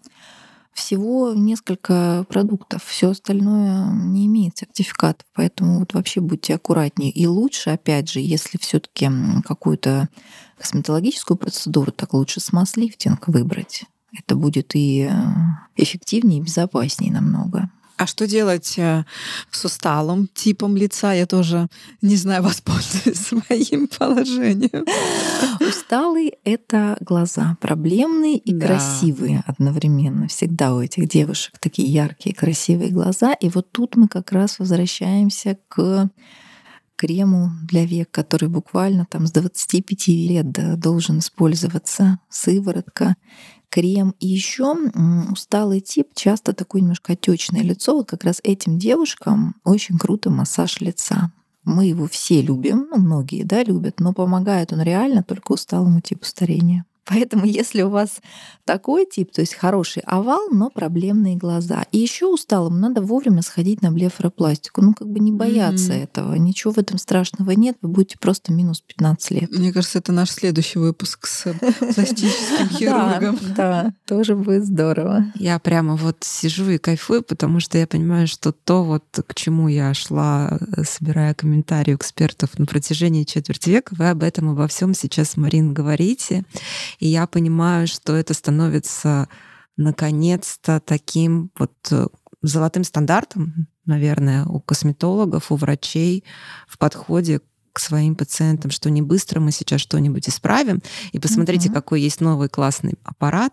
всего 0.74 1.32
несколько 1.34 2.26
продуктов, 2.28 2.84
все 2.84 3.10
остальное 3.10 3.90
не 3.92 4.26
имеет 4.26 4.58
сертификатов, 4.58 5.26
поэтому 5.32 5.78
вот 5.78 5.94
вообще 5.94 6.20
будьте 6.20 6.54
аккуратнее. 6.54 7.10
И 7.10 7.26
лучше, 7.26 7.70
опять 7.70 8.10
же, 8.10 8.20
если 8.20 8.58
все-таки 8.58 9.08
какую-то 9.44 10.08
косметологическую 10.58 11.38
процедуру, 11.38 11.92
так 11.92 12.12
лучше 12.12 12.40
с 12.40 12.52
масс-лифтинг 12.52 13.28
выбрать. 13.28 13.84
Это 14.16 14.36
будет 14.36 14.74
и 14.74 15.08
э, 15.10 15.12
эффективнее, 15.76 16.40
и 16.40 16.42
безопаснее 16.42 17.12
намного. 17.12 17.70
А 17.96 18.06
что 18.06 18.26
делать 18.26 18.74
э, 18.76 19.04
с 19.50 19.64
усталым 19.64 20.28
типом 20.34 20.76
лица? 20.76 21.12
Я 21.12 21.26
тоже 21.26 21.68
не 22.02 22.16
знаю, 22.16 22.42
воспользуюсь 22.44 23.18
своим 23.18 23.88
положением. 23.88 24.84
Усталый— 25.60 26.34
это 26.44 26.96
глаза. 27.00 27.56
Проблемные 27.60 28.36
и 28.36 28.52
да. 28.52 28.66
красивые 28.66 29.44
одновременно. 29.46 30.26
Всегда 30.26 30.74
у 30.74 30.80
этих 30.80 31.08
девушек 31.08 31.58
такие 31.60 31.88
яркие, 31.88 32.34
красивые 32.34 32.90
глаза. 32.90 33.32
И 33.34 33.48
вот 33.48 33.70
тут 33.70 33.96
мы 33.96 34.08
как 34.08 34.32
раз 34.32 34.58
возвращаемся 34.58 35.56
к 35.68 36.10
крему 36.96 37.50
для 37.68 37.84
век, 37.84 38.10
который 38.10 38.48
буквально 38.48 39.06
там 39.08 39.26
с 39.26 39.32
25 39.32 40.08
лет 40.08 40.78
должен 40.80 41.18
использоваться, 41.18 42.18
сыворотка 42.28 43.16
крем. 43.74 44.14
И 44.20 44.28
еще 44.28 44.76
усталый 45.32 45.80
тип, 45.80 46.10
часто 46.14 46.52
такое 46.52 46.80
немножко 46.80 47.14
отечное 47.14 47.62
лицо. 47.62 47.96
Вот 47.96 48.06
как 48.06 48.22
раз 48.22 48.38
этим 48.44 48.78
девушкам 48.78 49.56
очень 49.64 49.98
круто 49.98 50.30
массаж 50.30 50.80
лица. 50.80 51.32
Мы 51.64 51.86
его 51.86 52.06
все 52.06 52.40
любим, 52.40 52.86
ну, 52.90 52.98
многие, 52.98 53.42
да, 53.42 53.64
любят, 53.64 53.98
но 53.98 54.12
помогает 54.12 54.72
он 54.72 54.80
реально 54.80 55.24
только 55.24 55.52
усталому 55.52 56.00
типу 56.00 56.24
старения. 56.24 56.84
Поэтому, 57.06 57.44
если 57.44 57.82
у 57.82 57.90
вас 57.90 58.20
такой 58.64 59.06
тип, 59.06 59.30
то 59.32 59.40
есть 59.40 59.54
хороший 59.54 60.02
овал, 60.06 60.48
но 60.50 60.70
проблемные 60.70 61.36
глаза. 61.36 61.84
И 61.92 61.98
еще 61.98 62.26
усталым 62.26 62.80
надо 62.80 63.02
вовремя 63.02 63.42
сходить 63.42 63.82
на 63.82 63.92
блефаропластику. 63.92 64.82
Ну, 64.82 64.94
как 64.94 65.08
бы 65.08 65.20
не 65.20 65.32
бояться 65.32 65.92
mm-hmm. 65.92 66.02
этого. 66.02 66.34
Ничего 66.34 66.72
в 66.72 66.78
этом 66.78 66.98
страшного 66.98 67.50
нет. 67.52 67.76
Вы 67.82 67.88
будете 67.88 68.18
просто 68.18 68.52
минус 68.52 68.80
15 68.80 69.30
лет. 69.32 69.50
Мне 69.50 69.72
кажется, 69.72 69.98
это 69.98 70.12
наш 70.12 70.30
следующий 70.30 70.78
выпуск 70.78 71.26
с 71.26 71.52
пластическим 71.94 72.68
хирургом. 72.70 73.38
Да, 73.56 73.92
тоже 74.06 74.34
будет 74.34 74.64
здорово. 74.64 75.26
Я 75.34 75.58
прямо 75.58 75.96
вот 75.96 76.18
сижу 76.20 76.70
и 76.70 76.78
кайфую, 76.78 77.22
потому 77.22 77.60
что 77.60 77.76
я 77.76 77.86
понимаю, 77.86 78.26
что 78.26 78.52
то, 78.52 78.82
вот 78.82 79.04
к 79.26 79.34
чему 79.34 79.68
я 79.68 79.92
шла, 79.94 80.58
собирая 80.84 81.34
комментарии 81.34 81.94
экспертов 81.94 82.58
на 82.58 82.66
протяжении 82.66 83.24
четверти 83.24 83.70
века, 83.70 83.94
вы 83.98 84.08
об 84.08 84.22
этом 84.22 84.50
обо 84.50 84.66
всем 84.68 84.94
сейчас, 84.94 85.36
Марин, 85.36 85.74
говорите. 85.74 86.44
И 86.98 87.08
я 87.08 87.26
понимаю, 87.26 87.86
что 87.86 88.14
это 88.14 88.34
становится 88.34 89.28
наконец-то 89.76 90.80
таким 90.80 91.50
вот 91.58 91.72
э, 91.90 92.06
золотым 92.42 92.84
стандартом, 92.84 93.66
наверное, 93.86 94.44
у 94.46 94.60
косметологов, 94.60 95.50
у 95.50 95.56
врачей 95.56 96.24
в 96.68 96.78
подходе 96.78 97.40
к 97.72 97.80
своим 97.80 98.14
пациентам, 98.14 98.70
что 98.70 98.88
не 98.88 99.02
быстро 99.02 99.40
мы 99.40 99.50
сейчас 99.50 99.80
что-нибудь 99.80 100.28
исправим. 100.28 100.80
И 101.10 101.18
посмотрите, 101.18 101.68
uh-huh. 101.68 101.74
какой 101.74 102.00
есть 102.02 102.20
новый 102.20 102.48
классный 102.48 102.94
аппарат. 103.02 103.52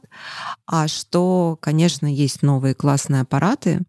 А 0.68 0.88
что, 0.88 1.58
конечно, 1.60 2.06
есть 2.06 2.44
новые 2.44 2.76
классные 2.76 3.22
аппараты, 3.22 3.82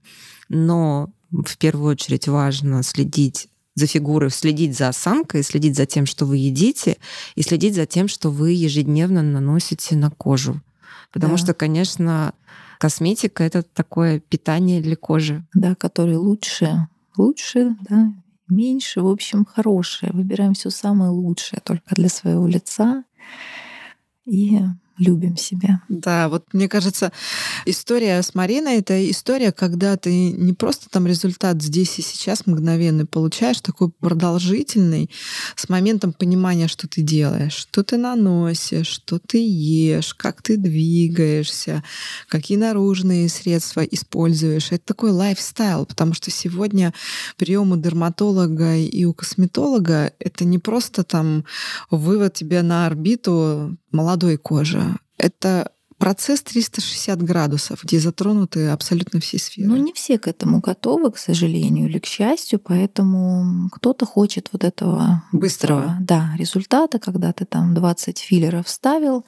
но 0.48 1.12
в 1.30 1.58
первую 1.58 1.92
очередь 1.92 2.28
важно 2.28 2.82
следить 2.82 3.48
за 3.74 3.86
фигурой, 3.86 4.30
следить 4.30 4.76
за 4.76 4.88
осанкой, 4.88 5.42
следить 5.42 5.76
за 5.76 5.86
тем, 5.86 6.06
что 6.06 6.26
вы 6.26 6.36
едите, 6.38 6.98
и 7.34 7.42
следить 7.42 7.74
за 7.74 7.86
тем, 7.86 8.08
что 8.08 8.30
вы 8.30 8.52
ежедневно 8.52 9.22
наносите 9.22 9.96
на 9.96 10.10
кожу. 10.10 10.60
Потому 11.12 11.34
да. 11.34 11.38
что, 11.38 11.54
конечно, 11.54 12.34
косметика— 12.78 13.42
это 13.44 13.62
такое 13.62 14.20
питание 14.20 14.80
для 14.80 14.96
кожи. 14.96 15.46
Да, 15.54 15.74
которое 15.74 16.18
лучше, 16.18 16.88
лучше, 17.16 17.76
да, 17.88 18.12
меньше, 18.48 19.00
в 19.00 19.08
общем, 19.08 19.44
хорошее. 19.44 20.12
Выбираем 20.12 20.54
все 20.54 20.70
самое 20.70 21.10
лучшее 21.10 21.60
только 21.64 21.94
для 21.94 22.08
своего 22.08 22.46
лица. 22.46 23.04
И 24.24 24.58
любим 24.98 25.36
себя. 25.36 25.82
Да, 25.88 26.28
вот 26.28 26.44
мне 26.52 26.68
кажется, 26.68 27.12
история 27.66 28.22
с 28.22 28.34
Мариной— 28.34 28.76
это 28.78 29.10
история, 29.10 29.52
когда 29.52 29.96
ты 29.96 30.32
не 30.32 30.52
просто 30.52 30.88
там 30.90 31.06
результат 31.06 31.62
здесь 31.62 31.98
и 31.98 32.02
сейчас 32.02 32.46
мгновенный 32.46 33.06
получаешь, 33.06 33.60
такой 33.60 33.90
продолжительный, 33.90 35.10
с 35.56 35.68
моментом 35.68 36.12
понимания, 36.12 36.68
что 36.68 36.88
ты 36.88 37.02
делаешь, 37.02 37.54
что 37.54 37.82
ты 37.82 37.96
наносишь, 37.96 38.86
что 38.86 39.18
ты 39.18 39.38
ешь, 39.38 40.14
как 40.14 40.42
ты 40.42 40.56
двигаешься, 40.56 41.82
какие 42.28 42.58
наружные 42.58 43.28
средства 43.28 43.80
используешь. 43.80 44.72
Это 44.72 44.84
такой 44.84 45.10
лайфстайл, 45.10 45.86
потому 45.86 46.14
что 46.14 46.30
сегодня 46.30 46.92
прием 47.36 47.72
у 47.72 47.76
дерматолога 47.76 48.76
и 48.76 49.04
у 49.04 49.14
косметолога— 49.14 50.12
это 50.18 50.44
не 50.44 50.58
просто 50.58 51.04
там 51.04 51.44
вывод 51.90 52.34
тебя 52.34 52.62
на 52.62 52.86
орбиту 52.86 53.76
молодой 53.92 54.36
кожи. 54.36 54.96
Это 55.18 55.70
процесс 56.02 56.42
360 56.42 57.22
градусов, 57.22 57.84
где 57.84 58.00
затронуты 58.00 58.66
абсолютно 58.70 59.20
все 59.20 59.38
сферы. 59.38 59.68
Ну, 59.68 59.76
не 59.76 59.92
все 59.92 60.18
к 60.18 60.26
этому 60.26 60.58
готовы, 60.58 61.12
к 61.12 61.16
сожалению, 61.16 61.88
или 61.88 62.00
к 62.00 62.06
счастью, 62.06 62.58
поэтому 62.58 63.68
кто-то 63.70 64.04
хочет 64.04 64.48
вот 64.50 64.64
этого 64.64 65.22
быстрого, 65.30 65.80
быстрого 65.80 65.98
да, 66.00 66.34
результата, 66.36 66.98
когда 66.98 67.32
ты 67.32 67.44
там 67.44 67.72
20 67.72 68.18
филлеров 68.18 68.66
вставил, 68.66 69.24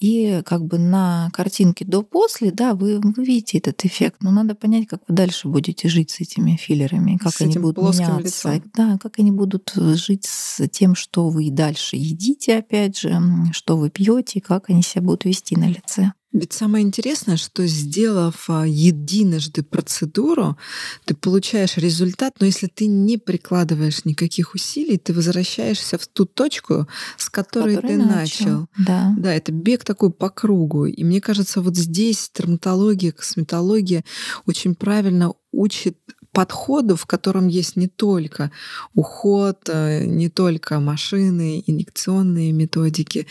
и 0.00 0.42
как 0.46 0.64
бы 0.64 0.78
на 0.78 1.30
картинке 1.32 1.84
до-после, 1.84 2.50
да, 2.50 2.74
вы, 2.74 2.98
вы 3.00 3.24
видите 3.24 3.58
этот 3.58 3.84
эффект, 3.84 4.22
но 4.22 4.30
надо 4.30 4.54
понять, 4.54 4.88
как 4.88 5.02
вы 5.06 5.14
дальше 5.14 5.46
будете 5.46 5.88
жить 5.88 6.10
с 6.10 6.20
этими 6.20 6.56
филлерами, 6.56 7.18
как 7.18 7.34
с 7.34 7.40
они 7.42 7.58
будут 7.58 7.98
меняться, 7.98 8.54
лицом. 8.54 8.70
да, 8.74 8.98
как 8.98 9.18
они 9.18 9.30
будут 9.30 9.72
жить 9.74 10.24
с 10.24 10.66
тем, 10.68 10.94
что 10.94 11.28
вы 11.28 11.50
дальше 11.50 11.96
едите, 11.96 12.56
опять 12.56 12.98
же, 12.98 13.20
что 13.52 13.76
вы 13.76 13.90
пьете, 13.90 14.40
как 14.40 14.70
они 14.70 14.82
себя 14.82 15.02
будут 15.02 15.26
вести 15.26 15.54
на 15.56 15.68
лице. 15.68 16.12
Ведь 16.32 16.52
самое 16.52 16.84
интересное, 16.84 17.36
что 17.36 17.66
сделав 17.66 18.48
а, 18.48 18.64
единожды 18.64 19.64
процедуру, 19.64 20.56
ты 21.04 21.14
получаешь 21.14 21.76
результат, 21.76 22.34
но 22.38 22.46
если 22.46 22.68
ты 22.68 22.86
не 22.86 23.18
прикладываешь 23.18 24.04
никаких 24.04 24.54
усилий, 24.54 24.96
ты 24.96 25.12
возвращаешься 25.12 25.98
в 25.98 26.06
ту 26.06 26.26
точку, 26.26 26.86
с 27.16 27.28
которой, 27.28 27.78
ты 27.78 27.96
начал. 27.96 28.46
начал. 28.46 28.66
Да. 28.78 29.14
да, 29.18 29.34
это 29.34 29.50
бег 29.50 29.82
такой 29.82 30.10
по 30.12 30.30
кругу. 30.30 30.86
И 30.86 31.02
мне 31.02 31.20
кажется, 31.20 31.60
вот 31.62 31.76
здесь 31.76 32.30
травматология, 32.32 33.10
косметология 33.10 34.04
очень 34.46 34.76
правильно 34.76 35.32
учит 35.50 35.98
подходу, 36.32 36.96
в 36.96 37.06
котором 37.06 37.48
есть 37.48 37.76
не 37.76 37.88
только 37.88 38.50
уход, 38.94 39.68
э, 39.68 40.04
не 40.04 40.28
только 40.28 40.80
машины, 40.80 41.62
инъекционные 41.66 42.52
методики, 42.52 43.26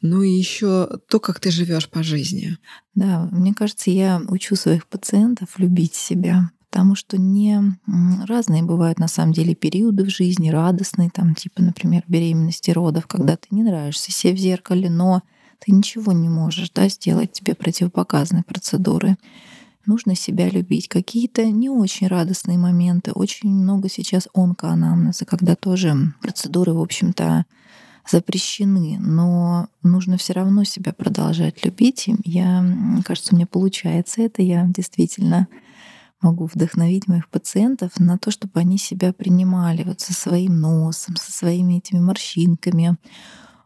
но 0.00 0.22
и 0.22 0.30
еще 0.30 1.00
то, 1.08 1.20
как 1.20 1.40
ты 1.40 1.50
живешь 1.50 1.88
по 1.88 2.02
жизни. 2.02 2.58
Да, 2.94 3.28
мне 3.32 3.54
кажется, 3.54 3.90
я 3.90 4.20
учу 4.28 4.56
своих 4.56 4.86
пациентов 4.86 5.58
любить 5.58 5.94
себя, 5.94 6.50
потому 6.70 6.94
что 6.94 7.18
не 7.18 7.60
разные 8.26 8.62
бывают 8.62 8.98
на 8.98 9.08
самом 9.08 9.32
деле 9.32 9.54
периоды 9.54 10.04
в 10.04 10.10
жизни, 10.10 10.50
радостные, 10.50 11.10
там, 11.10 11.34
типа, 11.34 11.62
например, 11.62 12.04
беременности, 12.06 12.70
родов, 12.70 13.06
когда 13.06 13.36
ты 13.36 13.48
не 13.50 13.62
нравишься 13.62 14.12
себе 14.12 14.34
в 14.34 14.38
зеркале, 14.38 14.90
но 14.90 15.22
ты 15.58 15.72
ничего 15.72 16.12
не 16.12 16.28
можешь 16.28 16.70
да, 16.70 16.88
сделать 16.88 17.32
тебе 17.32 17.54
противопоказанные 17.54 18.44
процедуры 18.44 19.16
нужно 19.86 20.14
себя 20.14 20.48
любить. 20.48 20.88
Какие-то 20.88 21.44
не 21.46 21.68
очень 21.68 22.06
радостные 22.06 22.58
моменты. 22.58 23.12
Очень 23.12 23.50
много 23.50 23.88
сейчас 23.88 24.28
онкоанамнеза, 24.34 25.24
когда 25.24 25.56
тоже 25.56 26.14
процедуры, 26.20 26.72
в 26.72 26.80
общем-то, 26.80 27.44
запрещены, 28.10 28.98
но 29.00 29.68
нужно 29.82 30.16
все 30.18 30.34
равно 30.34 30.64
себя 30.64 30.92
продолжать 30.92 31.64
любить. 31.64 32.08
Я, 32.24 32.64
кажется, 33.04 33.34
у 33.34 33.36
меня 33.36 33.46
получается 33.46 34.22
это. 34.22 34.42
Я 34.42 34.66
действительно 34.68 35.48
могу 36.20 36.48
вдохновить 36.52 37.06
моих 37.06 37.28
пациентов 37.28 37.98
на 37.98 38.18
то, 38.18 38.30
чтобы 38.30 38.60
они 38.60 38.78
себя 38.78 39.12
принимали 39.12 39.84
вот 39.84 40.00
со 40.00 40.12
своим 40.12 40.60
носом, 40.60 41.16
со 41.16 41.32
своими 41.32 41.78
этими 41.78 42.00
морщинками, 42.00 42.96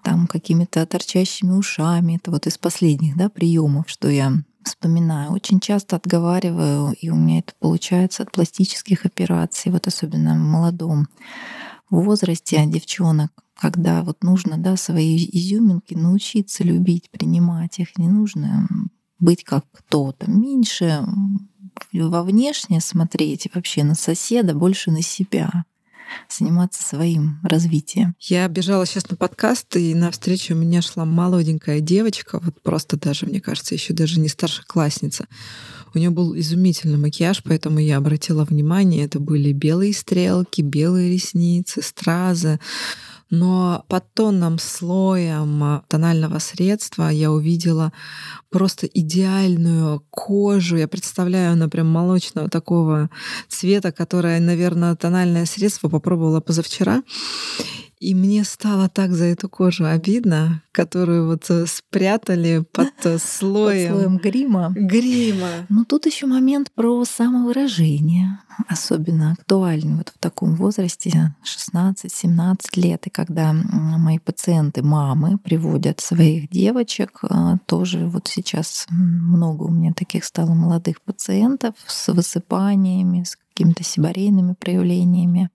там 0.03 0.27
какими-то 0.27 0.85
торчащими 0.87 1.53
ушами. 1.53 2.17
Это 2.17 2.31
вот 2.31 2.47
из 2.47 2.59
последних 2.59 3.17
да, 3.17 3.29
приемов, 3.29 3.89
что 3.89 4.09
я 4.09 4.33
вспоминаю. 4.69 5.33
Очень 5.33 5.61
часто 5.61 5.97
отговариваю, 5.97 6.95
и 7.01 7.11
у 7.11 7.17
меня 7.17 7.41
это 7.41 7.53
получается 7.59 8.23
от 8.23 8.33
пластических 8.33 9.05
операций, 9.05 9.73
вот 9.73 9.87
особенно 9.87 10.35
в 10.35 10.39
молодом 10.39 11.09
возрасте 11.91 12.65
девчонок, 12.67 13.33
когда 13.55 14.03
вот 14.03 14.23
нужно 14.23 14.57
да, 14.59 14.77
свои 14.77 15.17
изюминки 15.17 15.95
научиться 15.95 16.63
любить, 16.65 17.11
принимать 17.11 17.79
их. 17.79 17.97
Не 17.99 18.09
нужно 18.09 18.69
быть 19.19 19.43
как 19.45 19.65
кто-то. 19.73 20.31
Меньше 20.31 21.05
во 21.93 22.23
внешнее 22.23 22.81
смотреть 22.81 23.49
вообще 23.55 23.85
на 23.85 23.95
соседа, 23.95 24.55
больше 24.55 24.91
на 24.91 25.03
себя 25.03 25.65
заниматься 26.29 26.83
своим 26.83 27.41
развитием. 27.43 28.15
Я 28.21 28.49
бежала 28.49 28.87
сейчас 28.87 29.11
на 29.11 29.17
подкаст, 29.17 29.77
и 29.77 29.95
на 29.95 30.11
встречу 30.11 30.55
у 30.55 30.57
меня 30.57 30.83
шла 30.83 31.05
молоденькая 31.05 31.81
девочка, 31.81 32.41
вот 32.43 32.61
просто 32.63 32.97
даже, 32.97 33.27
мне 33.27 33.41
кажется, 33.41 33.75
еще 33.75 33.93
даже 33.93 34.21
не 34.21 34.29
старшеклассница. 34.29 35.27
У 35.95 35.99
нее 35.99 36.11
был 36.11 36.37
изумительный 36.37 36.99
макияж, 36.99 37.43
поэтому 37.43 37.79
я 37.79 37.97
обратила 37.97 38.45
внимание, 38.45 39.05
это 39.05 39.21
были 39.21 39.53
белые 39.53 39.95
стрелки, 39.95 40.61
белые 40.61 41.13
ресницы, 41.13 41.83
стразы. 41.83 42.61
Но 43.31 43.85
под 43.89 44.13
тонным 44.15 44.59
слоем 44.59 45.83
тонального 45.89 46.39
средства 46.39 47.09
я 47.09 47.31
увидела 47.31 47.93
просто 48.51 48.87
идеальную 48.87 50.03
кожу. 50.11 50.77
Я 50.77 50.89
представляю, 50.89 51.53
она 51.53 51.69
прям 51.69 51.89
молочного 51.89 52.49
такого 52.49 53.11
цвета, 53.49 53.93
которое, 53.93 54.41
наверное, 54.41 54.97
тональное 54.97 55.45
средство 55.45 55.89
попробовала 55.89 56.41
позавчера. 56.41 57.03
И 58.01 58.15
мне 58.15 58.45
стало 58.45 58.89
так 58.89 59.13
за 59.13 59.25
эту 59.25 59.49
кожу 59.49 59.85
обидно, 59.85 60.63
которую 60.71 61.27
вот 61.27 61.51
э, 61.51 61.67
спрятали 61.67 62.65
под 62.73 62.93
э, 63.05 63.19
слоем, 63.19 63.89
под 63.89 63.99
слоем 63.99 64.17
грима. 64.19 64.73
Грима. 64.77 65.67
Но 65.69 65.85
тут 65.85 66.07
еще 66.07 66.27
момент 66.27 66.71
про 66.73 67.05
самовыражение, 67.05 68.39
особенно 68.69 69.33
актуальный 69.33 69.97
вот 69.97 70.11
в 70.11 70.19
таком 70.19 70.55
возрасте 70.55 71.35
16-17 71.75 72.57
лет. 72.77 73.07
И 73.09 73.11
когда 73.11 73.53
мои 73.53 74.21
пациенты, 74.21 74.83
мамы, 74.83 75.39
приводят 75.39 76.01
своих 76.01 76.51
девочек, 76.51 77.21
э, 77.29 77.57
тоже 77.67 78.07
вот 78.07 78.29
сейчас 78.29 78.87
много 78.91 79.65
у 79.65 79.73
меня 79.73 79.93
таких 79.93 80.25
стало 80.25 80.55
молодых 80.55 81.03
пациентов 81.03 81.75
с 81.87 82.13
высыпаниями, 82.13 83.25
с 83.25 83.37
какими-то 83.37 83.83
сибарейными 83.83 84.55
проявлениями 84.55 85.51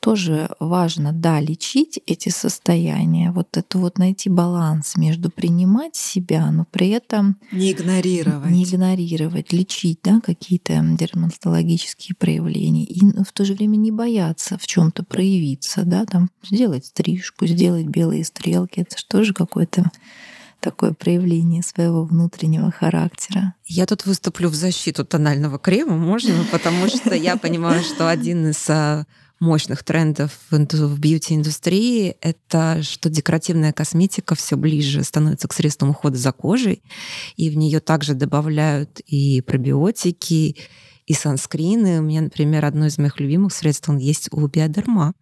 тоже 0.00 0.48
важно, 0.58 1.12
да, 1.12 1.40
лечить 1.40 2.00
эти 2.06 2.30
состояния, 2.30 3.30
вот 3.30 3.56
это 3.56 3.78
вот 3.78 3.98
найти 3.98 4.30
баланс 4.30 4.96
между 4.96 5.30
принимать 5.30 5.94
себя, 5.94 6.50
но 6.50 6.66
при 6.70 6.88
этом 6.88 7.36
не 7.52 7.72
игнорировать, 7.72 8.50
не 8.50 8.64
игнорировать, 8.64 9.52
лечить, 9.52 10.00
да, 10.02 10.20
какие-то 10.20 10.80
дерматологические 10.98 12.16
проявления 12.16 12.84
и 12.84 13.00
в 13.22 13.32
то 13.32 13.44
же 13.44 13.54
время 13.54 13.76
не 13.76 13.92
бояться 13.92 14.56
в 14.58 14.66
чем-то 14.66 15.04
проявиться, 15.04 15.82
да, 15.84 16.06
там 16.06 16.30
сделать 16.42 16.86
стрижку, 16.86 17.46
сделать 17.46 17.86
белые 17.86 18.24
стрелки, 18.24 18.80
это 18.80 18.96
же 18.96 19.04
тоже 19.06 19.34
какое-то 19.34 19.90
такое 20.60 20.92
проявление 20.92 21.62
своего 21.62 22.04
внутреннего 22.04 22.70
характера. 22.70 23.54
Я 23.66 23.86
тут 23.86 24.06
выступлю 24.06 24.48
в 24.48 24.54
защиту 24.54 25.04
тонального 25.04 25.58
крема, 25.58 25.96
можно? 25.96 26.44
Потому 26.52 26.86
что 26.88 27.14
я 27.14 27.36
понимаю, 27.36 27.82
что 27.82 28.08
один 28.08 28.48
из 28.48 28.68
а, 28.68 29.06
мощных 29.40 29.82
трендов 29.82 30.38
в 30.50 30.98
бьюти-индустрии— 30.98 32.16
это 32.20 32.82
что 32.82 33.08
декоративная 33.08 33.72
косметика 33.72 34.34
все 34.34 34.56
ближе 34.56 35.02
становится 35.02 35.48
к 35.48 35.52
средствам 35.52 35.90
ухода 35.90 36.16
за 36.16 36.32
кожей, 36.32 36.82
и 37.36 37.50
в 37.50 37.56
нее 37.56 37.80
также 37.80 38.14
добавляют 38.14 39.00
и 39.00 39.40
пробиотики, 39.40 40.56
и 41.06 41.14
санскрины. 41.14 41.98
У 41.98 42.02
меня, 42.02 42.20
например, 42.20 42.64
одно 42.64 42.86
из 42.86 42.98
моих 42.98 43.18
любимых 43.18 43.52
средств, 43.52 43.88
он 43.88 43.98
есть 43.98 44.28
у 44.32 44.46
Биодерма. 44.46 45.14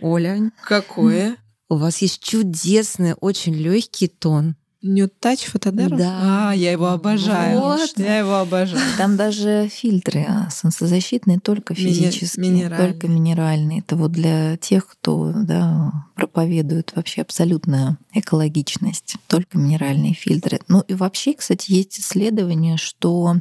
Оля. 0.00 0.50
Какое? 0.64 1.36
У 1.68 1.76
вас 1.76 1.98
есть 1.98 2.22
чудесный, 2.22 3.14
очень 3.14 3.54
легкий 3.54 4.08
тон. 4.08 4.56
Nude 4.82 5.12
Touch 5.20 5.46
фотодерм? 5.46 5.98
Да. 5.98 6.50
А, 6.50 6.52
я 6.52 6.72
его 6.72 6.88
обожаю. 6.88 7.60
Вот. 7.60 7.98
Я 7.98 8.18
его 8.18 8.36
обожаю. 8.36 8.82
Там 8.96 9.16
даже 9.16 9.68
фильтры 9.70 10.26
солнцезащитные 10.50 11.38
только 11.38 11.74
физические, 11.74 12.50
минеральные. 12.50 12.92
только 12.92 13.08
минеральные. 13.08 13.78
Это 13.80 13.96
вот 13.96 14.12
для 14.12 14.56
тех, 14.56 14.86
кто 14.86 15.32
да, 15.34 15.92
проповедует 16.14 16.92
вообще 16.96 17.20
абсолютную 17.20 17.98
экологичность, 18.14 19.16
только 19.26 19.58
минеральные 19.58 20.14
фильтры. 20.14 20.60
Ну 20.68 20.80
и 20.80 20.94
вообще, 20.94 21.34
кстати, 21.34 21.70
есть 21.72 22.00
исследование, 22.00 22.78
что 22.78 23.36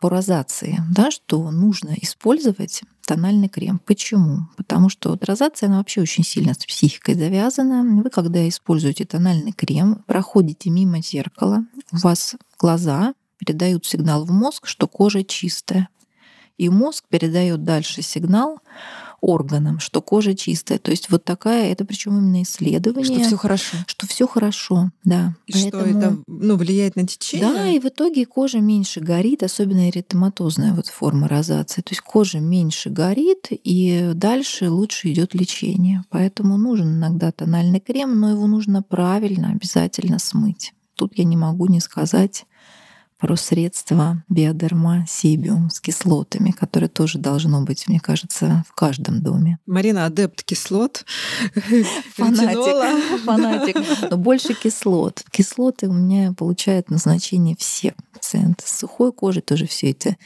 по 0.00 0.10
розации, 0.10 0.80
да, 0.90 1.10
что 1.10 1.50
нужно 1.50 1.94
использовать 2.00 2.82
тональный 3.06 3.48
крем. 3.48 3.80
Почему? 3.84 4.48
Потому 4.56 4.88
что 4.88 5.18
розация, 5.20 5.68
она 5.68 5.78
вообще 5.78 6.00
очень 6.00 6.24
сильно 6.24 6.54
с 6.54 6.64
психикой 6.64 7.14
завязана. 7.14 8.02
Вы, 8.02 8.10
когда 8.10 8.48
используете 8.48 9.04
тональный 9.04 9.52
крем, 9.52 10.02
проходите 10.06 10.70
мимо 10.70 11.02
зеркала, 11.02 11.64
у 11.92 11.96
вас 11.98 12.36
глаза 12.58 13.14
передают 13.38 13.84
сигнал 13.86 14.24
в 14.24 14.30
мозг, 14.30 14.66
что 14.66 14.86
кожа 14.86 15.24
чистая. 15.24 15.88
И 16.58 16.68
мозг 16.68 17.04
передает 17.08 17.64
дальше 17.64 18.02
сигнал 18.02 18.60
органам, 19.22 19.78
что 19.78 20.02
кожа 20.02 20.34
чистая. 20.34 20.78
То 20.78 20.90
есть 20.90 21.08
вот 21.08 21.24
такая, 21.24 21.72
это 21.72 21.84
причем 21.84 22.18
именно 22.18 22.42
исследование. 22.42 23.20
Что 23.20 23.28
все 23.28 23.36
хорошо. 23.36 23.76
Что 23.86 24.06
все 24.06 24.26
хорошо, 24.26 24.90
да. 25.04 25.36
И 25.46 25.52
Поэтому... 25.52 25.70
что 25.70 25.98
это 25.98 26.18
ну, 26.26 26.56
влияет 26.56 26.96
на 26.96 27.06
течение? 27.06 27.48
Да, 27.48 27.68
и 27.68 27.78
в 27.78 27.86
итоге 27.86 28.26
кожа 28.26 28.58
меньше 28.58 29.00
горит, 29.00 29.44
особенно 29.44 29.88
эритематозная 29.88 30.74
вот 30.74 30.88
форма 30.88 31.28
розации. 31.28 31.82
То 31.82 31.92
есть 31.92 32.02
кожа 32.02 32.40
меньше 32.40 32.90
горит, 32.90 33.46
и 33.50 34.10
дальше 34.14 34.68
лучше 34.68 35.12
идет 35.12 35.34
лечение. 35.34 36.04
Поэтому 36.10 36.58
нужен 36.58 36.98
иногда 36.98 37.30
тональный 37.30 37.80
крем, 37.80 38.18
но 38.18 38.30
его 38.30 38.48
нужно 38.48 38.82
правильно, 38.82 39.50
обязательно 39.50 40.18
смыть. 40.18 40.74
Тут 40.96 41.16
я 41.16 41.24
не 41.24 41.36
могу 41.36 41.68
не 41.68 41.80
сказать 41.80 42.44
про 43.22 43.36
средства 43.36 44.20
биодерма 44.28 45.06
Сибиум 45.06 45.70
с 45.70 45.80
кислотами, 45.80 46.50
которые 46.50 46.88
тоже 46.88 47.18
должно 47.18 47.62
быть, 47.62 47.86
мне 47.86 48.00
кажется, 48.00 48.64
в 48.68 48.74
каждом 48.74 49.22
доме. 49.22 49.58
Марина 49.64 50.06
адепт 50.06 50.42
кислот. 50.42 51.04
Фанатик. 52.16 53.20
Фанатик. 53.24 53.76
Но 54.10 54.16
больше 54.16 54.54
кислот. 54.54 55.22
Кислоты 55.30 55.88
у 55.88 55.92
меня 55.92 56.32
получают 56.32 56.90
назначение 56.90 57.54
все 57.56 57.94
пациенты. 58.12 58.64
С 58.66 58.80
сухой 58.80 59.12
кожей 59.12 59.42
тоже 59.42 59.68
все 59.68 59.92
это 59.92 60.16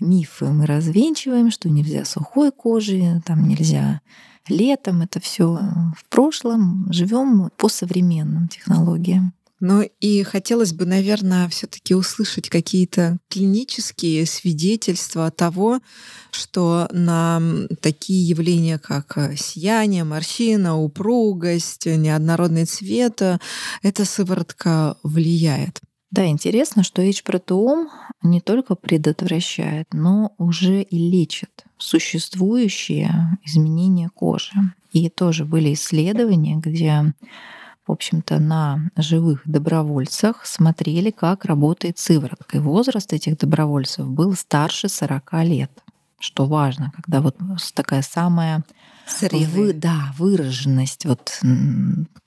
мифы 0.00 0.46
мы 0.46 0.66
развенчиваем, 0.66 1.52
что 1.52 1.70
нельзя 1.70 2.04
сухой 2.04 2.50
кожи, 2.50 3.22
там 3.24 3.46
нельзя 3.46 4.00
летом, 4.48 5.02
это 5.02 5.20
все 5.20 5.60
в 5.96 6.04
прошлом, 6.08 6.88
живем 6.90 7.50
по 7.56 7.68
современным 7.68 8.48
технологиям. 8.48 9.34
Ну 9.60 9.82
и 10.00 10.22
хотелось 10.22 10.72
бы, 10.72 10.86
наверное, 10.86 11.48
все-таки 11.48 11.94
услышать 11.94 12.48
какие-то 12.48 13.18
клинические 13.28 14.24
свидетельства 14.24 15.30
того, 15.30 15.80
что 16.30 16.88
на 16.92 17.42
такие 17.82 18.26
явления, 18.26 18.78
как 18.78 19.18
э, 19.18 19.36
сияние, 19.36 20.04
морщина, 20.04 20.78
упругость, 20.78 21.84
неоднородный 21.84 22.64
цвет, 22.64 23.20
э, 23.20 23.38
эта 23.82 24.06
сыворотка 24.06 24.96
влияет. 25.02 25.80
Да, 26.10 26.26
интересно, 26.26 26.82
что 26.82 27.02
H-протеом 27.02 27.88
не 28.22 28.40
только 28.40 28.74
предотвращает, 28.74 29.86
но 29.92 30.34
уже 30.38 30.82
и 30.82 30.98
лечит 30.98 31.64
существующие 31.78 33.38
изменения 33.44 34.10
кожи. 34.12 34.52
И 34.92 35.08
тоже 35.08 35.44
были 35.44 35.72
исследования, 35.74 36.56
где 36.56 37.14
в 37.90 37.92
общем-то, 37.92 38.38
на 38.38 38.88
живых 38.96 39.42
добровольцах 39.46 40.46
смотрели, 40.46 41.10
как 41.10 41.44
работает 41.44 41.98
сыворотка. 41.98 42.58
И 42.58 42.60
возраст 42.60 43.12
этих 43.12 43.36
добровольцев 43.36 44.08
был 44.08 44.36
старше 44.36 44.88
40 44.88 45.32
лет. 45.42 45.72
Что 46.20 46.46
важно, 46.46 46.92
когда 46.94 47.20
вот 47.20 47.36
такая 47.74 48.02
самая 48.02 48.62
вы, 49.20 49.72
да, 49.72 50.14
выраженность. 50.18 51.04
Вот 51.04 51.40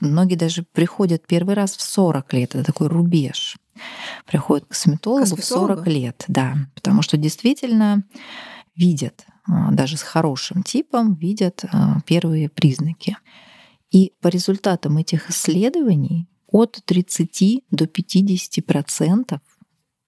многие 0.02 0.36
даже 0.36 0.66
приходят 0.74 1.26
первый 1.26 1.56
раз 1.56 1.78
в 1.78 1.82
40 1.82 2.34
лет. 2.34 2.56
Это 2.56 2.66
такой 2.66 2.88
рубеж. 2.88 3.56
Приходят 4.26 4.66
к 4.66 4.70
косметологу, 4.70 5.22
косметологу? 5.22 5.76
в 5.76 5.86
40 5.86 5.88
лет, 5.88 6.26
да. 6.28 6.56
Потому 6.76 7.04
что 7.04 7.16
действительно 7.16 8.04
видят, 8.76 9.26
а, 9.48 9.72
даже 9.72 9.96
с 9.96 10.02
хорошим 10.02 10.62
типом, 10.62 11.14
видят 11.14 11.64
а, 11.72 12.02
первые 12.06 12.50
признаки. 12.50 13.16
И 13.94 14.12
по 14.22 14.28
результатам 14.28 14.98
этих 14.98 15.30
исследований 15.30 16.28
от 16.48 16.82
30 16.84 17.64
до 17.70 17.86
50 17.88 18.66
процентов 18.66 19.40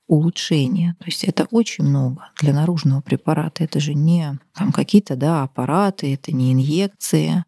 улучшения. 0.08 0.96
То 1.00 1.06
есть 1.06 1.24
это 1.24 1.48
очень 1.52 1.86
много 1.86 2.30
для 2.40 2.54
наружного 2.54 3.02
препарата. 3.02 3.64
Это 3.64 3.80
же 3.80 3.94
не 3.94 4.40
там, 4.54 4.72
какие-то 4.72 5.16
да, 5.16 5.44
аппараты, 5.44 6.14
это 6.14 6.32
не 6.32 6.52
инъекции. 6.52 7.46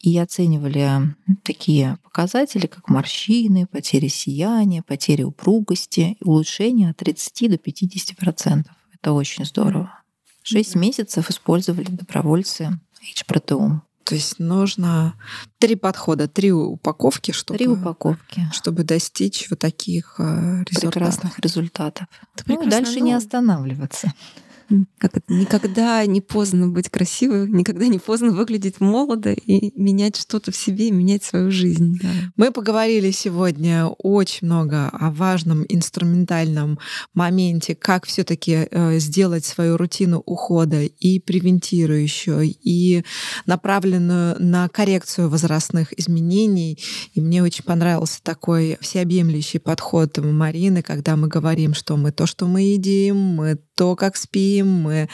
И 0.00 0.18
оценивали 0.18 1.14
такие 1.44 1.98
показатели, 2.02 2.66
как 2.66 2.88
морщины, 2.88 3.66
потери 3.66 4.08
сияния, 4.08 4.82
потери 4.82 5.22
упругости, 5.22 6.16
улучшение 6.20 6.90
от 6.90 6.96
30 6.98 7.50
до 7.50 7.58
50 7.58 8.16
процентов. 8.16 8.74
Это 8.92 9.12
очень 9.12 9.44
здорово. 9.44 10.00
Шесть 10.42 10.74
месяцев 10.74 11.30
использовали 11.30 11.86
добровольцы 11.86 12.78
H-протеум. 13.00 13.82
То 14.04 14.14
есть 14.14 14.38
нужно 14.38 15.14
три 15.58 15.76
подхода, 15.76 16.28
три 16.28 16.52
упаковки, 16.52 17.32
чтобы, 17.32 17.58
три 17.58 17.66
упаковки. 17.66 18.48
чтобы 18.52 18.84
достичь 18.84 19.48
вот 19.50 19.58
таких 19.58 20.16
э, 20.18 20.64
результатов. 20.68 20.92
прекрасных 20.92 21.38
результатов. 21.38 22.06
ну 22.46 22.62
и 22.62 22.68
дальше 22.68 23.00
не 23.00 23.14
останавливаться. 23.14 24.12
Как 24.98 25.16
это, 25.16 25.32
никогда 25.32 26.04
не 26.06 26.20
поздно 26.20 26.68
быть 26.68 26.88
красивой, 26.88 27.48
никогда 27.48 27.86
не 27.86 27.98
поздно 27.98 28.30
выглядеть 28.30 28.80
молодо 28.80 29.32
и 29.32 29.72
менять 29.78 30.16
что-то 30.16 30.50
в 30.52 30.56
себе, 30.56 30.90
менять 30.90 31.22
свою 31.24 31.50
жизнь. 31.50 31.98
Да. 32.02 32.08
Мы 32.36 32.50
поговорили 32.50 33.10
сегодня 33.10 33.86
очень 33.86 34.46
много 34.46 34.88
о 34.88 35.10
важном 35.10 35.64
инструментальном 35.68 36.78
моменте, 37.12 37.74
как 37.74 38.06
все-таки 38.06 38.68
э, 38.70 38.98
сделать 38.98 39.44
свою 39.44 39.76
рутину 39.76 40.22
ухода 40.24 40.82
и 40.82 41.18
превентирующую, 41.18 42.54
и 42.62 43.04
направленную 43.46 44.36
на 44.38 44.68
коррекцию 44.68 45.28
возрастных 45.28 45.92
изменений. 45.98 46.78
И 47.14 47.20
мне 47.20 47.42
очень 47.42 47.64
понравился 47.64 48.22
такой 48.22 48.78
всеобъемлющий 48.80 49.58
подход 49.58 50.18
Марины, 50.18 50.82
когда 50.82 51.16
мы 51.16 51.28
говорим, 51.28 51.74
что 51.74 51.96
мы 51.96 52.12
то, 52.12 52.26
что 52.26 52.46
мы 52.46 52.62
едим, 52.62 53.16
мы 53.16 53.58
то, 53.76 53.96
как 53.96 54.16
спим, 54.16 54.53
мы 54.62 55.08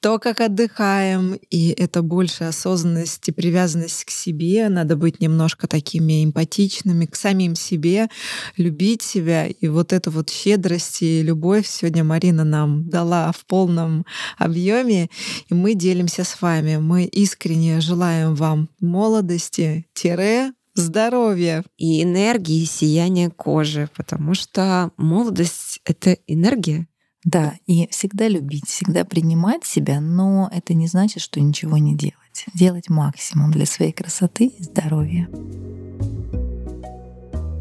то, 0.00 0.18
как 0.18 0.40
отдыхаем, 0.40 1.38
и 1.50 1.70
это 1.70 2.02
больше 2.02 2.44
осознанность 2.44 3.28
и 3.28 3.32
привязанность 3.32 4.04
к 4.04 4.10
себе. 4.10 4.68
Надо 4.68 4.96
быть 4.96 5.20
немножко 5.20 5.66
такими 5.66 6.24
эмпатичными 6.24 7.06
к 7.06 7.16
самим 7.16 7.54
себе, 7.54 8.08
любить 8.56 9.02
себя. 9.02 9.46
И 9.46 9.68
вот 9.68 9.92
эту 9.92 10.10
вот 10.10 10.30
щедрость 10.30 11.02
и 11.02 11.22
любовь 11.22 11.66
сегодня 11.66 12.04
Марина 12.04 12.44
нам 12.44 12.88
дала 12.88 13.32
в 13.32 13.44
полном 13.46 14.06
объеме, 14.36 15.08
и 15.48 15.54
мы 15.54 15.74
делимся 15.74 16.24
с 16.24 16.40
вами. 16.40 16.76
Мы 16.76 17.04
искренне 17.04 17.80
желаем 17.80 18.34
вам 18.34 18.68
молодости, 18.80 19.86
тире, 19.94 20.52
здоровья 20.78 21.64
и 21.76 22.02
энергии, 22.02 22.64
сияния 22.64 23.30
кожи, 23.30 23.88
потому 23.96 24.34
что 24.34 24.92
молодость— 24.96 25.80
это 25.84 26.16
энергия, 26.26 26.86
да, 27.28 27.54
и 27.66 27.86
всегда 27.90 28.26
любить, 28.26 28.66
всегда 28.66 29.04
принимать 29.04 29.64
себя, 29.64 30.00
но 30.00 30.48
это 30.50 30.72
не 30.72 30.86
значит, 30.86 31.22
что 31.22 31.40
ничего 31.40 31.76
не 31.76 31.94
делать. 31.94 32.16
делать, 32.54 32.88
максимум 32.88 33.50
для 33.50 33.66
своей 33.66 33.92
красоты 33.92 34.46
и 34.46 34.62
здоровья. 34.62 35.28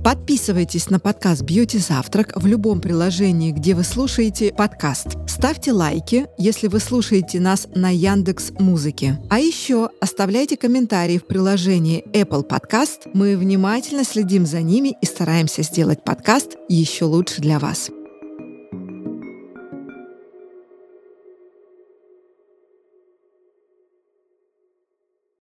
Подписывайтесь 0.05 0.89
на 0.89 0.99
подкаст 0.99 1.41
«Бьюти 1.41 1.79
Завтрак» 1.79 2.31
в 2.35 2.45
любом 2.45 2.79
приложении, 2.79 3.51
где 3.51 3.75
вы 3.75 3.83
слушаете 3.83 4.53
подкаст. 4.53 5.17
Ставьте 5.27 5.73
лайки, 5.73 6.27
если 6.37 6.67
вы 6.67 6.79
слушаете 6.79 7.41
нас 7.41 7.67
на 7.75 7.89
Яндекс 7.89 8.51
Музыке. 8.59 9.19
А 9.29 9.39
еще 9.39 9.89
оставляйте 9.99 10.55
комментарии 10.55 11.17
в 11.17 11.27
приложении 11.27 12.05
Apple 12.13 12.47
Podcast. 12.47 13.09
Мы 13.13 13.35
внимательно 13.35 14.05
следим 14.05 14.45
за 14.45 14.61
ними 14.61 14.95
и 15.01 15.05
стараемся 15.05 15.63
сделать 15.63 16.05
подкаст 16.05 16.55
еще 16.69 17.03
лучше 17.03 17.41
для 17.41 17.59
вас. 17.59 17.89